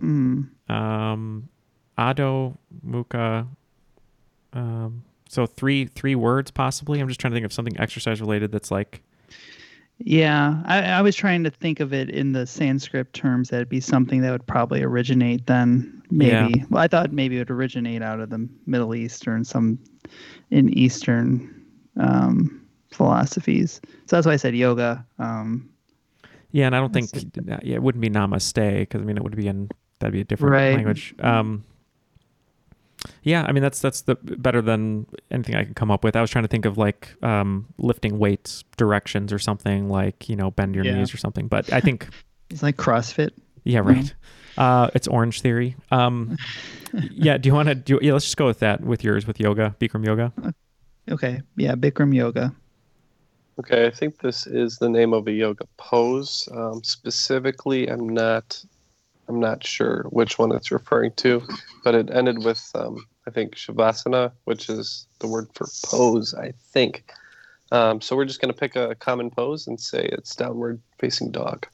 mm, 0.00 0.48
um, 0.68 1.48
Adho 1.98 2.56
Mukha. 2.86 3.46
Um, 4.58 5.04
so 5.28 5.46
three 5.46 5.86
three 5.86 6.14
words 6.14 6.50
possibly. 6.50 7.00
I'm 7.00 7.08
just 7.08 7.20
trying 7.20 7.32
to 7.32 7.36
think 7.36 7.46
of 7.46 7.52
something 7.52 7.78
exercise 7.78 8.20
related 8.20 8.52
that's 8.52 8.70
like 8.70 9.02
yeah, 10.00 10.62
I, 10.64 10.82
I 10.82 11.02
was 11.02 11.16
trying 11.16 11.42
to 11.42 11.50
think 11.50 11.80
of 11.80 11.92
it 11.92 12.08
in 12.08 12.32
the 12.32 12.46
Sanskrit 12.46 13.12
terms. 13.12 13.48
That'd 13.48 13.68
be 13.68 13.80
something 13.80 14.20
that 14.22 14.30
would 14.30 14.46
probably 14.46 14.80
originate 14.82 15.46
then. 15.46 16.02
Maybe. 16.10 16.30
Yeah. 16.58 16.64
Well, 16.70 16.82
I 16.82 16.86
thought 16.86 17.12
maybe 17.12 17.34
it 17.36 17.40
would 17.40 17.50
originate 17.50 18.00
out 18.00 18.20
of 18.20 18.30
the 18.30 18.48
Middle 18.66 18.94
East 18.94 19.26
or 19.26 19.34
in 19.36 19.44
some 19.44 19.76
in 20.50 20.68
Eastern 20.70 21.64
um, 21.96 22.64
philosophies. 22.92 23.80
So 24.06 24.16
that's 24.16 24.26
why 24.26 24.34
I 24.34 24.36
said 24.36 24.54
yoga. 24.54 25.04
Um, 25.18 25.68
Yeah, 26.52 26.66
and 26.66 26.76
I 26.76 26.78
don't 26.80 26.92
think 26.92 27.10
yeah, 27.44 27.58
it 27.64 27.82
wouldn't 27.82 28.00
be 28.00 28.08
namaste 28.08 28.78
because 28.78 29.02
I 29.02 29.04
mean 29.04 29.16
it 29.16 29.24
would 29.24 29.36
be 29.36 29.48
in 29.48 29.68
that'd 29.98 30.12
be 30.12 30.20
a 30.20 30.24
different 30.24 30.52
Right. 30.52 30.74
language. 30.76 31.12
Um, 31.18 31.64
yeah, 33.28 33.44
I 33.46 33.52
mean 33.52 33.62
that's 33.62 33.80
that's 33.80 34.00
the 34.02 34.14
better 34.22 34.60
than 34.62 35.06
anything 35.30 35.54
I 35.54 35.64
can 35.64 35.74
come 35.74 35.90
up 35.90 36.02
with. 36.04 36.16
I 36.16 36.20
was 36.20 36.30
trying 36.30 36.44
to 36.44 36.48
think 36.48 36.64
of 36.64 36.78
like 36.78 37.14
um, 37.22 37.66
lifting 37.78 38.18
weights 38.18 38.64
directions 38.76 39.32
or 39.32 39.38
something 39.38 39.88
like 39.88 40.28
you 40.28 40.36
know 40.36 40.50
bend 40.50 40.74
your 40.74 40.84
Yeah. 40.84 40.96
knees 40.96 41.12
or 41.14 41.18
something. 41.18 41.48
But 41.48 41.72
I 41.72 41.80
think 41.80 42.08
it's 42.50 42.62
like 42.62 42.76
CrossFit. 42.76 43.30
yeah, 43.64 43.80
right. 43.80 44.14
Uh, 44.56 44.90
it's 44.94 45.06
Orange 45.06 45.40
Theory. 45.40 45.76
Um, 45.92 46.36
yeah, 47.12 47.38
do 47.38 47.48
you 47.48 47.54
want 47.54 47.68
to 47.68 47.74
do? 47.76 47.98
Yeah, 48.02 48.12
let's 48.14 48.24
just 48.24 48.36
go 48.36 48.46
with 48.46 48.58
that 48.60 48.80
with 48.82 49.04
yours 49.04 49.26
with 49.26 49.38
yoga, 49.38 49.76
Bikram 49.80 50.04
yoga. 50.04 50.32
Okay. 51.10 51.42
Yeah, 51.56 51.74
Bikram 51.76 52.14
yoga. 52.14 52.52
Okay, 53.60 53.86
I 53.86 53.90
think 53.90 54.18
this 54.20 54.46
is 54.46 54.78
the 54.78 54.88
name 54.88 55.12
of 55.12 55.26
a 55.26 55.32
yoga 55.32 55.64
pose. 55.78 56.48
Um, 56.52 56.82
specifically, 56.84 57.88
I'm 57.88 58.08
not, 58.08 58.64
I'm 59.28 59.40
not 59.40 59.64
sure 59.66 60.04
which 60.10 60.38
one 60.38 60.52
it's 60.52 60.70
referring 60.70 61.12
to, 61.16 61.42
but 61.84 61.94
it 61.94 62.08
ended 62.12 62.44
with, 62.44 62.62
um, 62.76 63.04
I 63.28 63.30
think, 63.30 63.54
shavasana, 63.54 64.32
which 64.44 64.70
is 64.70 65.06
the 65.18 65.28
word 65.28 65.48
for 65.54 65.66
pose. 65.84 66.34
I 66.34 66.52
think. 66.72 67.04
Um, 67.70 68.00
so 68.00 68.16
we're 68.16 68.24
just 68.24 68.40
going 68.40 68.52
to 68.52 68.58
pick 68.58 68.76
a 68.76 68.94
common 68.94 69.30
pose 69.30 69.66
and 69.66 69.78
say 69.78 70.08
it's 70.10 70.34
downward 70.34 70.80
facing 70.98 71.30
dog. 71.30 71.66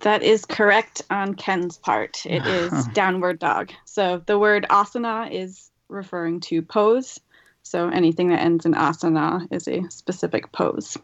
That 0.00 0.22
is 0.22 0.46
correct 0.46 1.02
on 1.10 1.34
Ken's 1.34 1.76
part. 1.76 2.24
It 2.24 2.46
is 2.46 2.86
downward 2.88 3.38
dog. 3.38 3.70
So 3.84 4.22
the 4.24 4.38
word 4.38 4.66
asana 4.70 5.30
is 5.30 5.70
referring 5.88 6.40
to 6.40 6.62
pose. 6.62 7.20
So 7.62 7.88
anything 7.90 8.30
that 8.30 8.40
ends 8.40 8.64
in 8.64 8.72
asana 8.72 9.46
is 9.52 9.68
a 9.68 9.88
specific 9.90 10.50
pose. 10.52 10.96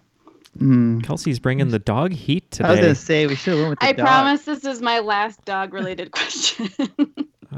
Mm. 0.59 1.05
Kelsey's 1.05 1.39
bringing 1.39 1.69
the 1.69 1.79
dog 1.79 2.13
heat 2.13 2.51
today. 2.51 2.69
I 2.69 2.71
was 2.71 2.81
gonna 2.81 2.95
say 2.95 3.27
we 3.27 3.35
should 3.35 3.53
have 3.53 3.59
went 3.59 3.71
with 3.71 3.79
the 3.81 3.87
I 3.87 3.93
dog. 3.93 4.07
promise 4.07 4.45
this 4.45 4.65
is 4.65 4.81
my 4.81 5.01
last 5.01 5.45
dog 5.45 5.75
related 5.75 6.11
question. 6.13 6.71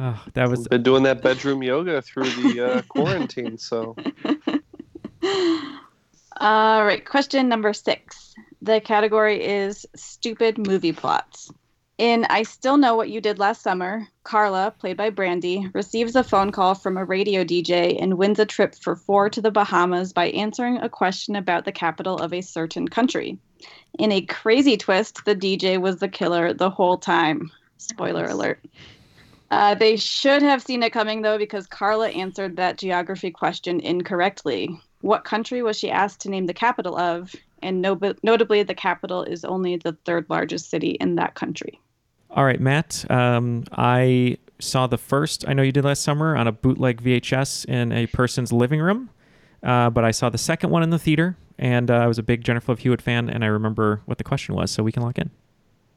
Oh, 0.00 0.24
that 0.34 0.48
was 0.48 0.68
Been 0.68 0.84
doing 0.84 1.02
that 1.02 1.22
bedroom 1.22 1.62
yoga 1.62 2.00
through 2.00 2.30
the 2.30 2.60
uh, 2.60 2.82
quarantine, 2.88 3.58
so 3.58 3.96
All 6.40 6.84
right, 6.84 7.04
question 7.04 7.48
number 7.48 7.72
six. 7.72 8.32
The 8.62 8.80
category 8.80 9.44
is 9.44 9.84
stupid 9.96 10.56
movie 10.56 10.92
plots. 10.92 11.50
In 11.98 12.26
I 12.26 12.44
Still 12.44 12.76
Know 12.76 12.94
What 12.94 13.10
You 13.10 13.20
Did 13.20 13.40
Last 13.40 13.60
Summer, 13.60 14.06
Carla, 14.22 14.72
played 14.78 14.96
by 14.96 15.10
Brandy, 15.10 15.68
receives 15.74 16.14
a 16.14 16.22
phone 16.22 16.52
call 16.52 16.76
from 16.76 16.96
a 16.96 17.04
radio 17.04 17.42
DJ 17.42 18.00
and 18.00 18.16
wins 18.16 18.38
a 18.38 18.46
trip 18.46 18.76
for 18.76 18.94
four 18.94 19.28
to 19.30 19.42
the 19.42 19.50
Bahamas 19.50 20.12
by 20.12 20.28
answering 20.28 20.78
a 20.78 20.88
question 20.88 21.34
about 21.34 21.64
the 21.64 21.72
capital 21.72 22.16
of 22.16 22.32
a 22.32 22.40
certain 22.40 22.86
country. 22.86 23.40
In 23.98 24.12
a 24.12 24.20
crazy 24.20 24.76
twist, 24.76 25.24
the 25.24 25.34
DJ 25.34 25.80
was 25.80 25.96
the 25.96 26.08
killer 26.08 26.52
the 26.52 26.70
whole 26.70 26.98
time. 26.98 27.50
Spoiler 27.78 28.26
alert. 28.26 28.64
Uh, 29.50 29.74
they 29.74 29.96
should 29.96 30.42
have 30.42 30.62
seen 30.62 30.82
it 30.82 30.92
coming 30.92 31.22
though, 31.22 31.38
because 31.38 31.66
Carla 31.66 32.08
answered 32.10 32.56
that 32.56 32.78
geography 32.78 33.30
question 33.30 33.80
incorrectly. 33.80 34.78
What 35.00 35.24
country 35.24 35.62
was 35.62 35.78
she 35.78 35.90
asked 35.90 36.20
to 36.20 36.30
name 36.30 36.46
the 36.46 36.54
capital 36.54 36.98
of? 36.98 37.34
And 37.62 37.82
no- 37.82 37.98
notably, 38.22 38.62
the 38.62 38.74
capital 38.74 39.22
is 39.24 39.44
only 39.44 39.76
the 39.76 39.96
third 40.04 40.26
largest 40.28 40.70
city 40.70 40.90
in 41.00 41.16
that 41.16 41.34
country. 41.34 41.80
All 42.30 42.44
right, 42.44 42.60
Matt. 42.60 43.10
Um, 43.10 43.64
I 43.72 44.36
saw 44.60 44.86
the 44.86 44.98
first 44.98 45.44
I 45.48 45.54
know 45.54 45.62
you 45.62 45.72
did 45.72 45.84
last 45.84 46.02
summer 46.02 46.36
on 46.36 46.46
a 46.46 46.52
bootleg 46.52 47.02
VHS 47.02 47.64
in 47.66 47.92
a 47.92 48.06
person's 48.06 48.52
living 48.52 48.80
room, 48.80 49.10
uh, 49.62 49.90
but 49.90 50.04
I 50.04 50.10
saw 50.10 50.28
the 50.28 50.38
second 50.38 50.70
one 50.70 50.82
in 50.82 50.90
the 50.90 50.98
theater, 50.98 51.36
and 51.58 51.90
uh, 51.90 51.94
I 51.94 52.06
was 52.06 52.18
a 52.18 52.22
big 52.22 52.44
Jennifer 52.44 52.72
Love 52.72 52.80
Hewitt 52.80 53.00
fan, 53.02 53.28
and 53.28 53.44
I 53.44 53.48
remember 53.48 54.02
what 54.04 54.18
the 54.18 54.24
question 54.24 54.54
was, 54.54 54.70
so 54.70 54.82
we 54.82 54.92
can 54.92 55.02
lock 55.02 55.18
in. 55.18 55.30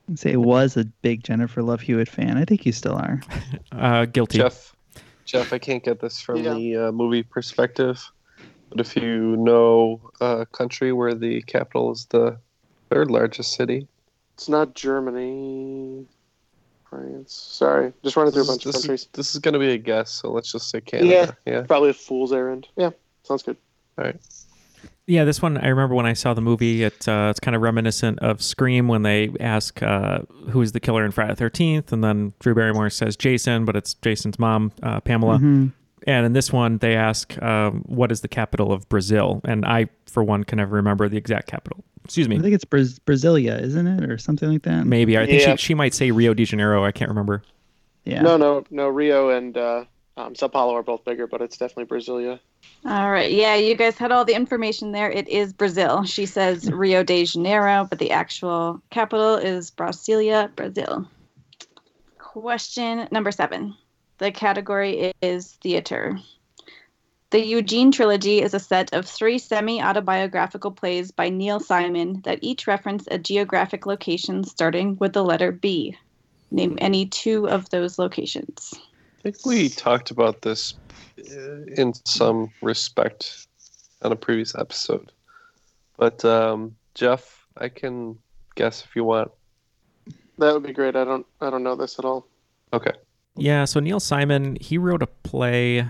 I'd 0.10 0.20
say 0.20 0.36
was 0.36 0.76
a 0.78 0.86
big 1.02 1.24
Jennifer 1.24 1.62
Love 1.62 1.82
Hewitt 1.82 2.10
fan. 2.10 2.38
I 2.38 2.46
think 2.46 2.66
you 2.66 2.72
still 2.72 2.96
are. 2.96 3.22
Uh, 3.72 4.06
guilty. 4.06 4.38
Jeff, 4.38 4.76
Jeff, 5.26 5.54
I 5.54 5.58
can't 5.58 5.82
get 5.84 6.02
this 6.02 6.20
from 6.22 6.44
Yeah. 6.44 6.54
the 6.54 6.76
uh, 6.78 6.92
movie 6.92 7.24
perspective, 7.24 8.00
but 8.70 8.80
if 8.82 8.96
you 8.98 9.38
know 9.38 10.02
a 10.20 10.46
country 10.46 10.92
where 10.92 11.14
the 11.14 11.42
capital 11.44 11.92
is 11.92 12.06
the 12.10 12.38
third 12.90 13.10
largest 13.10 13.54
city, 13.54 13.88
It's 14.34 14.50
not 14.50 14.76
Germany, 14.76 16.06
France. 16.90 17.34
Sorry, 17.34 17.94
just 18.04 18.18
running 18.18 18.34
through 18.34 18.42
a 18.42 18.46
this, 18.46 18.52
bunch 18.52 18.66
of 18.66 18.74
this, 18.74 18.82
countries. 18.82 19.02
is, 19.04 19.08
this 19.14 19.34
is 19.34 19.40
going 19.40 19.54
to 19.54 19.60
be 19.60 19.72
a 19.72 19.78
guess, 19.78 20.12
so 20.12 20.32
let's 20.32 20.52
just 20.52 20.70
say 20.70 20.82
Canada. 20.82 21.36
Yeah. 21.46 21.62
Probably 21.62 21.92
a 21.92 21.94
fool's 21.94 22.34
errand. 22.34 22.68
Yeah, 22.76 22.90
sounds 23.24 23.44
good. 23.44 23.56
All 23.98 24.04
right. 24.06 24.20
Yeah, 25.08 25.26
this 25.26 25.42
one 25.42 25.58
I 25.58 25.68
remember 25.68 25.94
when 25.96 26.06
I 26.06 26.14
saw 26.14 26.34
the 26.34 26.42
movie. 26.42 26.84
It, 26.84 27.08
uh, 27.08 27.28
it's 27.32 27.40
kind 27.40 27.56
of 27.56 27.62
reminiscent 27.62 28.20
of 28.20 28.42
Scream 28.42 28.88
when 28.88 29.02
they 29.02 29.32
ask 29.40 29.82
uh, 29.84 30.20
who's 30.50 30.72
the 30.72 30.80
killer 30.80 31.04
in 31.04 31.12
Friday 31.12 31.32
the 31.34 31.36
Thirteenth, 31.38 31.92
and 31.92 32.04
then 32.04 32.34
Drew 32.40 32.54
Barrymore 32.56 32.90
says 32.90 33.18
Jason, 33.18 33.66
but 33.66 33.76
it's 33.76 33.94
Jason's 33.96 34.40
mom, 34.40 34.72
uh, 34.84 35.00
Pamela. 35.02 35.40
Mhm. 35.40 35.74
And 36.08 36.26
in 36.26 36.34
this 36.34 36.52
one, 36.52 36.78
they 36.80 36.96
ask 36.96 37.40
um, 37.44 37.84
what 37.88 38.12
is 38.12 38.22
the 38.22 38.28
capital 38.28 38.72
of 38.72 38.88
Brazil, 38.90 39.42
and 39.44 39.66
I, 39.66 39.88
for 40.08 40.24
one, 40.24 40.44
can 40.44 40.58
never 40.58 40.76
remember 40.76 41.08
the 41.10 41.18
exact 41.18 41.48
capital. 41.48 41.84
Excuse 42.06 42.28
me. 42.28 42.38
I 42.38 42.42
think 42.42 42.56
it's 42.56 42.66
Braz- 42.66 43.00
Brasilia, 43.06 43.62
isn't 43.62 43.86
it, 43.86 44.10
or 44.10 44.18
something 44.18 44.50
like 44.52 44.64
that? 44.64 44.88
Maybe 44.88 45.18
I 45.18 45.26
think 45.28 45.42
Yeah. 45.42 45.56
she, 45.58 45.68
she 45.68 45.74
might 45.76 45.94
say 45.94 46.10
Rio 46.12 46.34
de 46.34 46.44
Janeiro. 46.46 46.84
I 46.84 46.92
can't 46.92 47.10
remember. 47.10 47.44
Yeah. 48.06 48.22
No, 48.24 48.38
no, 48.38 48.64
no. 48.72 48.88
Rio 48.88 49.30
and 49.30 49.56
uh, 49.56 49.84
um, 50.22 50.36
Sao 50.36 50.48
Paulo 50.48 50.76
are 50.76 50.84
both 50.84 51.04
bigger, 51.04 51.28
but 51.28 51.42
it's 51.42 51.58
definitely 51.58 51.98
Brasilia. 51.98 52.40
All 52.86 53.12
right. 53.12 53.32
Yeah, 53.32 53.56
you 53.56 53.76
guys 53.76 53.98
had 53.98 54.12
all 54.12 54.26
the 54.26 54.36
information 54.36 54.92
there. 54.92 55.10
It 55.10 55.28
is 55.28 55.54
Brazil. 55.54 56.04
She 56.04 56.26
says 56.26 56.72
Rio 56.72 57.04
de 57.04 57.26
Janeiro, 57.26 57.88
but 57.90 58.00
the 58.00 58.12
actual 58.12 58.82
capital 58.90 59.36
is 59.36 59.72
Brasilia, 59.72 60.54
Brazil. 60.56 61.08
Question 62.18 63.08
number 63.12 63.32
seven. 63.32 63.76
The 64.20 64.32
category 64.32 65.12
is 65.22 65.54
theater. 65.62 66.20
The 67.32 67.44
Eugene 67.44 67.92
trilogy 67.92 68.42
is 68.42 68.54
a 68.54 68.60
set 68.60 68.94
of 68.94 69.06
three 69.06 69.38
semi 69.38 69.82
autobiographical 69.82 70.72
plays 70.72 71.12
by 71.12 71.30
Neil 71.30 71.60
Simon 71.60 72.22
that 72.26 72.40
each 72.42 72.68
reference 72.68 73.08
a 73.10 73.18
geographic 73.18 73.86
location 73.86 74.44
starting 74.44 74.98
with 75.00 75.14
the 75.14 75.24
letter 75.24 75.52
B. 75.52 75.96
Name 76.52 76.78
any 76.82 77.06
two 77.06 77.48
of 77.48 77.70
those 77.70 77.98
locations. 77.98 78.74
I 79.22 79.30
think 79.30 79.46
we 79.46 79.70
talked 79.70 80.10
about 80.10 80.42
this 80.42 80.74
uh, 81.20 81.62
in 81.78 81.94
some 82.06 82.50
respect 82.64 83.46
on 84.02 84.12
a 84.12 84.16
previous 84.16 84.56
episode. 84.56 85.12
But 85.96 86.26
um, 86.26 86.76
Jeff, 86.96 87.46
I 87.56 87.70
can 87.70 88.18
guess 88.56 88.84
if 88.84 88.96
you 88.96 89.04
want. 89.04 89.30
That 90.40 90.56
would 90.56 90.64
be 90.64 90.74
great. 90.74 90.96
I 90.96 91.04
don't, 91.04 91.28
I 91.40 91.52
don't 91.52 91.62
know 91.62 91.76
this 91.76 92.00
at 92.00 92.06
all. 92.06 92.26
Okay. 92.74 92.94
Yeah, 93.36 93.66
so 93.66 93.80
Neil 93.80 94.00
Simon 94.00 94.58
he 94.60 94.80
wrote 94.80 95.04
a 95.04 95.08
play 95.08 95.88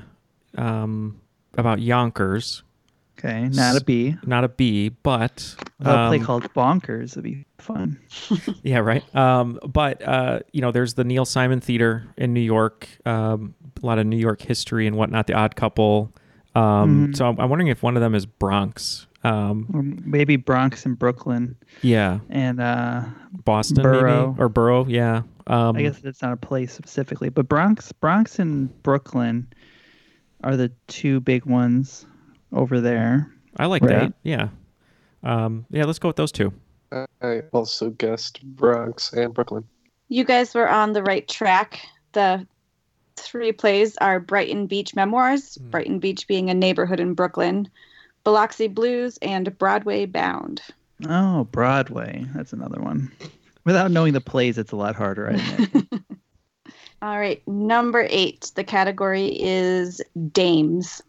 um, 0.57 1.21
about 1.53 1.79
Yonkers. 1.79 2.63
Okay, 3.23 3.47
not 3.49 3.79
a 3.79 3.83
B. 3.83 4.15
Not 4.25 4.43
a 4.43 4.49
B, 4.49 4.89
but 4.89 5.55
A 5.79 5.83
play 6.07 6.17
um, 6.17 6.23
called 6.23 6.51
Bonkers 6.53 7.15
would 7.15 7.23
be 7.23 7.45
fun. 7.59 7.99
yeah, 8.63 8.79
right. 8.79 9.03
Um, 9.15 9.59
but 9.63 10.01
uh, 10.01 10.39
you 10.51 10.61
know, 10.61 10.71
there's 10.71 10.95
the 10.95 11.03
Neil 11.03 11.25
Simon 11.25 11.61
Theater 11.61 12.07
in 12.17 12.33
New 12.33 12.41
York. 12.41 12.87
Um, 13.05 13.53
a 13.81 13.85
lot 13.85 13.99
of 13.99 14.07
New 14.07 14.17
York 14.17 14.41
history 14.41 14.87
and 14.87 14.95
whatnot. 14.95 15.27
The 15.27 15.33
Odd 15.33 15.55
Couple. 15.55 16.11
Um, 16.55 17.09
Mhm. 17.09 17.15
So 17.15 17.27
I'm, 17.27 17.39
I'm 17.39 17.49
wondering 17.49 17.67
if 17.67 17.83
one 17.83 17.95
of 17.95 18.01
them 18.01 18.15
is 18.15 18.25
Bronx. 18.25 19.05
Um, 19.23 20.01
maybe 20.03 20.35
Bronx 20.35 20.83
and 20.85 20.97
Brooklyn 20.97 21.55
yeah, 21.83 22.19
and 22.29 22.59
uh, 22.59 23.03
Boston 23.45 23.83
Borough. 23.83 24.29
maybe 24.31 24.41
or 24.41 24.49
Borough. 24.49 24.87
Yeah. 24.87 25.21
Um, 25.45 25.75
I 25.75 25.83
guess 25.83 25.99
it's 26.03 26.23
not 26.23 26.33
a 26.33 26.37
place 26.37 26.73
specifically, 26.73 27.29
but 27.29 27.47
Bronx, 27.47 27.91
Bronx 27.91 28.39
and 28.39 28.81
Brooklyn 28.81 29.47
are 30.43 30.57
the 30.57 30.71
two 30.87 31.19
big 31.19 31.45
ones 31.45 32.07
over 32.53 32.79
there. 32.81 33.31
I 33.57 33.65
like 33.65 33.81
Right. 33.83 33.89
that. 33.99 34.13
Yeah. 34.23 34.49
Um, 35.23 35.65
yeah. 35.69 35.85
Let's 35.85 35.99
go 35.99 36.09
with 36.09 36.17
those 36.17 36.31
two. 36.31 36.53
I 37.21 37.41
also 37.53 37.89
guessed 37.91 38.41
Bronx 38.43 39.13
and 39.13 39.33
Brooklyn. 39.33 39.63
You 40.09 40.23
guys 40.25 40.53
were 40.53 40.69
on 40.69 40.91
the 40.93 41.03
right 41.03 41.25
track. 41.27 41.79
The 42.11 42.45
three 43.15 43.53
plays 43.53 43.95
are 43.97 44.19
Brighton 44.19 44.67
Beach 44.67 44.93
Memoirs, 44.95 45.57
Brighton 45.57 45.99
Beach 45.99 46.27
being 46.27 46.49
a 46.49 46.53
neighborhood 46.53 46.99
in 46.99 47.13
Brooklyn, 47.13 47.69
Biloxi 48.25 48.67
Blues, 48.67 49.17
and 49.21 49.57
Broadway 49.57 50.05
Bound. 50.05 50.61
Oh, 51.07 51.45
Broadway. 51.45 52.25
That's 52.35 52.51
another 52.51 52.81
one. 52.81 53.09
Without 53.63 53.91
knowing 53.91 54.11
the 54.13 54.21
plays, 54.21 54.57
it's 54.57 54.71
a 54.73 54.75
lot 54.75 54.95
harder. 54.95 55.29
I 55.29 55.33
admit. 55.33 55.85
All 57.01 57.17
right, 57.17 57.41
number 57.47 58.05
eight. 58.09 58.51
The 58.55 58.63
category 58.63 59.27
is 59.39 60.01
dames. 60.31 61.01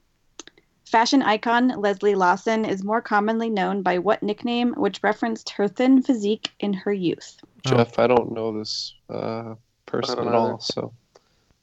Fashion 0.93 1.23
icon 1.23 1.69
Leslie 1.81 2.15
Lawson 2.15 2.67
is 2.67 2.85
more 2.85 3.01
commonly 3.01 3.49
known 3.49 3.81
by 3.81 3.99
what 3.99 4.23
nickname, 4.23 4.75
which 4.75 5.03
referenced 5.03 5.49
her 5.49 5.67
thin 5.67 6.03
physique 6.03 6.51
in 6.61 6.75
her 6.75 6.93
youth? 6.93 7.39
Jeff, 7.67 7.99
I 7.99 8.07
don't 8.07 8.33
know 8.33 8.57
this 8.59 8.93
uh, 9.09 9.55
person 9.87 10.19
at 10.29 10.35
all. 10.35 10.61
So, 10.61 10.83
all 10.83 10.93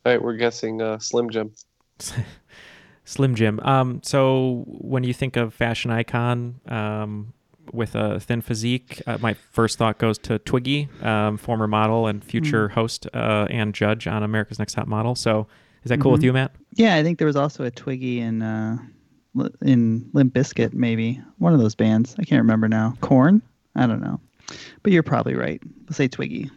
right, 0.03 0.19
we're 0.19 0.35
guessing 0.35 0.81
uh, 0.81 0.97
Slim 0.97 1.29
Jim. 1.29 1.51
Slim 3.05 3.35
Jim. 3.35 3.59
Um, 3.59 4.01
so 4.03 4.63
when 4.65 5.03
you 5.03 5.13
think 5.13 5.35
of 5.37 5.53
fashion 5.53 5.91
icon 5.91 6.59
um, 6.67 7.33
with 7.71 7.93
a 7.93 8.19
thin 8.19 8.41
physique, 8.41 8.99
uh, 9.05 9.19
my 9.21 9.35
first 9.35 9.77
thought 9.77 9.99
goes 9.99 10.17
to 10.19 10.39
Twiggy, 10.39 10.89
um, 11.03 11.37
former 11.37 11.67
model 11.67 12.07
and 12.07 12.23
future 12.23 12.69
host 12.69 13.05
uh, 13.13 13.45
and 13.51 13.75
judge 13.75 14.07
on 14.07 14.23
America's 14.23 14.57
Next 14.57 14.73
Top 14.73 14.87
Model. 14.87 15.13
So 15.13 15.45
is 15.83 15.89
that 15.89 15.99
cool 16.01 16.13
with 16.13 16.21
Mhm. 16.21 16.25
you, 16.25 16.33
Matt? 16.33 16.51
yeah, 16.73 16.95
I 16.95 17.03
think 17.03 17.19
there 17.19 17.27
was 17.27 17.35
also 17.35 17.63
a 17.63 17.69
Twiggy 17.69 18.21
in 18.21 18.41
uh, 18.41 18.77
Li- 18.79 18.87
in 19.61 20.09
Limp 20.13 20.33
Bizkit, 20.33 20.73
maybe 20.73 21.21
one 21.37 21.53
of 21.53 21.59
those 21.59 21.75
bands. 21.75 22.15
I 22.19 22.23
can't 22.23 22.41
remember 22.41 22.67
now. 22.67 22.95
Korn? 23.01 23.41
I 23.75 23.87
don't 23.87 24.01
know, 24.01 24.19
but 24.83 24.91
you're 24.91 25.03
probably 25.03 25.35
right. 25.35 25.61
Let's 25.85 25.97
say 25.97 26.07
Twiggy. 26.07 26.49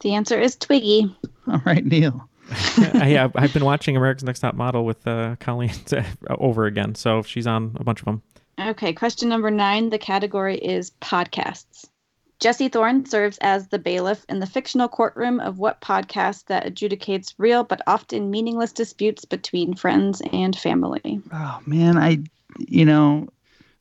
The 0.00 0.14
answer 0.14 0.38
is 0.38 0.56
Twiggy. 0.56 1.14
All 1.48 1.62
right, 1.64 1.84
Neil. 1.84 2.28
yeah, 2.94 3.28
I've 3.34 3.54
been 3.54 3.64
watching 3.64 3.96
America's 3.96 4.24
Next 4.24 4.40
Top 4.40 4.54
Model 4.54 4.84
with 4.84 5.06
uh, 5.06 5.36
Colleen 5.40 5.72
over 6.30 6.66
again. 6.66 6.94
So 6.94 7.22
she's 7.22 7.46
on 7.46 7.76
a 7.76 7.84
bunch 7.84 8.00
of 8.00 8.04
them. 8.04 8.22
Okay, 8.60 8.92
question 8.92 9.28
number 9.28 9.50
nine. 9.50 9.90
The 9.90 9.98
category 9.98 10.56
is 10.58 10.92
podcasts. 11.00 11.88
Jesse 12.40 12.68
Thorne 12.68 13.06
serves 13.06 13.38
as 13.38 13.68
the 13.68 13.78
bailiff 13.78 14.24
in 14.28 14.40
the 14.40 14.46
fictional 14.46 14.88
courtroom 14.88 15.40
of 15.40 15.58
what 15.58 15.80
podcast 15.80 16.46
that 16.46 16.66
adjudicates 16.66 17.34
real 17.38 17.64
but 17.64 17.80
often 17.86 18.30
meaningless 18.30 18.72
disputes 18.72 19.24
between 19.24 19.74
friends 19.74 20.20
and 20.32 20.56
family? 20.56 21.20
Oh 21.32 21.60
man, 21.66 21.96
I 21.96 22.18
you 22.58 22.84
know, 22.84 23.28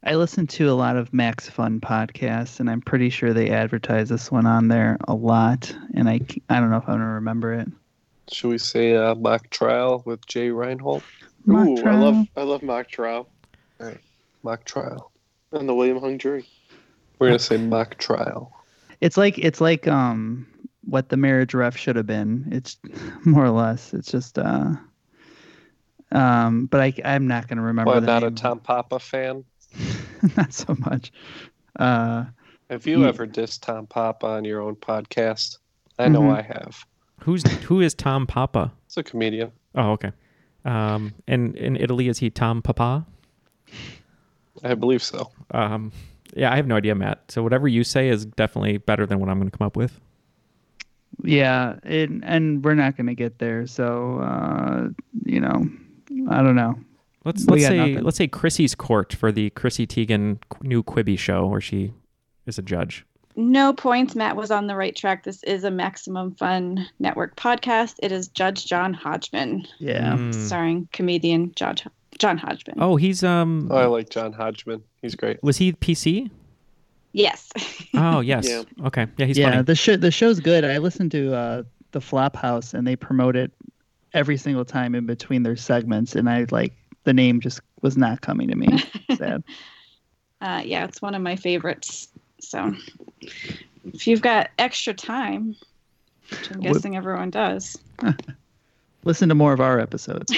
I 0.03 0.15
listen 0.15 0.47
to 0.47 0.69
a 0.69 0.73
lot 0.73 0.95
of 0.97 1.13
Max 1.13 1.49
Fun 1.49 1.79
podcasts, 1.79 2.59
and 2.59 2.69
I'm 2.69 2.81
pretty 2.81 3.09
sure 3.09 3.33
they 3.33 3.49
advertise 3.49 4.09
this 4.09 4.31
one 4.31 4.45
on 4.45 4.67
there 4.67 4.97
a 5.07 5.13
lot. 5.13 5.75
And 5.93 6.07
I 6.09 6.21
I 6.49 6.59
don't 6.59 6.69
know 6.69 6.77
if 6.77 6.87
I'm 6.87 6.95
gonna 6.95 7.13
remember 7.13 7.53
it. 7.53 7.67
Should 8.31 8.49
we 8.49 8.57
say 8.57 8.95
uh, 8.95 9.15
mock 9.15 9.49
trial 9.49 10.01
with 10.05 10.25
Jay 10.25 10.49
Reinhold? 10.49 11.03
Mock 11.45 11.67
Ooh, 11.67 11.85
I 11.85 11.95
love, 11.95 12.27
I 12.37 12.43
love 12.43 12.63
mock 12.63 12.87
trial 12.87 13.27
Right, 13.79 13.99
Mock 14.43 14.63
trial. 14.63 15.11
and 15.51 15.67
the 15.67 15.75
William 15.75 15.99
Hung 15.99 16.17
jury. 16.17 16.47
We're 17.23 17.29
gonna 17.29 17.39
say 17.39 17.57
mock 17.57 17.97
trial. 17.97 18.51
It's 19.01 19.17
like 19.17 19.37
it's 19.39 19.61
like 19.61 19.87
um 19.87 20.45
what 20.85 21.09
the 21.09 21.17
marriage 21.17 21.53
ref 21.53 21.77
should 21.77 21.95
have 21.95 22.05
been. 22.05 22.47
It's 22.51 22.77
more 23.25 23.45
or 23.45 23.49
less. 23.51 23.93
It's 23.93 24.11
just 24.11 24.37
uh 24.37 24.71
um 26.11 26.65
but 26.67 26.81
I 26.81 26.93
I'm 27.05 27.27
not 27.27 27.47
gonna 27.47 27.61
remember 27.61 27.91
Why 27.91 27.99
the 27.99 28.07
not 28.07 28.23
a. 28.23 28.31
Tom 28.31 28.59
Papa 28.59 28.99
fan? 28.99 29.43
not 30.37 30.53
so 30.53 30.75
much. 30.79 31.11
Uh 31.79 32.25
Have 32.69 32.85
you 32.87 33.01
Yeah. 33.03 33.07
ever 33.09 33.25
dissed 33.25 33.61
Tom 33.61 33.87
Papa 33.87 34.25
on 34.27 34.45
your 34.45 34.61
own 34.61 34.75
podcast? 34.75 35.57
I 35.99 36.09
know 36.09 36.21
Mhm. 36.21 36.37
I 36.37 36.41
have. 36.41 36.85
Who's 37.21 37.43
who 37.63 37.79
is 37.81 37.93
Tom 37.93 38.27
Papa? 38.27 38.73
It's 38.85 38.97
a 38.97 39.03
comedian. 39.03 39.51
Oh, 39.75 39.91
okay. 39.91 40.11
Um, 40.65 41.13
and 41.27 41.55
in 41.55 41.75
Italy, 41.77 42.07
is 42.07 42.19
he 42.19 42.29
Tom 42.29 42.61
Papa? 42.61 43.05
I 44.63 44.75
believe 44.75 45.01
so. 45.03 45.29
Um, 45.51 45.91
yeah, 46.35 46.51
I 46.51 46.55
have 46.55 46.67
no 46.67 46.75
idea, 46.75 46.95
Matt. 46.95 47.23
So 47.31 47.43
whatever 47.43 47.67
you 47.67 47.83
say 47.83 48.09
is 48.09 48.25
definitely 48.25 48.77
better 48.77 49.05
than 49.05 49.19
what 49.19 49.29
I'm 49.29 49.39
going 49.39 49.49
to 49.51 49.57
come 49.57 49.65
up 49.65 49.75
with. 49.75 49.99
yeah, 51.23 51.75
it, 51.83 52.09
and 52.23 52.63
we're 52.63 52.73
not 52.73 52.97
gonna 52.97 53.13
get 53.13 53.37
there, 53.39 53.67
so 53.67 54.17
uh 54.19 54.89
you 55.25 55.39
know, 55.39 55.63
I 56.29 56.41
don't 56.41 56.55
know. 56.55 56.75
Let's 57.25 57.45
We 57.45 57.53
let's 57.53 57.65
say 57.67 57.77
nothing. 57.77 58.03
let's 58.03 58.17
say 58.17 58.27
Chrissy's 58.27 58.75
court 58.75 59.13
for 59.13 59.31
the 59.31 59.49
Chrissy 59.51 59.87
Teigen 59.87 60.39
new 60.61 60.83
Quibi 60.83 61.17
show 61.17 61.45
where 61.45 61.61
she 61.61 61.93
is 62.45 62.57
a 62.57 62.61
judge. 62.61 63.05
No 63.35 63.73
points. 63.73 64.15
Matt 64.15 64.35
was 64.35 64.51
on 64.51 64.67
the 64.67 64.75
right 64.75 64.95
track. 64.95 65.23
This 65.23 65.41
is 65.43 65.63
a 65.63 65.71
Maximum 65.71 66.35
Fun 66.35 66.85
Network 66.99 67.35
podcast. 67.35 67.95
It 68.03 68.11
is 68.11 68.27
Judge 68.27 68.65
John 68.65 68.93
Hodgman, 68.93 69.65
Yeah. 69.79 70.13
Mm. 70.17 70.33
starring 70.33 70.87
comedian 70.93 71.51
Judge 71.55 71.85
John 72.19 72.37
Hodgman. 72.37 72.77
Oh, 72.79 72.95
he's 72.95 73.23
um. 73.23 73.67
Oh, 73.71 73.75
I 73.77 73.85
like 73.85 74.09
John 74.09 74.33
Hodgman. 74.33 74.83
He's 75.01 75.15
great. 75.15 75.41
Was 75.43 75.57
he 75.57 75.73
PC? 75.73 76.29
Yes. 77.13 77.51
Oh 77.95 78.21
yes. 78.21 78.49
Yeah. 78.49 78.63
Okay. 78.87 79.05
Yeah, 79.17 79.25
he's 79.27 79.37
yeah, 79.37 79.51
funny. 79.51 79.61
the 79.63 79.75
show 79.75 79.95
the 79.95 80.09
show's 80.09 80.39
good. 80.39 80.65
I 80.65 80.79
listened 80.79 81.11
to 81.11 81.33
uh 81.35 81.63
the 81.91 81.99
Flophouse 81.99 82.73
and 82.73 82.87
they 82.87 82.95
promote 82.95 83.35
it 83.35 83.51
every 84.13 84.35
single 84.35 84.65
time 84.65 84.95
in 84.95 85.05
between 85.05 85.43
their 85.43 85.55
segments 85.55 86.15
and 86.15 86.27
I 86.27 86.47
like 86.49 86.73
the 87.03 87.13
name 87.13 87.39
just 87.39 87.61
was 87.83 87.95
not 87.97 88.21
coming 88.21 88.47
to 88.49 88.55
me. 88.55 88.83
Sad. 89.15 89.43
Uh, 90.41 90.63
yeah, 90.65 90.85
it's 90.85 91.03
one 91.03 91.13
of 91.13 91.21
my 91.21 91.35
favorites. 91.35 92.07
So 92.41 92.73
if 93.85 94.07
you've 94.07 94.21
got 94.23 94.49
extra 94.57 94.93
time, 94.95 95.55
which 96.31 96.51
I'm 96.51 96.61
What- 96.61 96.73
guessing 96.73 96.95
everyone 96.97 97.29
does, 97.29 97.77
Listen 99.03 99.29
to 99.29 99.35
more 99.35 99.53
of 99.53 99.59
our 99.61 99.79
episodes. 99.79 100.33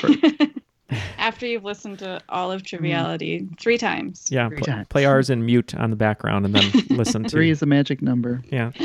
For, 0.90 0.96
after 1.18 1.46
you've 1.46 1.64
listened 1.64 2.00
to 2.00 2.22
all 2.30 2.52
of 2.52 2.62
hmm. 2.62 2.66
Triviality 2.66 3.48
three 3.60 3.78
times. 3.78 4.28
yeah. 4.30 4.48
Three 4.50 4.58
pl- 4.58 4.66
times. 4.68 4.88
play 4.90 5.06
ours 5.06 5.30
in 5.30 5.46
mute 5.46 5.76
on 5.76 5.90
the 5.90 5.96
background 5.96 6.46
and 6.46 6.56
then 6.56 6.72
listen 6.90 7.24
to. 7.24 7.30
three 7.30 7.50
is 7.50 7.60
the 7.60 7.66
magic 7.66 8.02
number. 8.02 8.44
Yeah. 8.52 8.72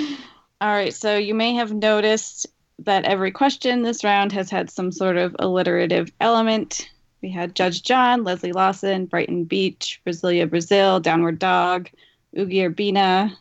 All 0.62 0.68
right, 0.68 0.92
so 0.92 1.16
you 1.16 1.34
may 1.34 1.54
have 1.54 1.72
noticed 1.72 2.46
that 2.80 3.04
every 3.04 3.30
question 3.30 3.82
this 3.82 4.04
round 4.04 4.30
has 4.32 4.50
had 4.50 4.68
some 4.70 4.92
sort 4.92 5.16
of 5.16 5.34
alliterative 5.38 6.12
element. 6.20 6.90
We 7.22 7.30
had 7.30 7.54
Judge 7.54 7.82
John, 7.82 8.24
Leslie 8.24 8.52
Lawson, 8.52 9.06
Brighton 9.06 9.44
Beach, 9.44 10.00
Brasilia 10.06 10.48
Brazil, 10.48 11.00
Downward 11.00 11.38
Dog, 11.38 11.88
Oogie 12.38 12.58
Urbina, 12.58 13.34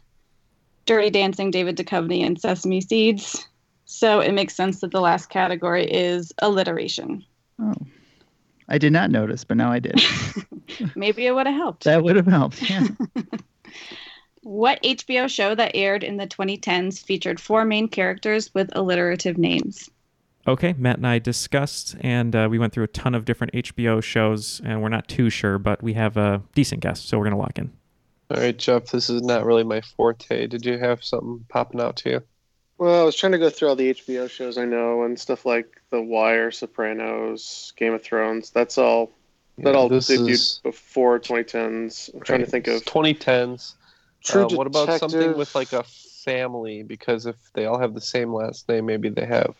Dirty 0.86 1.10
Dancing, 1.10 1.52
David 1.52 1.78
Duchovny, 1.78 2.26
and 2.26 2.40
Sesame 2.40 2.82
Seeds. 2.82 3.46
So 3.86 4.20
it 4.20 4.34
makes 4.34 4.56
sense 4.56 4.82
that 4.82 4.92
the 4.92 5.02
last 5.02 5.30
category 5.30 5.86
is 5.86 6.32
alliteration. 6.40 7.26
Oh. 7.62 7.74
I 8.70 8.78
did 8.78 8.94
not 8.94 9.12
notice, 9.12 9.44
but 9.44 9.58
now 9.58 9.72
I 9.72 9.80
did. 9.80 10.02
Maybe 10.96 11.26
it 11.26 11.34
would 11.34 11.48
have 11.48 11.56
helped. 11.56 11.84
that 11.84 12.04
would 12.04 12.16
have 12.16 12.28
helped. 12.28 12.70
Yeah. 12.70 12.88
What 14.42 14.82
HBO 14.84 15.30
show 15.30 15.54
that 15.54 15.76
aired 15.76 16.04
in 16.04 16.18
the 16.18 16.26
2010s 16.26 17.04
featured 17.04 17.40
four 17.40 17.66
main 17.66 17.88
characters 17.88 18.54
with 18.54 18.70
alliterative 18.76 19.38
names? 19.38 19.90
Okay, 20.48 20.74
Matt 20.78 20.98
and 20.98 21.06
I 21.06 21.20
discussed, 21.20 21.96
and 22.00 22.36
uh, 22.36 22.48
we 22.50 22.58
went 22.58 22.74
through 22.74 22.86
a 22.86 22.88
ton 22.88 23.14
of 23.14 23.26
different 23.26 23.54
HBO 23.54 24.02
shows, 24.02 24.62
and 24.64 24.82
we're 24.82 24.90
not 24.90 25.08
too 25.08 25.30
sure, 25.30 25.60
but 25.60 25.84
we 25.84 25.94
have 25.94 26.16
a 26.18 26.42
decent 26.56 26.82
guess, 26.82 27.02
so 27.02 27.18
we're 27.18 27.26
gonna 27.26 27.38
lock 27.38 27.60
in. 27.60 27.72
All 28.32 28.42
right, 28.42 28.58
Jeff. 28.58 28.86
This 28.86 29.10
is 29.10 29.22
not 29.22 29.46
really 29.46 29.64
my 29.64 29.82
forte. 29.82 30.48
Did 30.48 30.66
you 30.66 30.80
have 30.80 31.04
something 31.04 31.46
popping 31.50 31.82
out 31.82 31.98
to 31.98 32.10
you? 32.10 32.24
Well, 32.80 33.02
I 33.02 33.04
was 33.04 33.16
trying 33.16 33.34
to 33.34 33.38
go 33.38 33.50
through 33.50 33.68
all 33.68 33.76
the 33.76 33.90
HBO 33.94 34.30
shows 34.30 34.58
I 34.58 34.64
know 34.64 35.04
and 35.04 35.20
stuff 35.20 35.46
like 35.46 35.82
The 35.92 36.02
Wire, 36.02 36.50
Sopranos, 36.50 37.74
Game 37.76 37.94
of 37.94 38.02
Thrones. 38.02 38.52
That's 38.52 38.78
all. 38.78 39.12
That 39.58 39.74
Yeah, 39.74 39.80
all 39.80 39.90
debuted 39.90 40.30
is- 40.30 40.62
before 40.64 41.20
2010s. 41.20 42.10
I'm 42.14 42.22
trying 42.22 42.40
to 42.40 42.46
think 42.46 42.68
of 42.68 42.84
2010s. 42.86 43.76
True 44.24 44.46
Uh, 44.46 44.50
what 44.56 44.66
about 44.68 44.98
something 45.00 45.38
with 45.38 45.54
like 45.56 45.74
a 45.74 45.84
family? 45.84 46.84
Because 46.84 47.26
if 47.26 47.36
they 47.54 47.66
all 47.66 47.78
have 47.78 47.94
the 47.94 48.02
same 48.02 48.34
last 48.34 48.70
name, 48.70 48.86
maybe 48.86 49.10
they 49.10 49.26
have 49.26 49.54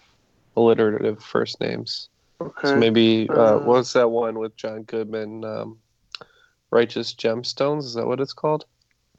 alliterative 0.56 1.22
first 1.22 1.60
names. 1.60 2.08
Okay. 2.40 2.70
So 2.70 2.76
maybe 2.78 3.28
uh, 3.30 3.34
Uh, 3.34 3.60
what's 3.60 3.92
that 3.94 4.10
one 4.10 4.40
with 4.40 4.56
John 4.56 4.84
Goodman? 4.84 5.44
Um, 5.44 5.80
Righteous 6.72 7.14
Gemstones. 7.14 7.84
Is 7.84 7.96
that 7.96 8.08
what 8.08 8.22
it's 8.22 8.32
called? 8.34 8.66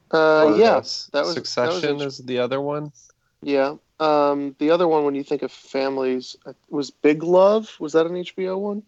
Uh, 0.09 0.55
yeah, 0.57 0.71
uh, 0.71 0.73
that 0.73 0.77
was- 0.79 1.09
that 1.13 1.25
was 1.25 1.33
Succession 1.35 1.89
int- 1.91 2.01
is 2.01 2.17
the 2.19 2.39
other 2.39 2.59
one. 2.61 2.91
Yeah. 3.43 3.75
Um, 4.01 4.55
the 4.59 4.71
other 4.71 4.87
one, 4.87 5.05
when 5.05 5.15
you 5.15 5.23
think 5.23 5.41
of 5.43 5.51
families, 5.51 6.35
uh, 6.45 6.53
was 6.69 6.89
Big 6.91 7.23
Love. 7.23 7.75
Was 7.79 7.93
that 7.93 8.05
an 8.07 8.13
HBO 8.13 8.57
one? 8.59 8.83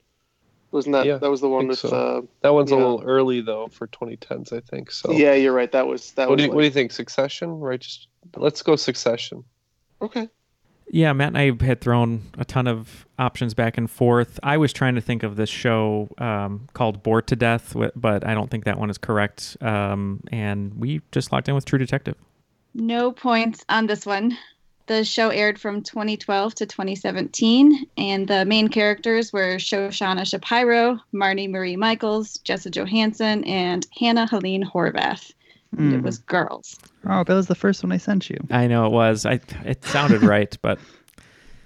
Wasn't 0.72 0.94
that 0.94 1.06
Yeah, 1.06 1.18
that 1.20 1.30
was 1.30 1.40
the 1.40 1.48
one 1.50 1.62
think 1.62 1.70
with? 1.70 1.80
so. 1.80 1.90
Uh, 1.90 2.22
That 2.42 2.54
one's 2.56 2.72
a 2.72 2.76
yeah. 2.76 2.82
little 2.82 3.04
early 3.04 3.42
though 3.42 3.68
for 3.68 3.86
2010s, 3.88 4.52
I 4.52 4.60
think. 4.60 4.90
So 4.92 5.12
Yeah, 5.12 5.34
you're 5.36 5.54
right. 5.54 5.72
That 5.72 5.86
was 5.86 6.12
that 6.14 6.28
what 6.28 6.36
was. 6.36 6.38
do 6.40 6.44
you, 6.46 6.50
like- 6.50 6.56
what 6.56 6.62
do 6.62 6.66
you 6.66 6.72
think? 6.72 6.92
Succession, 6.92 7.60
Righteous? 7.60 8.08
Let's 8.36 8.64
go 8.64 8.76
Succession. 8.76 9.44
Okay. 10.02 10.28
Yeah, 10.90 11.14
Matt 11.14 11.30
and 11.30 11.38
I 11.38 11.64
had 11.66 11.80
thrown 11.80 12.24
a 12.38 12.44
ton 12.46 12.68
of 12.68 13.06
options 13.18 13.54
back 13.54 13.78
and 13.78 13.90
forth. 13.90 14.40
I 14.44 14.58
was 14.58 14.74
trying 14.74 14.96
to 14.96 15.02
think 15.02 15.24
of 15.24 15.36
this 15.38 15.50
show 15.50 16.10
um, 16.18 16.68
called 16.74 17.04
Bored 17.04 17.28
to 17.28 17.36
Death, 17.36 17.76
but 17.96 18.26
I 18.28 18.34
don't 18.34 18.50
think 18.52 18.66
that 18.66 18.78
one 18.80 18.90
is 18.90 18.98
correct. 18.98 19.56
Um, 19.62 20.22
and 20.32 20.74
we 20.74 21.02
just 21.12 21.32
locked 21.32 21.48
in 21.48 21.56
with 21.56 21.66
True 21.66 21.80
Detective. 21.80 22.16
No 22.74 23.12
points 23.12 23.64
on 23.70 23.86
this 23.88 24.06
one. 24.06 24.38
The 24.88 25.06
show 25.06 25.30
aired 25.30 25.60
from 25.60 25.82
2012 25.82 26.56
to 26.56 26.66
2017, 26.66 27.86
and 27.98 28.28
the 28.28 28.44
main 28.44 28.68
characters 28.68 29.32
were 29.32 29.56
Shoshana 29.56 30.26
Shapiro, 30.28 31.00
Marnie 31.14 31.50
Marie 31.50 31.78
Michaels, 31.78 32.38
Jessa 32.44 32.70
Johansson, 32.70 33.46
and 33.46 33.88
Hannah 33.98 34.28
Helene 34.28 34.64
Horvath. 34.64 35.32
And 35.78 35.94
It 35.94 35.98
Hmm. 36.00 36.04
was 36.06 36.18
girls. 36.20 36.78
Oh, 37.08 37.24
that 37.24 37.34
was 37.34 37.48
the 37.48 37.56
first 37.56 37.82
one 37.82 37.92
I 37.94 37.98
sent 37.98 38.30
you. 38.30 38.38
I 38.52 38.68
know 38.68 38.86
it 38.86 38.92
was. 38.92 39.26
I 39.26 39.40
it 39.66 39.84
sounded 39.86 40.22
right, 40.24 40.56
but 40.62 40.80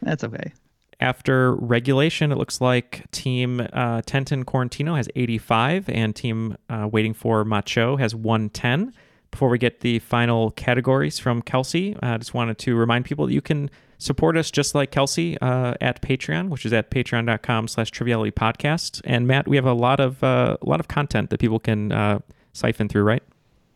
That's 0.04 0.24
okay. 0.24 0.54
after 1.00 1.56
regulation, 1.56 2.32
it 2.32 2.38
looks 2.38 2.62
like 2.62 3.10
Team 3.12 3.68
uh, 3.74 4.02
Tenton 4.06 4.46
Quarantino 4.46 4.96
has 4.96 5.10
85, 5.16 5.90
and 5.90 6.16
Team 6.16 6.56
uh, 6.70 6.88
Waiting 6.92 7.14
for 7.16 7.44
Macho 7.44 7.98
has 7.98 8.14
110. 8.14 8.94
Before 9.32 9.50
we 9.50 9.58
get 9.58 9.82
the 9.82 10.00
final 10.00 10.52
categories 10.52 11.20
from 11.20 11.42
Kelsey, 11.42 11.96
I 12.02 12.18
just 12.18 12.34
wanted 12.34 12.58
to 12.60 12.76
remind 12.76 13.06
people 13.06 13.28
that 13.28 13.34
you 13.34 13.42
can 13.42 13.70
support 13.98 14.38
us 14.38 14.52
just 14.52 14.76
like 14.76 14.92
Kelsey 14.92 15.38
uh, 15.42 15.74
at 15.82 16.02
Patreon, 16.02 16.50
which 16.50 16.66
is 16.66 16.74
at 16.74 16.92
patreon.com 16.92 17.68
slash 17.68 17.92
triviality 17.92 18.32
podcast. 18.32 19.02
And 19.04 19.28
Matt, 19.28 19.48
we 19.48 19.56
have 19.56 19.66
a 19.66 19.74
lot 19.74 20.00
of 20.00 20.24
uh, 20.24 20.58
a 20.62 20.66
lot 20.66 20.80
of 20.80 20.88
content 20.88 21.30
that 21.30 21.40
people 21.40 21.60
can 21.60 21.92
uh, 21.92 22.20
siphon 22.54 22.88
through, 22.90 23.04
right? 23.04 23.24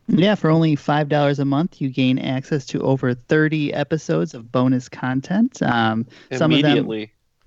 Yeah, 0.08 0.34
for 0.34 0.50
only 0.50 0.74
five 0.74 1.08
dollars 1.08 1.38
a 1.38 1.44
month, 1.44 1.80
you 1.80 1.88
gain 1.88 2.18
access 2.18 2.66
to 2.66 2.80
over 2.82 3.14
thirty 3.14 3.72
episodes 3.72 4.34
of 4.34 4.50
bonus 4.50 4.88
content. 4.88 5.62
Um, 5.62 6.06
some 6.32 6.52
of 6.52 6.62
them 6.62 6.88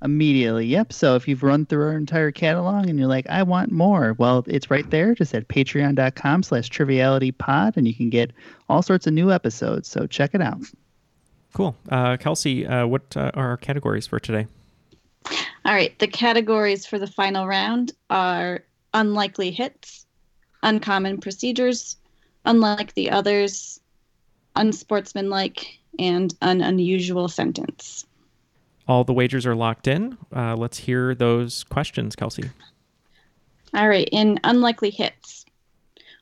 Immediately. 0.03 0.65
immediately. 0.65 0.65
Yep. 0.67 0.93
So 0.93 1.15
if 1.15 1.27
you've 1.27 1.43
run 1.43 1.65
through 1.65 1.85
our 1.87 1.97
entire 1.97 2.31
catalog 2.31 2.87
and 2.87 2.99
you're 2.99 3.07
like, 3.07 3.27
I 3.29 3.43
want 3.43 3.71
more, 3.71 4.13
well, 4.17 4.43
it's 4.47 4.69
right 4.69 4.89
there, 4.89 5.15
just 5.15 5.33
at 5.33 5.47
Patreon.com/slash 5.47 6.69
Triviality 6.69 7.31
Pod, 7.31 7.77
and 7.77 7.87
you 7.87 7.93
can 7.93 8.09
get 8.09 8.31
all 8.69 8.81
sorts 8.81 9.07
of 9.07 9.13
new 9.13 9.31
episodes. 9.31 9.87
So 9.87 10.05
check 10.07 10.35
it 10.35 10.41
out. 10.41 10.59
Cool. 11.53 11.75
Uh, 11.89 12.17
Kelsey, 12.17 12.67
uh, 12.67 12.85
what 12.85 13.15
uh, 13.15 13.31
are 13.33 13.49
our 13.49 13.57
categories 13.57 14.05
for 14.05 14.19
today? 14.19 14.47
All 15.65 15.73
right, 15.73 15.97
the 15.99 16.07
categories 16.07 16.85
for 16.85 16.99
the 16.99 17.07
final 17.07 17.47
round 17.47 17.93
are 18.09 18.63
unlikely 18.93 19.51
hits, 19.51 20.05
uncommon 20.61 21.19
procedures, 21.19 21.97
unlike 22.43 22.93
the 22.93 23.09
others, 23.09 23.79
unsportsmanlike, 24.55 25.79
and 25.97 26.35
an 26.41 26.61
unusual 26.61 27.27
sentence. 27.27 28.05
All 28.87 29.03
the 29.03 29.13
wagers 29.13 29.45
are 29.45 29.55
locked 29.55 29.87
in. 29.87 30.17
Uh, 30.35 30.55
let's 30.55 30.77
hear 30.77 31.15
those 31.15 31.63
questions, 31.63 32.15
Kelsey. 32.15 32.51
All 33.73 33.89
right, 33.89 34.07
in 34.11 34.39
unlikely 34.43 34.91
hits. 34.91 35.45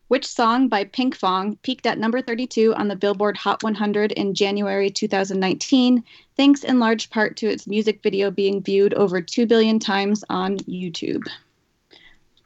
Which 0.07 0.26
song 0.28 0.68
by 0.68 0.86
Pinkfong 0.86 1.57
peaked 1.64 1.86
at 1.86 1.97
number 1.97 2.22
32 2.22 2.76
on 2.76 2.88
the 2.88 2.95
Billboard 2.95 3.36
Hot 3.38 3.64
100 3.64 4.11
in 4.11 4.34
January 4.34 4.89
2019, 4.89 6.03
thanks 6.38 6.64
in 6.64 6.80
large 6.80 7.09
part 7.09 7.36
to 7.38 7.47
its 7.47 7.68
music 7.68 8.01
video 8.03 8.30
being 8.30 8.61
viewed 8.61 8.93
over 8.93 9.22
2 9.22 9.45
billion 9.45 9.80
times 9.80 10.24
on 10.30 10.57
YouTube? 10.59 11.24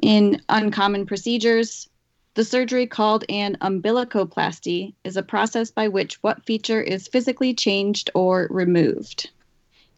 In 0.02 0.42
Uncommon 0.50 1.06
Procedures, 1.06 1.90
The 2.36 2.46
surgery 2.46 2.86
called 2.86 3.26
an 3.30 3.58
umbilicoplasty 3.62 4.94
is 5.04 5.18
a 5.18 5.24
process 5.24 5.72
by 5.72 5.88
which 5.88 6.22
what 6.22 6.46
feature 6.46 6.82
is 6.82 7.08
physically 7.08 7.56
changed 7.56 8.12
or 8.14 8.48
removed. 8.52 9.32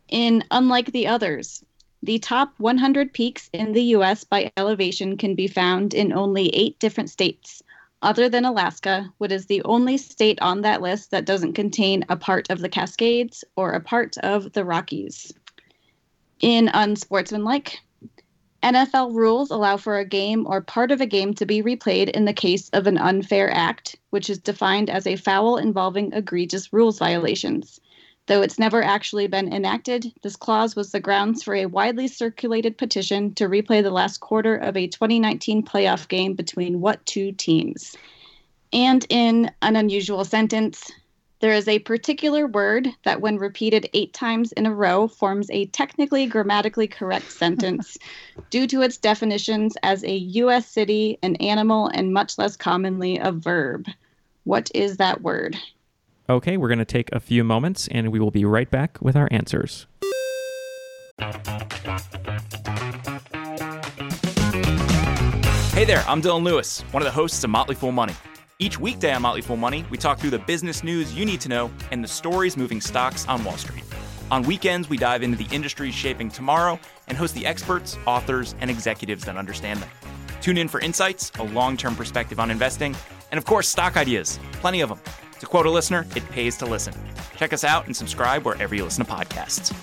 In 0.09 0.43
Unlike 0.49 0.91
the 0.91 1.05
Others, 1.05 1.63
the 2.01 2.17
top 2.17 2.55
100 2.57 3.13
peaks 3.13 3.47
in 3.53 3.73
the 3.73 3.83
U.S. 3.95 4.23
by 4.23 4.51
elevation 4.57 5.17
can 5.17 5.35
be 5.35 5.47
found 5.47 5.93
in 5.93 6.11
only 6.11 6.49
eight 6.49 6.79
different 6.79 7.11
states, 7.11 7.61
other 8.01 8.27
than 8.27 8.43
Alaska, 8.43 9.13
which 9.19 9.31
is 9.31 9.45
the 9.45 9.61
only 9.65 9.97
state 9.97 10.41
on 10.41 10.61
that 10.61 10.81
list 10.81 11.11
that 11.11 11.25
doesn't 11.25 11.53
contain 11.53 12.05
a 12.09 12.17
part 12.17 12.49
of 12.49 12.59
the 12.59 12.69
Cascades 12.69 13.43
or 13.55 13.73
a 13.73 13.79
part 13.79 14.17
of 14.19 14.53
the 14.53 14.65
Rockies. 14.65 15.31
In 16.39 16.69
Unsportsmanlike, 16.69 17.77
NFL 18.63 19.13
rules 19.13 19.51
allow 19.51 19.77
for 19.77 19.99
a 19.99 20.05
game 20.05 20.47
or 20.47 20.59
part 20.59 20.89
of 20.89 21.01
a 21.01 21.05
game 21.05 21.35
to 21.35 21.45
be 21.45 21.61
replayed 21.61 22.09
in 22.09 22.25
the 22.25 22.33
case 22.33 22.69
of 22.69 22.87
an 22.87 22.97
unfair 22.97 23.53
act, 23.53 23.95
which 24.09 24.27
is 24.27 24.39
defined 24.39 24.89
as 24.89 25.05
a 25.05 25.17
foul 25.17 25.57
involving 25.57 26.11
egregious 26.13 26.73
rules 26.73 26.97
violations. 26.97 27.79
Though 28.29 28.43
it's 28.43 28.59
never 28.59 28.83
actually 28.83 29.25
been 29.25 29.51
enacted, 29.51 30.13
this 30.21 30.35
clause 30.35 30.75
was 30.75 30.91
the 30.91 30.99
grounds 30.99 31.41
for 31.41 31.55
a 31.55 31.65
widely 31.65 32.07
circulated 32.07 32.77
petition 32.77 33.33
to 33.33 33.49
replay 33.49 33.81
the 33.81 33.89
last 33.89 34.19
quarter 34.19 34.55
of 34.55 34.77
a 34.77 34.85
2019 34.85 35.65
playoff 35.65 36.07
game 36.07 36.35
between 36.35 36.79
what 36.79 37.03
two 37.07 37.31
teams? 37.31 37.97
And 38.71 39.03
in 39.09 39.49
an 39.63 39.75
unusual 39.75 40.23
sentence, 40.25 40.91
there 41.39 41.53
is 41.53 41.67
a 41.67 41.79
particular 41.79 42.45
word 42.45 42.89
that, 43.03 43.19
when 43.19 43.39
repeated 43.39 43.89
eight 43.95 44.13
times 44.13 44.51
in 44.51 44.67
a 44.67 44.75
row, 44.75 45.07
forms 45.07 45.49
a 45.49 45.65
technically 45.65 46.27
grammatically 46.27 46.87
correct 46.87 47.31
sentence 47.31 47.97
due 48.51 48.67
to 48.67 48.83
its 48.83 48.97
definitions 48.97 49.75
as 49.81 50.03
a 50.03 50.15
U.S. 50.15 50.67
city, 50.67 51.17
an 51.23 51.35
animal, 51.37 51.87
and 51.87 52.13
much 52.13 52.37
less 52.37 52.55
commonly 52.55 53.17
a 53.17 53.31
verb. 53.31 53.87
What 54.43 54.69
is 54.75 54.97
that 54.97 55.23
word? 55.23 55.57
Okay, 56.29 56.57
we're 56.57 56.67
going 56.67 56.77
to 56.77 56.85
take 56.85 57.11
a 57.11 57.19
few 57.19 57.43
moments 57.43 57.87
and 57.87 58.11
we 58.11 58.19
will 58.19 58.29
be 58.29 58.45
right 58.45 58.69
back 58.69 58.99
with 59.01 59.15
our 59.15 59.27
answers. 59.31 59.87
Hey 65.73 65.85
there, 65.85 66.03
I'm 66.07 66.21
Dylan 66.21 66.43
Lewis, 66.43 66.81
one 66.91 67.01
of 67.01 67.05
the 67.05 67.11
hosts 67.11 67.43
of 67.43 67.49
Motley 67.49 67.73
Fool 67.73 67.91
Money. 67.91 68.13
Each 68.59 68.79
weekday 68.79 69.11
on 69.11 69.23
Motley 69.23 69.41
Fool 69.41 69.57
Money, 69.57 69.83
we 69.89 69.97
talk 69.97 70.19
through 70.19 70.29
the 70.29 70.37
business 70.37 70.83
news 70.83 71.15
you 71.15 71.25
need 71.25 71.41
to 71.41 71.49
know 71.49 71.71
and 71.89 72.03
the 72.03 72.07
stories 72.07 72.55
moving 72.55 72.79
stocks 72.79 73.27
on 73.27 73.43
Wall 73.43 73.57
Street. 73.57 73.83
On 74.29 74.43
weekends, 74.43 74.87
we 74.87 74.97
dive 74.97 75.23
into 75.23 75.35
the 75.35 75.47
industries 75.55 75.95
shaping 75.95 76.29
tomorrow 76.29 76.79
and 77.07 77.17
host 77.17 77.33
the 77.33 77.47
experts, 77.47 77.97
authors, 78.05 78.53
and 78.61 78.69
executives 78.69 79.25
that 79.25 79.35
understand 79.35 79.79
them. 79.79 79.89
Tune 80.41 80.59
in 80.59 80.67
for 80.67 80.79
insights, 80.79 81.31
a 81.39 81.43
long 81.43 81.75
term 81.75 81.95
perspective 81.95 82.39
on 82.39 82.51
investing, 82.51 82.95
and 83.31 83.39
of 83.39 83.45
course, 83.45 83.67
stock 83.67 83.97
ideas. 83.97 84.37
Plenty 84.53 84.81
of 84.81 84.89
them. 84.89 84.99
To 85.39 85.45
quote 85.45 85.65
a 85.65 85.71
listener, 85.71 86.05
it 86.15 86.29
pays 86.31 86.57
to 86.57 86.65
listen. 86.65 86.93
Check 87.37 87.53
us 87.53 87.63
out 87.63 87.85
and 87.85 87.95
subscribe 87.95 88.43
wherever 88.45 88.75
you 88.75 88.83
listen 88.83 89.05
to 89.05 89.11
podcasts. 89.11 89.73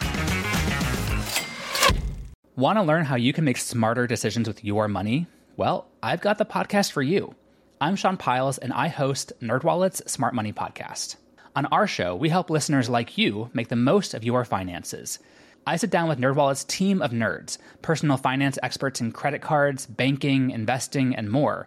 Want 2.57 2.79
to 2.79 2.83
learn 2.83 3.07
how 3.07 3.17
you 3.17 3.33
can 3.33 3.45
make 3.45 3.57
smarter 3.57 4.07
decisions 4.07 4.49
with 4.49 4.65
your 4.65 4.87
money? 4.87 5.27
Well, 5.57 5.89
I've 6.03 6.21
got 6.21 6.37
the 6.37 6.45
podcast 6.45 6.93
for 6.93 7.03
you. 7.03 7.35
I'm 7.81 7.97
Sean 7.97 8.19
Pyles, 8.19 8.59
and 8.59 8.73
I 8.73 8.89
host 8.89 9.33
NerdWallet's 9.41 10.11
Smart 10.11 10.35
Money 10.35 10.53
Podcast. 10.53 11.17
On 11.55 11.65
our 11.67 11.87
show, 11.87 12.15
we 12.15 12.29
help 12.29 12.51
listeners 12.51 12.91
like 12.91 13.17
you 13.17 13.51
make 13.55 13.69
the 13.69 13.77
most 13.77 14.13
of 14.13 14.25
your 14.25 14.45
finances. 14.45 15.19
I 15.67 15.77
sit 15.77 15.91
down 15.91 16.09
with 16.09 16.19
NerdWallet's 16.19 16.65
team 16.65 17.01
of 17.01 17.13
nerds, 17.13 17.57
personal 17.81 18.19
finance 18.19 18.59
experts 18.63 19.01
in 19.01 19.11
credit 19.11 19.41
cards, 19.41 19.87
banking, 19.87 20.51
investing, 20.51 21.17
and 21.17 21.31
more. 21.31 21.67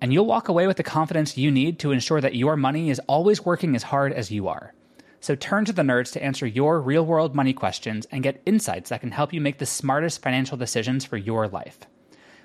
And 0.00 0.12
you'll 0.12 0.26
walk 0.26 0.48
away 0.48 0.66
with 0.66 0.76
the 0.76 0.82
confidence 0.82 1.38
you 1.38 1.50
need 1.50 1.78
to 1.80 1.90
ensure 1.92 2.20
that 2.20 2.34
your 2.34 2.56
money 2.56 2.90
is 2.90 3.00
always 3.08 3.44
working 3.44 3.74
as 3.74 3.82
hard 3.82 4.12
as 4.12 4.30
you 4.30 4.48
are. 4.48 4.74
So 5.20 5.34
turn 5.34 5.64
to 5.64 5.72
the 5.72 5.82
nerds 5.82 6.12
to 6.12 6.22
answer 6.22 6.46
your 6.46 6.80
real 6.80 7.04
world 7.04 7.34
money 7.34 7.52
questions 7.52 8.06
and 8.12 8.22
get 8.22 8.42
insights 8.46 8.90
that 8.90 9.00
can 9.00 9.10
help 9.10 9.32
you 9.32 9.40
make 9.40 9.58
the 9.58 9.66
smartest 9.66 10.22
financial 10.22 10.56
decisions 10.56 11.04
for 11.04 11.16
your 11.16 11.48
life. 11.48 11.78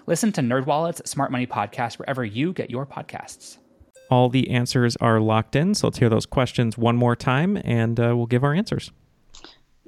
Listen 0.08 0.32
to 0.32 0.42
NerdWallet's 0.42 1.10
Smart 1.10 1.32
Money 1.32 1.46
Podcast 1.46 2.00
wherever 2.00 2.26
you 2.26 2.54
get 2.54 2.72
your 2.72 2.86
podcasts. 2.86 3.58
All 4.10 4.30
the 4.30 4.50
answers 4.50 4.96
are 4.98 5.20
locked 5.20 5.56
in, 5.56 5.76
so 5.76 5.88
let's 5.88 6.00
hear 6.00 6.10
those 6.10 6.26
questions 6.26 6.78
one 6.78 6.96
more 6.96 7.16
time 7.16 7.58
and 7.64 8.00
uh, 8.00 8.16
we'll 8.16 8.26
give 8.26 8.44
our 8.44 8.54
answers. 8.54 8.92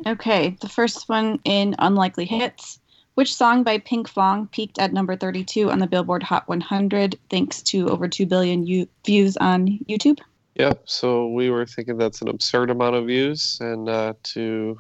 Okay, 0.05 0.55
the 0.61 0.69
first 0.69 1.09
one 1.09 1.39
in 1.45 1.75
Unlikely 1.79 2.25
Hits. 2.25 2.79
Which 3.15 3.35
song 3.35 3.63
by 3.63 3.77
Pinkfong 3.77 4.49
peaked 4.51 4.79
at 4.79 4.91
number 4.91 5.15
32 5.15 5.69
on 5.69 5.77
the 5.77 5.85
Billboard 5.85 6.23
Hot 6.23 6.47
100 6.47 7.19
thanks 7.29 7.61
to 7.63 7.87
over 7.89 8.07
2 8.07 8.25
billion 8.25 8.65
u- 8.65 8.87
views 9.05 9.37
on 9.37 9.67
YouTube? 9.87 10.19
Yep. 10.55 10.83
So 10.85 11.27
we 11.27 11.51
were 11.51 11.65
thinking 11.65 11.97
that's 11.97 12.21
an 12.21 12.27
absurd 12.27 12.71
amount 12.71 12.95
of 12.95 13.05
views, 13.05 13.59
and 13.61 13.87
uh, 13.87 14.13
to 14.23 14.79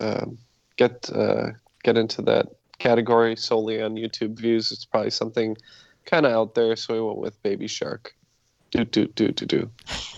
um, 0.00 0.38
get 0.76 1.10
uh, 1.10 1.50
get 1.82 1.96
into 1.96 2.22
that 2.22 2.46
category 2.78 3.36
solely 3.36 3.82
on 3.82 3.94
YouTube 3.94 4.38
views, 4.38 4.72
it's 4.72 4.84
probably 4.84 5.10
something 5.10 5.56
kind 6.04 6.26
of 6.26 6.32
out 6.32 6.54
there. 6.54 6.74
So 6.76 6.94
we 6.94 7.00
went 7.00 7.18
with 7.18 7.42
Baby 7.42 7.66
Shark. 7.66 8.14
Do 8.70 8.84
do 8.84 9.06
do 9.06 9.28
do 9.28 9.46
do. 9.46 9.70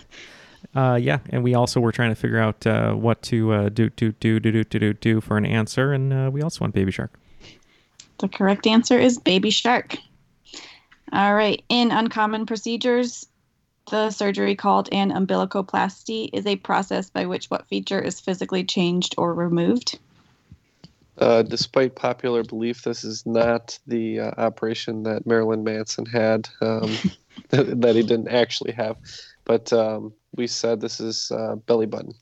Uh, 0.74 0.98
yeah, 1.00 1.18
and 1.30 1.44
we 1.44 1.54
also 1.54 1.78
were 1.78 1.92
trying 1.92 2.08
to 2.08 2.16
figure 2.16 2.38
out 2.38 2.66
uh, 2.66 2.94
what 2.94 3.22
to 3.22 3.52
uh, 3.52 3.68
do 3.68 3.90
do 3.90 4.10
do 4.12 4.40
do 4.40 4.50
do 4.50 4.64
do 4.64 4.92
do 4.92 5.20
for 5.20 5.36
an 5.36 5.46
answer, 5.46 5.92
and 5.92 6.12
uh, 6.12 6.30
we 6.32 6.42
also 6.42 6.64
want 6.64 6.74
Baby 6.74 6.90
Shark. 6.90 7.16
The 8.18 8.28
correct 8.28 8.66
answer 8.66 8.98
is 8.98 9.18
Baby 9.18 9.50
Shark. 9.50 9.96
All 11.12 11.34
right. 11.34 11.62
In 11.68 11.90
uncommon 11.90 12.46
procedures, 12.46 13.26
the 13.90 14.10
surgery 14.10 14.54
called 14.54 14.88
an 14.92 15.10
umbilicoplasty 15.10 16.30
is 16.32 16.46
a 16.46 16.56
process 16.56 17.10
by 17.10 17.26
which 17.26 17.46
what 17.46 17.66
feature 17.66 18.00
is 18.00 18.20
physically 18.20 18.64
changed 18.64 19.14
or 19.18 19.34
removed. 19.34 19.98
Uh, 21.18 21.42
despite 21.42 21.94
popular 21.94 22.42
belief, 22.42 22.82
this 22.82 23.04
is 23.04 23.24
not 23.24 23.78
the 23.86 24.18
uh, 24.18 24.30
operation 24.36 25.04
that 25.04 25.26
Marilyn 25.26 25.62
Manson 25.62 26.06
had, 26.06 26.48
um, 26.60 26.90
that 27.50 27.94
he 27.94 28.02
didn't 28.02 28.28
actually 28.28 28.72
have. 28.72 28.96
But 29.44 29.72
um, 29.72 30.12
we 30.34 30.46
said 30.46 30.80
this 30.80 30.98
is 30.98 31.30
uh, 31.30 31.56
belly 31.66 31.86
button. 31.86 32.14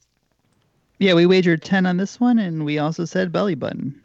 Yeah, 0.98 1.14
we 1.14 1.24
wagered 1.26 1.62
10 1.62 1.86
on 1.86 1.96
this 1.96 2.20
one, 2.20 2.38
and 2.38 2.64
we 2.64 2.78
also 2.78 3.04
said 3.04 3.32
belly 3.32 3.54
button. 3.54 4.01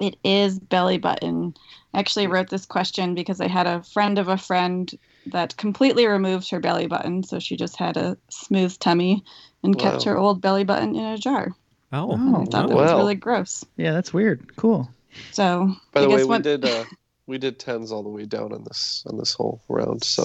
It 0.00 0.16
is 0.24 0.58
belly 0.58 0.98
button. 0.98 1.54
I 1.92 2.00
actually 2.00 2.26
wrote 2.26 2.50
this 2.50 2.66
question 2.66 3.14
because 3.14 3.40
I 3.40 3.46
had 3.48 3.66
a 3.66 3.82
friend 3.82 4.18
of 4.18 4.28
a 4.28 4.36
friend 4.36 4.90
that 5.26 5.56
completely 5.56 6.06
removed 6.06 6.50
her 6.50 6.60
belly 6.60 6.86
button, 6.86 7.22
so 7.22 7.38
she 7.38 7.56
just 7.56 7.76
had 7.76 7.96
a 7.96 8.18
smooth 8.28 8.78
tummy 8.78 9.24
and 9.62 9.78
kept 9.78 9.98
Wow. 9.98 10.12
her 10.12 10.18
old 10.18 10.40
belly 10.40 10.64
button 10.64 10.96
in 10.96 11.04
a 11.04 11.16
jar. 11.18 11.54
Oh, 11.92 12.10
And 12.10 12.36
I 12.36 12.44
thought 12.44 12.68
that 12.68 12.76
was 12.76 12.92
really 12.92 13.14
gross. 13.14 13.64
Yeah, 13.76 13.92
that's 13.92 14.12
weird. 14.12 14.56
Cool. 14.56 14.88
So 15.30 15.74
By 15.92 16.00
I 16.00 16.04
the 16.04 16.08
guess 16.10 16.26
way, 16.26 16.38
we 16.38 16.42
did 16.42 16.64
uh, 16.64 16.84
we 17.26 17.38
did 17.38 17.58
tens 17.58 17.92
all 17.92 18.02
the 18.02 18.08
way 18.08 18.26
down 18.26 18.52
on 18.52 18.64
this 18.64 19.04
on 19.06 19.16
this 19.16 19.32
whole 19.32 19.62
round. 19.68 20.02
So 20.04 20.24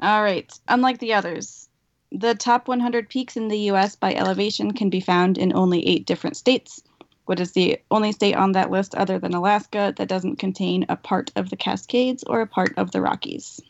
All 0.00 0.22
right. 0.22 0.50
Unlike 0.68 0.98
the 1.00 1.14
others, 1.14 1.68
the 2.12 2.34
top 2.34 2.68
100 2.68 3.08
peaks 3.08 3.36
in 3.36 3.48
the 3.48 3.58
U.S. 3.72 3.96
by 3.96 4.14
elevation 4.14 4.72
can 4.72 4.90
be 4.90 5.00
found 5.00 5.38
in 5.38 5.52
only 5.54 5.86
eight 5.86 6.06
different 6.06 6.36
states. 6.36 6.80
What 7.26 7.40
is 7.40 7.52
the 7.52 7.80
only 7.90 8.12
state 8.12 8.34
on 8.34 8.52
that 8.52 8.70
list 8.70 8.94
other 8.94 9.18
than 9.18 9.34
Alaska 9.34 9.94
that 9.96 10.08
doesn't 10.08 10.36
contain 10.36 10.84
a 10.88 10.96
part 10.96 11.30
of 11.36 11.50
the 11.50 11.56
Cascades 11.56 12.24
or 12.24 12.40
a 12.40 12.46
part 12.46 12.74
of 12.76 12.90
the 12.90 13.00
Rockies? 13.00 13.60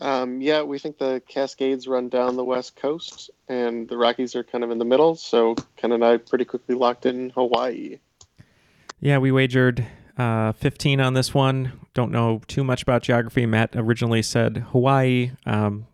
Um, 0.00 0.40
yeah, 0.40 0.62
we 0.62 0.78
think 0.78 0.98
the 0.98 1.22
Cascades 1.26 1.88
run 1.88 2.08
down 2.08 2.36
the 2.36 2.44
west 2.44 2.76
coast, 2.76 3.30
and 3.48 3.88
the 3.88 3.96
Rockies 3.96 4.36
are 4.36 4.44
kind 4.44 4.62
of 4.62 4.70
in 4.70 4.78
the 4.78 4.84
middle. 4.84 5.16
So 5.16 5.56
Ken 5.76 5.92
and 5.92 6.04
I 6.04 6.18
pretty 6.18 6.44
quickly 6.44 6.74
locked 6.74 7.06
in 7.06 7.30
Hawaii. 7.30 7.98
Yeah, 9.00 9.18
we 9.18 9.32
wagered 9.32 9.86
uh, 10.16 10.52
15 10.52 11.00
on 11.00 11.14
this 11.14 11.34
one. 11.34 11.72
Don't 11.94 12.12
know 12.12 12.42
too 12.46 12.64
much 12.64 12.82
about 12.82 13.02
geography. 13.02 13.46
Matt 13.46 13.70
originally 13.74 14.22
said 14.22 14.58
Hawaii. 14.70 15.32
Um, 15.46 15.86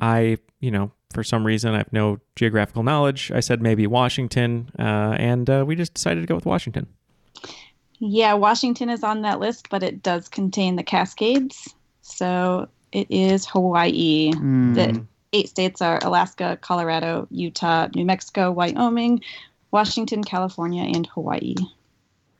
I, 0.00 0.38
you 0.60 0.70
know, 0.70 0.92
for 1.12 1.24
some 1.24 1.46
reason, 1.46 1.74
I 1.74 1.78
have 1.78 1.92
no 1.92 2.18
geographical 2.36 2.82
knowledge. 2.82 3.30
I 3.32 3.40
said 3.40 3.62
maybe 3.62 3.86
Washington, 3.86 4.70
uh, 4.78 5.16
and 5.18 5.48
uh, 5.48 5.64
we 5.66 5.74
just 5.74 5.94
decided 5.94 6.20
to 6.20 6.26
go 6.26 6.34
with 6.34 6.46
Washington. 6.46 6.86
Yeah, 7.98 8.34
Washington 8.34 8.90
is 8.90 9.02
on 9.02 9.22
that 9.22 9.40
list, 9.40 9.70
but 9.70 9.82
it 9.82 10.02
does 10.02 10.28
contain 10.28 10.76
the 10.76 10.82
Cascades. 10.82 11.74
So 12.02 12.68
it 12.92 13.06
is 13.10 13.46
Hawaii. 13.46 14.32
Hmm. 14.32 14.74
The 14.74 15.04
eight 15.32 15.48
states 15.48 15.82
are 15.82 15.98
Alaska, 16.02 16.58
Colorado, 16.60 17.26
Utah, 17.30 17.88
New 17.94 18.04
Mexico, 18.04 18.50
Wyoming, 18.52 19.20
Washington, 19.70 20.22
California, 20.22 20.84
and 20.84 21.06
Hawaii. 21.06 21.54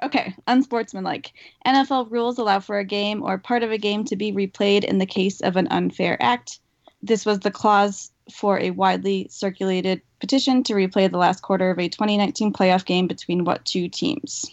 Okay, 0.02 0.34
unsportsmanlike. 0.46 1.32
NFL 1.66 2.10
rules 2.10 2.38
allow 2.38 2.60
for 2.60 2.78
a 2.78 2.84
game 2.84 3.22
or 3.22 3.36
part 3.36 3.62
of 3.62 3.72
a 3.72 3.78
game 3.78 4.04
to 4.04 4.16
be 4.16 4.32
replayed 4.32 4.84
in 4.84 4.98
the 4.98 5.06
case 5.06 5.40
of 5.40 5.56
an 5.56 5.66
unfair 5.68 6.16
act. 6.22 6.60
This 7.02 7.26
was 7.26 7.40
the 7.40 7.50
clause 7.50 8.12
for 8.32 8.58
a 8.58 8.70
widely 8.70 9.26
circulated 9.30 10.02
petition 10.20 10.62
to 10.64 10.74
replay 10.74 11.10
the 11.10 11.18
last 11.18 11.42
quarter 11.42 11.70
of 11.70 11.78
a 11.78 11.88
2019 11.88 12.52
playoff 12.52 12.84
game 12.84 13.06
between 13.06 13.44
what 13.44 13.64
two 13.64 13.88
teams? 13.88 14.46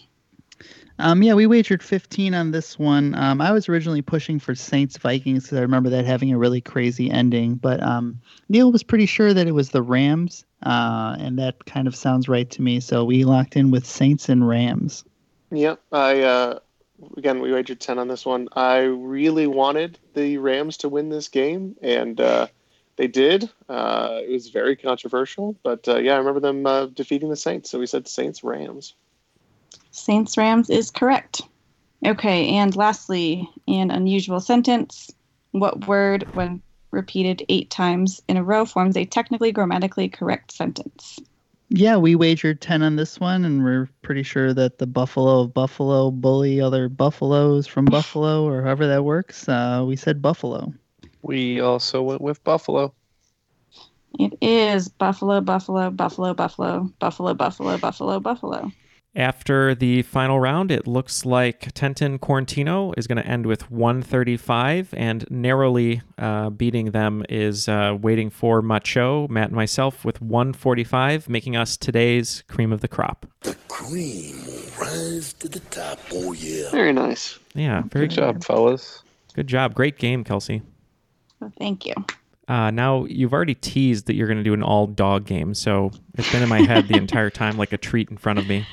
Um, 0.98 1.22
yeah, 1.22 1.34
we 1.34 1.46
wagered 1.46 1.82
15 1.82 2.32
on 2.32 2.52
this 2.52 2.78
one. 2.78 3.14
Um, 3.14 3.40
I 3.40 3.52
was 3.52 3.68
originally 3.68 4.00
pushing 4.00 4.38
for 4.38 4.54
Saints 4.54 4.96
Vikings 4.96 5.44
because 5.44 5.58
I 5.58 5.62
remember 5.62 5.90
that 5.90 6.06
having 6.06 6.32
a 6.32 6.38
really 6.38 6.62
crazy 6.62 7.10
ending. 7.10 7.56
But 7.56 7.82
um, 7.82 8.18
Neil 8.48 8.72
was 8.72 8.82
pretty 8.82 9.06
sure 9.06 9.34
that 9.34 9.46
it 9.46 9.52
was 9.52 9.70
the 9.70 9.82
Rams, 9.82 10.46
uh, 10.62 11.16
and 11.18 11.38
that 11.38 11.66
kind 11.66 11.86
of 11.86 11.94
sounds 11.94 12.28
right 12.28 12.48
to 12.50 12.62
me. 12.62 12.80
So 12.80 13.04
we 13.04 13.24
locked 13.24 13.56
in 13.56 13.70
with 13.70 13.84
Saints 13.84 14.30
and 14.30 14.48
Rams. 14.48 15.04
Yep. 15.50 15.80
I 15.92 16.22
uh, 16.22 16.58
again 17.16 17.40
we 17.40 17.52
wagered 17.52 17.80
ten 17.80 17.98
on 17.98 18.08
this 18.08 18.24
one. 18.24 18.48
I 18.52 18.78
really 18.78 19.46
wanted 19.46 19.98
the 20.14 20.38
Rams 20.38 20.78
to 20.78 20.88
win 20.88 21.10
this 21.10 21.28
game, 21.28 21.76
and 21.82 22.18
uh, 22.18 22.46
they 22.96 23.08
did. 23.08 23.50
Uh, 23.68 24.20
it 24.22 24.30
was 24.30 24.48
very 24.48 24.76
controversial, 24.76 25.56
but 25.62 25.86
uh, 25.88 25.98
yeah, 25.98 26.14
I 26.14 26.18
remember 26.18 26.40
them 26.40 26.66
uh, 26.66 26.86
defeating 26.86 27.28
the 27.28 27.36
Saints. 27.36 27.70
So 27.70 27.78
we 27.78 27.86
said 27.86 28.08
Saints 28.08 28.42
Rams. 28.42 28.94
Saints 29.90 30.36
Rams 30.36 30.70
is 30.70 30.90
correct. 30.90 31.42
Okay, 32.04 32.48
and 32.56 32.74
lastly, 32.76 33.48
an 33.66 33.90
unusual 33.90 34.40
sentence. 34.40 35.10
What 35.52 35.86
word, 35.86 36.26
when 36.32 36.62
repeated 36.90 37.44
eight 37.48 37.70
times 37.70 38.20
in 38.28 38.36
a 38.36 38.44
row, 38.44 38.64
forms 38.64 38.96
a 38.96 39.04
technically 39.04 39.52
grammatically 39.52 40.08
correct 40.08 40.52
sentence? 40.52 41.18
Yeah, 41.68 41.96
we 41.96 42.14
wagered 42.14 42.60
10 42.60 42.82
on 42.82 42.96
this 42.96 43.18
one, 43.18 43.44
and 43.44 43.64
we're 43.64 43.88
pretty 44.02 44.22
sure 44.22 44.54
that 44.54 44.78
the 44.78 44.86
Buffalo 44.86 45.40
of 45.40 45.54
Buffalo 45.54 46.10
bully 46.12 46.60
other 46.60 46.88
Buffaloes 46.88 47.66
from 47.66 47.86
Buffalo, 47.86 48.44
or 48.44 48.62
however 48.62 48.86
that 48.86 49.04
works. 49.04 49.48
Uh, 49.48 49.82
we 49.86 49.96
said 49.96 50.22
Buffalo. 50.22 50.72
We 51.26 51.60
also 51.60 52.02
went 52.02 52.20
with 52.20 52.42
Buffalo. 52.44 52.94
It 54.16 54.38
is 54.40 54.88
Buffalo, 54.88 55.40
Buffalo, 55.40 55.90
Buffalo, 55.90 56.34
Buffalo, 56.34 56.88
Buffalo, 57.00 57.34
Buffalo, 57.34 57.78
Buffalo, 57.78 58.20
Buffalo. 58.20 58.70
After 59.16 59.74
the 59.74 60.02
final 60.02 60.38
round, 60.38 60.70
it 60.70 60.86
looks 60.86 61.24
like 61.24 61.72
Tenton 61.72 62.20
Quarantino 62.20 62.96
is 62.96 63.08
going 63.08 63.16
to 63.16 63.26
end 63.26 63.44
with 63.44 63.72
135, 63.72 64.94
and 64.96 65.28
narrowly 65.28 66.02
uh, 66.16 66.50
beating 66.50 66.92
them 66.92 67.24
is 67.28 67.68
uh, 67.68 67.96
waiting 68.00 68.30
for 68.30 68.62
Macho, 68.62 69.26
Matt, 69.26 69.48
and 69.48 69.56
myself 69.56 70.04
with 70.04 70.22
145, 70.22 71.28
making 71.28 71.56
us 71.56 71.76
today's 71.76 72.44
cream 72.46 72.72
of 72.72 72.82
the 72.82 72.88
crop. 72.88 73.26
The 73.40 73.56
cream 73.66 74.44
will 74.46 74.62
rise 74.80 75.32
to 75.32 75.48
the 75.48 75.60
top. 75.60 75.98
Oh 76.12 76.32
yeah. 76.34 76.70
Very 76.70 76.92
nice. 76.92 77.40
Yeah, 77.54 77.82
very 77.90 78.06
Good 78.06 78.14
job, 78.14 78.44
fellas. 78.44 79.02
Good 79.34 79.48
job. 79.48 79.74
Great 79.74 79.98
game, 79.98 80.22
Kelsey. 80.22 80.62
Well, 81.40 81.52
thank 81.58 81.86
you. 81.86 81.94
Uh, 82.48 82.70
now 82.70 83.04
you've 83.06 83.32
already 83.32 83.54
teased 83.54 84.06
that 84.06 84.14
you're 84.14 84.28
going 84.28 84.38
to 84.38 84.44
do 84.44 84.54
an 84.54 84.62
all 84.62 84.86
dog 84.86 85.26
game, 85.26 85.52
so 85.54 85.90
it's 86.14 86.30
been 86.30 86.42
in 86.42 86.48
my 86.48 86.62
head 86.62 86.86
the 86.88 86.96
entire 86.96 87.30
time 87.30 87.56
like 87.56 87.72
a 87.72 87.78
treat 87.78 88.08
in 88.08 88.16
front 88.16 88.38
of 88.38 88.46
me. 88.46 88.64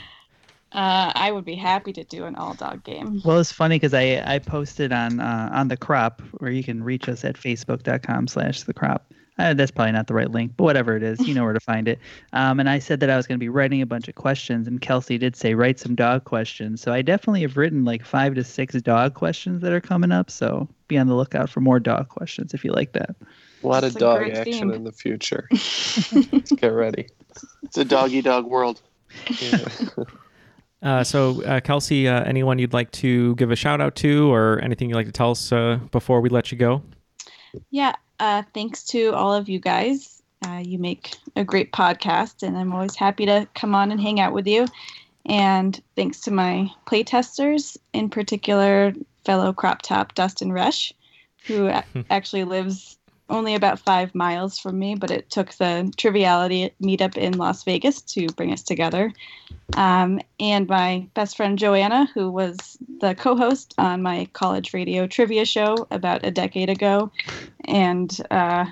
Uh, 0.71 1.11
I 1.13 1.31
would 1.31 1.45
be 1.45 1.55
happy 1.55 1.93
to 1.93 2.03
do 2.03 2.25
an 2.25 2.35
all 2.35 2.55
dog 2.55 2.83
game. 2.83 3.21
Well, 3.23 3.39
it's 3.39 3.51
funny 3.51 3.75
because 3.75 3.93
I, 3.93 4.23
I 4.25 4.39
posted 4.39 4.91
on 4.91 5.19
uh, 5.19 5.49
on 5.53 5.67
the 5.67 5.77
crop 5.77 6.21
where 6.39 6.51
you 6.51 6.63
can 6.63 6.83
reach 6.83 7.07
us 7.07 7.23
at 7.23 7.35
facebook.com 7.35 8.27
slash 8.27 8.63
the 8.63 8.73
crop. 8.73 9.11
Uh, 9.39 9.53
that's 9.53 9.71
probably 9.71 9.91
not 9.91 10.07
the 10.07 10.13
right 10.13 10.29
link, 10.29 10.53
but 10.55 10.63
whatever 10.63 10.95
it 10.95 11.01
is, 11.01 11.19
you 11.27 11.33
know 11.33 11.43
where 11.43 11.53
to 11.53 11.59
find 11.59 11.87
it. 11.87 11.99
Um, 12.33 12.59
and 12.59 12.69
I 12.69 12.77
said 12.77 12.99
that 12.99 13.09
I 13.09 13.17
was 13.17 13.25
going 13.25 13.39
to 13.39 13.43
be 13.43 13.49
writing 13.49 13.81
a 13.81 13.85
bunch 13.85 14.07
of 14.07 14.15
questions, 14.15 14.67
and 14.67 14.79
Kelsey 14.79 15.17
did 15.17 15.35
say 15.35 15.55
write 15.55 15.79
some 15.79 15.95
dog 15.95 16.25
questions. 16.25 16.81
So 16.81 16.93
I 16.93 17.01
definitely 17.01 17.41
have 17.41 17.57
written 17.57 17.83
like 17.83 18.05
five 18.05 18.35
to 18.35 18.43
six 18.43 18.75
dog 18.81 19.15
questions 19.15 19.61
that 19.61 19.73
are 19.73 19.81
coming 19.81 20.11
up. 20.11 20.29
So 20.29 20.67
be 20.87 20.97
on 20.97 21.07
the 21.07 21.15
lookout 21.15 21.49
for 21.49 21.61
more 21.61 21.79
dog 21.79 22.09
questions 22.09 22.53
if 22.53 22.63
you 22.63 22.71
like 22.71 22.91
that. 22.93 23.15
A 23.63 23.67
lot 23.67 23.81
That's 23.81 23.95
of 23.95 24.01
dog 24.01 24.29
action 24.29 24.69
theme. 24.69 24.71
in 24.71 24.83
the 24.83 24.91
future. 24.91 25.47
Let's 25.51 26.51
get 26.51 26.67
ready. 26.67 27.07
It's 27.63 27.77
a 27.77 27.85
doggy 27.85 28.21
dog 28.21 28.45
world. 28.45 28.81
Uh, 30.83 31.01
so, 31.01 31.41
uh, 31.45 31.61
Kelsey, 31.61 32.09
uh, 32.09 32.25
anyone 32.25 32.59
you'd 32.59 32.73
like 32.73 32.91
to 32.91 33.35
give 33.35 33.51
a 33.51 33.55
shout 33.55 33.79
out 33.79 33.95
to 33.95 34.29
or 34.33 34.59
anything 34.61 34.89
you'd 34.89 34.97
like 34.97 35.05
to 35.05 35.13
tell 35.13 35.31
us 35.31 35.49
uh, 35.53 35.79
before 35.91 36.19
we 36.19 36.27
let 36.27 36.51
you 36.51 36.57
go? 36.57 36.81
Yeah, 37.71 37.95
uh, 38.23 38.41
thanks 38.53 38.85
to 38.85 39.13
all 39.13 39.33
of 39.33 39.49
you 39.49 39.59
guys. 39.59 40.21
Uh, 40.47 40.61
you 40.63 40.79
make 40.79 41.13
a 41.35 41.43
great 41.43 41.73
podcast, 41.73 42.41
and 42.41 42.57
I'm 42.57 42.71
always 42.71 42.95
happy 42.95 43.25
to 43.25 43.49
come 43.53 43.75
on 43.75 43.91
and 43.91 43.99
hang 43.99 44.21
out 44.21 44.31
with 44.31 44.47
you. 44.47 44.65
And 45.25 45.79
thanks 45.97 46.21
to 46.21 46.31
my 46.31 46.71
playtesters, 46.87 47.75
in 47.91 48.09
particular, 48.09 48.93
fellow 49.25 49.51
crop 49.51 49.81
top 49.81 50.15
Dustin 50.15 50.53
Rush, 50.53 50.93
who 51.47 51.69
actually 52.09 52.45
lives 52.45 52.97
only 53.33 53.55
about 53.55 53.79
five 53.79 54.13
miles 54.13 54.59
from 54.59 54.79
me, 54.79 54.95
but 54.95 55.11
it 55.11 55.29
took 55.29 55.51
the 55.55 55.91
Triviality 55.97 56.71
meetup 56.81 57.17
in 57.17 57.37
Las 57.37 57.63
Vegas 57.63 58.01
to 58.01 58.27
bring 58.27 58.53
us 58.53 58.61
together. 58.61 59.11
Um, 59.75 60.21
and 60.39 60.67
my 60.67 61.07
best 61.15 61.35
friend 61.35 61.57
Joanna, 61.57 62.07
who 62.13 62.29
was 62.29 62.77
the 63.01 63.15
co 63.15 63.35
host 63.35 63.73
on 63.77 64.01
my 64.01 64.27
college 64.33 64.73
radio 64.73 65.07
trivia 65.07 65.45
show 65.45 65.87
about 65.89 66.25
a 66.25 66.31
decade 66.31 66.69
ago. 66.69 67.11
And 67.65 68.15
uh, 68.29 68.65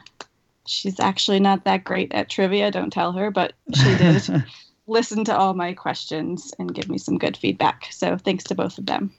she's 0.67 0.99
actually 0.99 1.39
not 1.39 1.65
that 1.65 1.83
great 1.83 2.13
at 2.13 2.29
trivia, 2.29 2.71
don't 2.71 2.93
tell 2.93 3.13
her, 3.13 3.31
but 3.31 3.53
she 3.73 3.97
did 3.97 4.43
listen 4.87 5.23
to 5.25 5.35
all 5.35 5.55
my 5.55 5.73
questions 5.73 6.53
and 6.59 6.73
give 6.73 6.87
me 6.87 6.97
some 6.97 7.17
good 7.17 7.35
feedback. 7.35 7.87
So 7.91 8.17
thanks 8.17 8.43
to 8.45 8.55
both 8.55 8.77
of 8.77 8.85
them. 8.85 9.11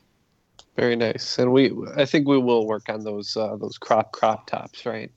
Very 0.76 0.96
nice. 0.96 1.38
And 1.38 1.52
we 1.52 1.72
I 1.96 2.04
think 2.04 2.26
we 2.26 2.38
will 2.38 2.66
work 2.66 2.88
on 2.88 3.04
those 3.04 3.36
uh, 3.36 3.56
those 3.56 3.76
crop 3.76 4.12
crop 4.12 4.46
tops, 4.46 4.86
right? 4.86 5.10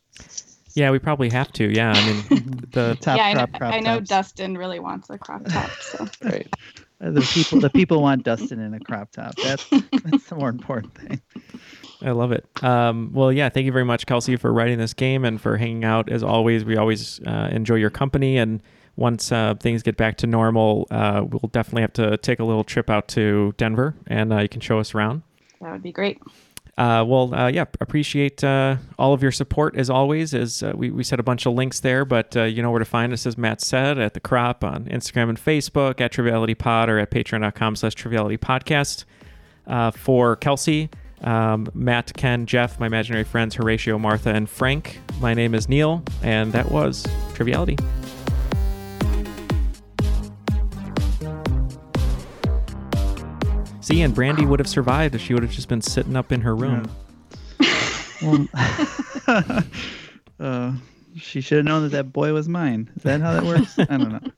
Yeah, 0.73 0.91
we 0.91 0.99
probably 0.99 1.29
have 1.29 1.51
to. 1.53 1.73
Yeah, 1.73 1.93
I 1.95 2.05
mean, 2.05 2.65
the 2.71 2.97
Top 2.99 3.17
yeah, 3.17 3.27
I 3.27 3.33
know, 3.33 3.39
crop, 3.47 3.53
crop 3.59 3.73
I 3.73 3.79
know 3.79 3.95
tops. 3.97 4.09
Dustin 4.09 4.57
really 4.57 4.79
wants 4.79 5.09
a 5.09 5.17
crop 5.17 5.45
top. 5.45 5.69
So 5.81 6.05
Right. 6.23 6.47
Uh, 7.01 7.11
The 7.11 7.21
people 7.21 7.59
the 7.61 7.69
people 7.69 8.01
want 8.01 8.23
Dustin 8.23 8.59
in 8.59 8.73
a 8.73 8.79
crop 8.79 9.11
top. 9.11 9.35
That's 9.37 9.65
that's 9.69 10.27
the 10.29 10.35
more 10.35 10.49
important 10.49 10.93
thing. 10.95 11.21
I 12.01 12.11
love 12.11 12.33
it. 12.33 12.45
Um, 12.61 13.11
well, 13.13 13.31
yeah, 13.31 13.47
thank 13.49 13.65
you 13.65 13.71
very 13.71 13.85
much, 13.85 14.05
Kelsey, 14.05 14.35
for 14.35 14.51
writing 14.51 14.77
this 14.77 14.93
game 14.93 15.23
and 15.23 15.39
for 15.39 15.55
hanging 15.57 15.85
out. 15.85 16.11
As 16.11 16.23
always, 16.23 16.65
we 16.65 16.75
always 16.75 17.21
uh, 17.25 17.49
enjoy 17.51 17.75
your 17.75 17.89
company. 17.89 18.37
And 18.37 18.61
once 18.97 19.31
uh, 19.31 19.55
things 19.59 19.81
get 19.81 19.95
back 19.97 20.17
to 20.17 20.27
normal, 20.27 20.87
uh, 20.91 21.23
we'll 21.25 21.49
definitely 21.51 21.81
have 21.83 21.93
to 21.93 22.17
take 22.17 22.39
a 22.39 22.43
little 22.43 22.65
trip 22.65 22.89
out 22.89 23.07
to 23.09 23.53
Denver 23.57 23.95
and 24.07 24.31
uh, 24.33 24.39
you 24.39 24.49
can 24.49 24.61
show 24.61 24.77
us 24.79 24.93
around. 24.93 25.23
that 25.61 25.71
would 25.71 25.83
be 25.83 25.91
great. 25.93 26.19
Uh, 26.77 27.05
well, 27.07 27.33
uh, 27.33 27.47
yeah, 27.47 27.63
appreciate 27.79 28.43
uh, 28.43 28.75
all 28.99 29.13
of 29.13 29.23
your 29.23 29.31
support 29.31 29.77
as 29.77 29.89
always. 29.89 30.33
As 30.33 30.61
uh, 30.61 30.73
we, 30.75 30.89
we 30.89 31.03
said 31.03 31.19
a 31.19 31.23
bunch 31.23 31.45
of 31.45 31.53
links 31.53 31.79
there, 31.79 32.03
but 32.03 32.35
uh, 32.35 32.43
you 32.43 32.61
know 32.61 32.69
where 32.69 32.79
to 32.79 32.85
find 32.85 33.13
us, 33.13 33.25
as 33.25 33.37
Matt 33.37 33.61
said, 33.61 33.97
at 33.97 34.13
the 34.13 34.19
Crop 34.19 34.63
on 34.63 34.85
Instagram 34.85 35.29
and 35.29 35.37
Facebook, 35.39 36.01
at 36.01 36.11
Triviality 36.11 36.55
Pod, 36.55 36.89
or 36.89 36.99
at 36.99 37.11
Patreon.com 37.11 37.77
slash 37.77 37.95
Triviality 37.95 38.37
Podcast. 38.37 39.05
Uh, 39.67 39.89
for 39.89 40.35
Kelsey, 40.35 40.91
um, 41.21 41.67
Matt, 41.73 42.13
Ken, 42.15 42.45
Jeff, 42.45 42.79
my 42.79 42.85
imaginary 42.85 43.23
friends, 43.23 43.55
Horatio, 43.55 43.97
Martha, 43.97 44.29
and 44.29 44.47
Frank. 44.47 44.99
My 45.19 45.33
name 45.33 45.55
is 45.55 45.67
Neil, 45.67 46.03
and 46.21 46.53
that 46.53 46.71
was 46.71 47.03
Triviality. 47.33 47.77
See, 53.85 54.01
and 54.01 54.15
Brandy 54.15 54.47
would 54.47 54.59
have 54.59 54.67
survived 54.67 55.13
if 55.13 55.21
she 55.21 55.35
would 55.35 55.43
have 55.43 55.51
just 55.51 55.69
been 55.69 55.79
sitting 55.79 56.15
up 56.15 56.31
in 56.31 56.41
her 56.41 56.55
room. 56.55 56.89
Well, 58.19 58.47
uh, 60.39 60.73
she 61.15 61.39
should 61.39 61.57
have 61.57 61.65
known 61.65 61.83
that 61.83 61.91
that 61.91 62.11
boy 62.11 62.33
was 62.33 62.49
mine. 62.49 62.89
Is 62.95 63.03
that 63.03 63.21
how 63.21 63.33
that 63.33 63.43
works? 63.43 63.77
I 63.77 63.85
don't 63.85 64.11
know. 64.13 64.31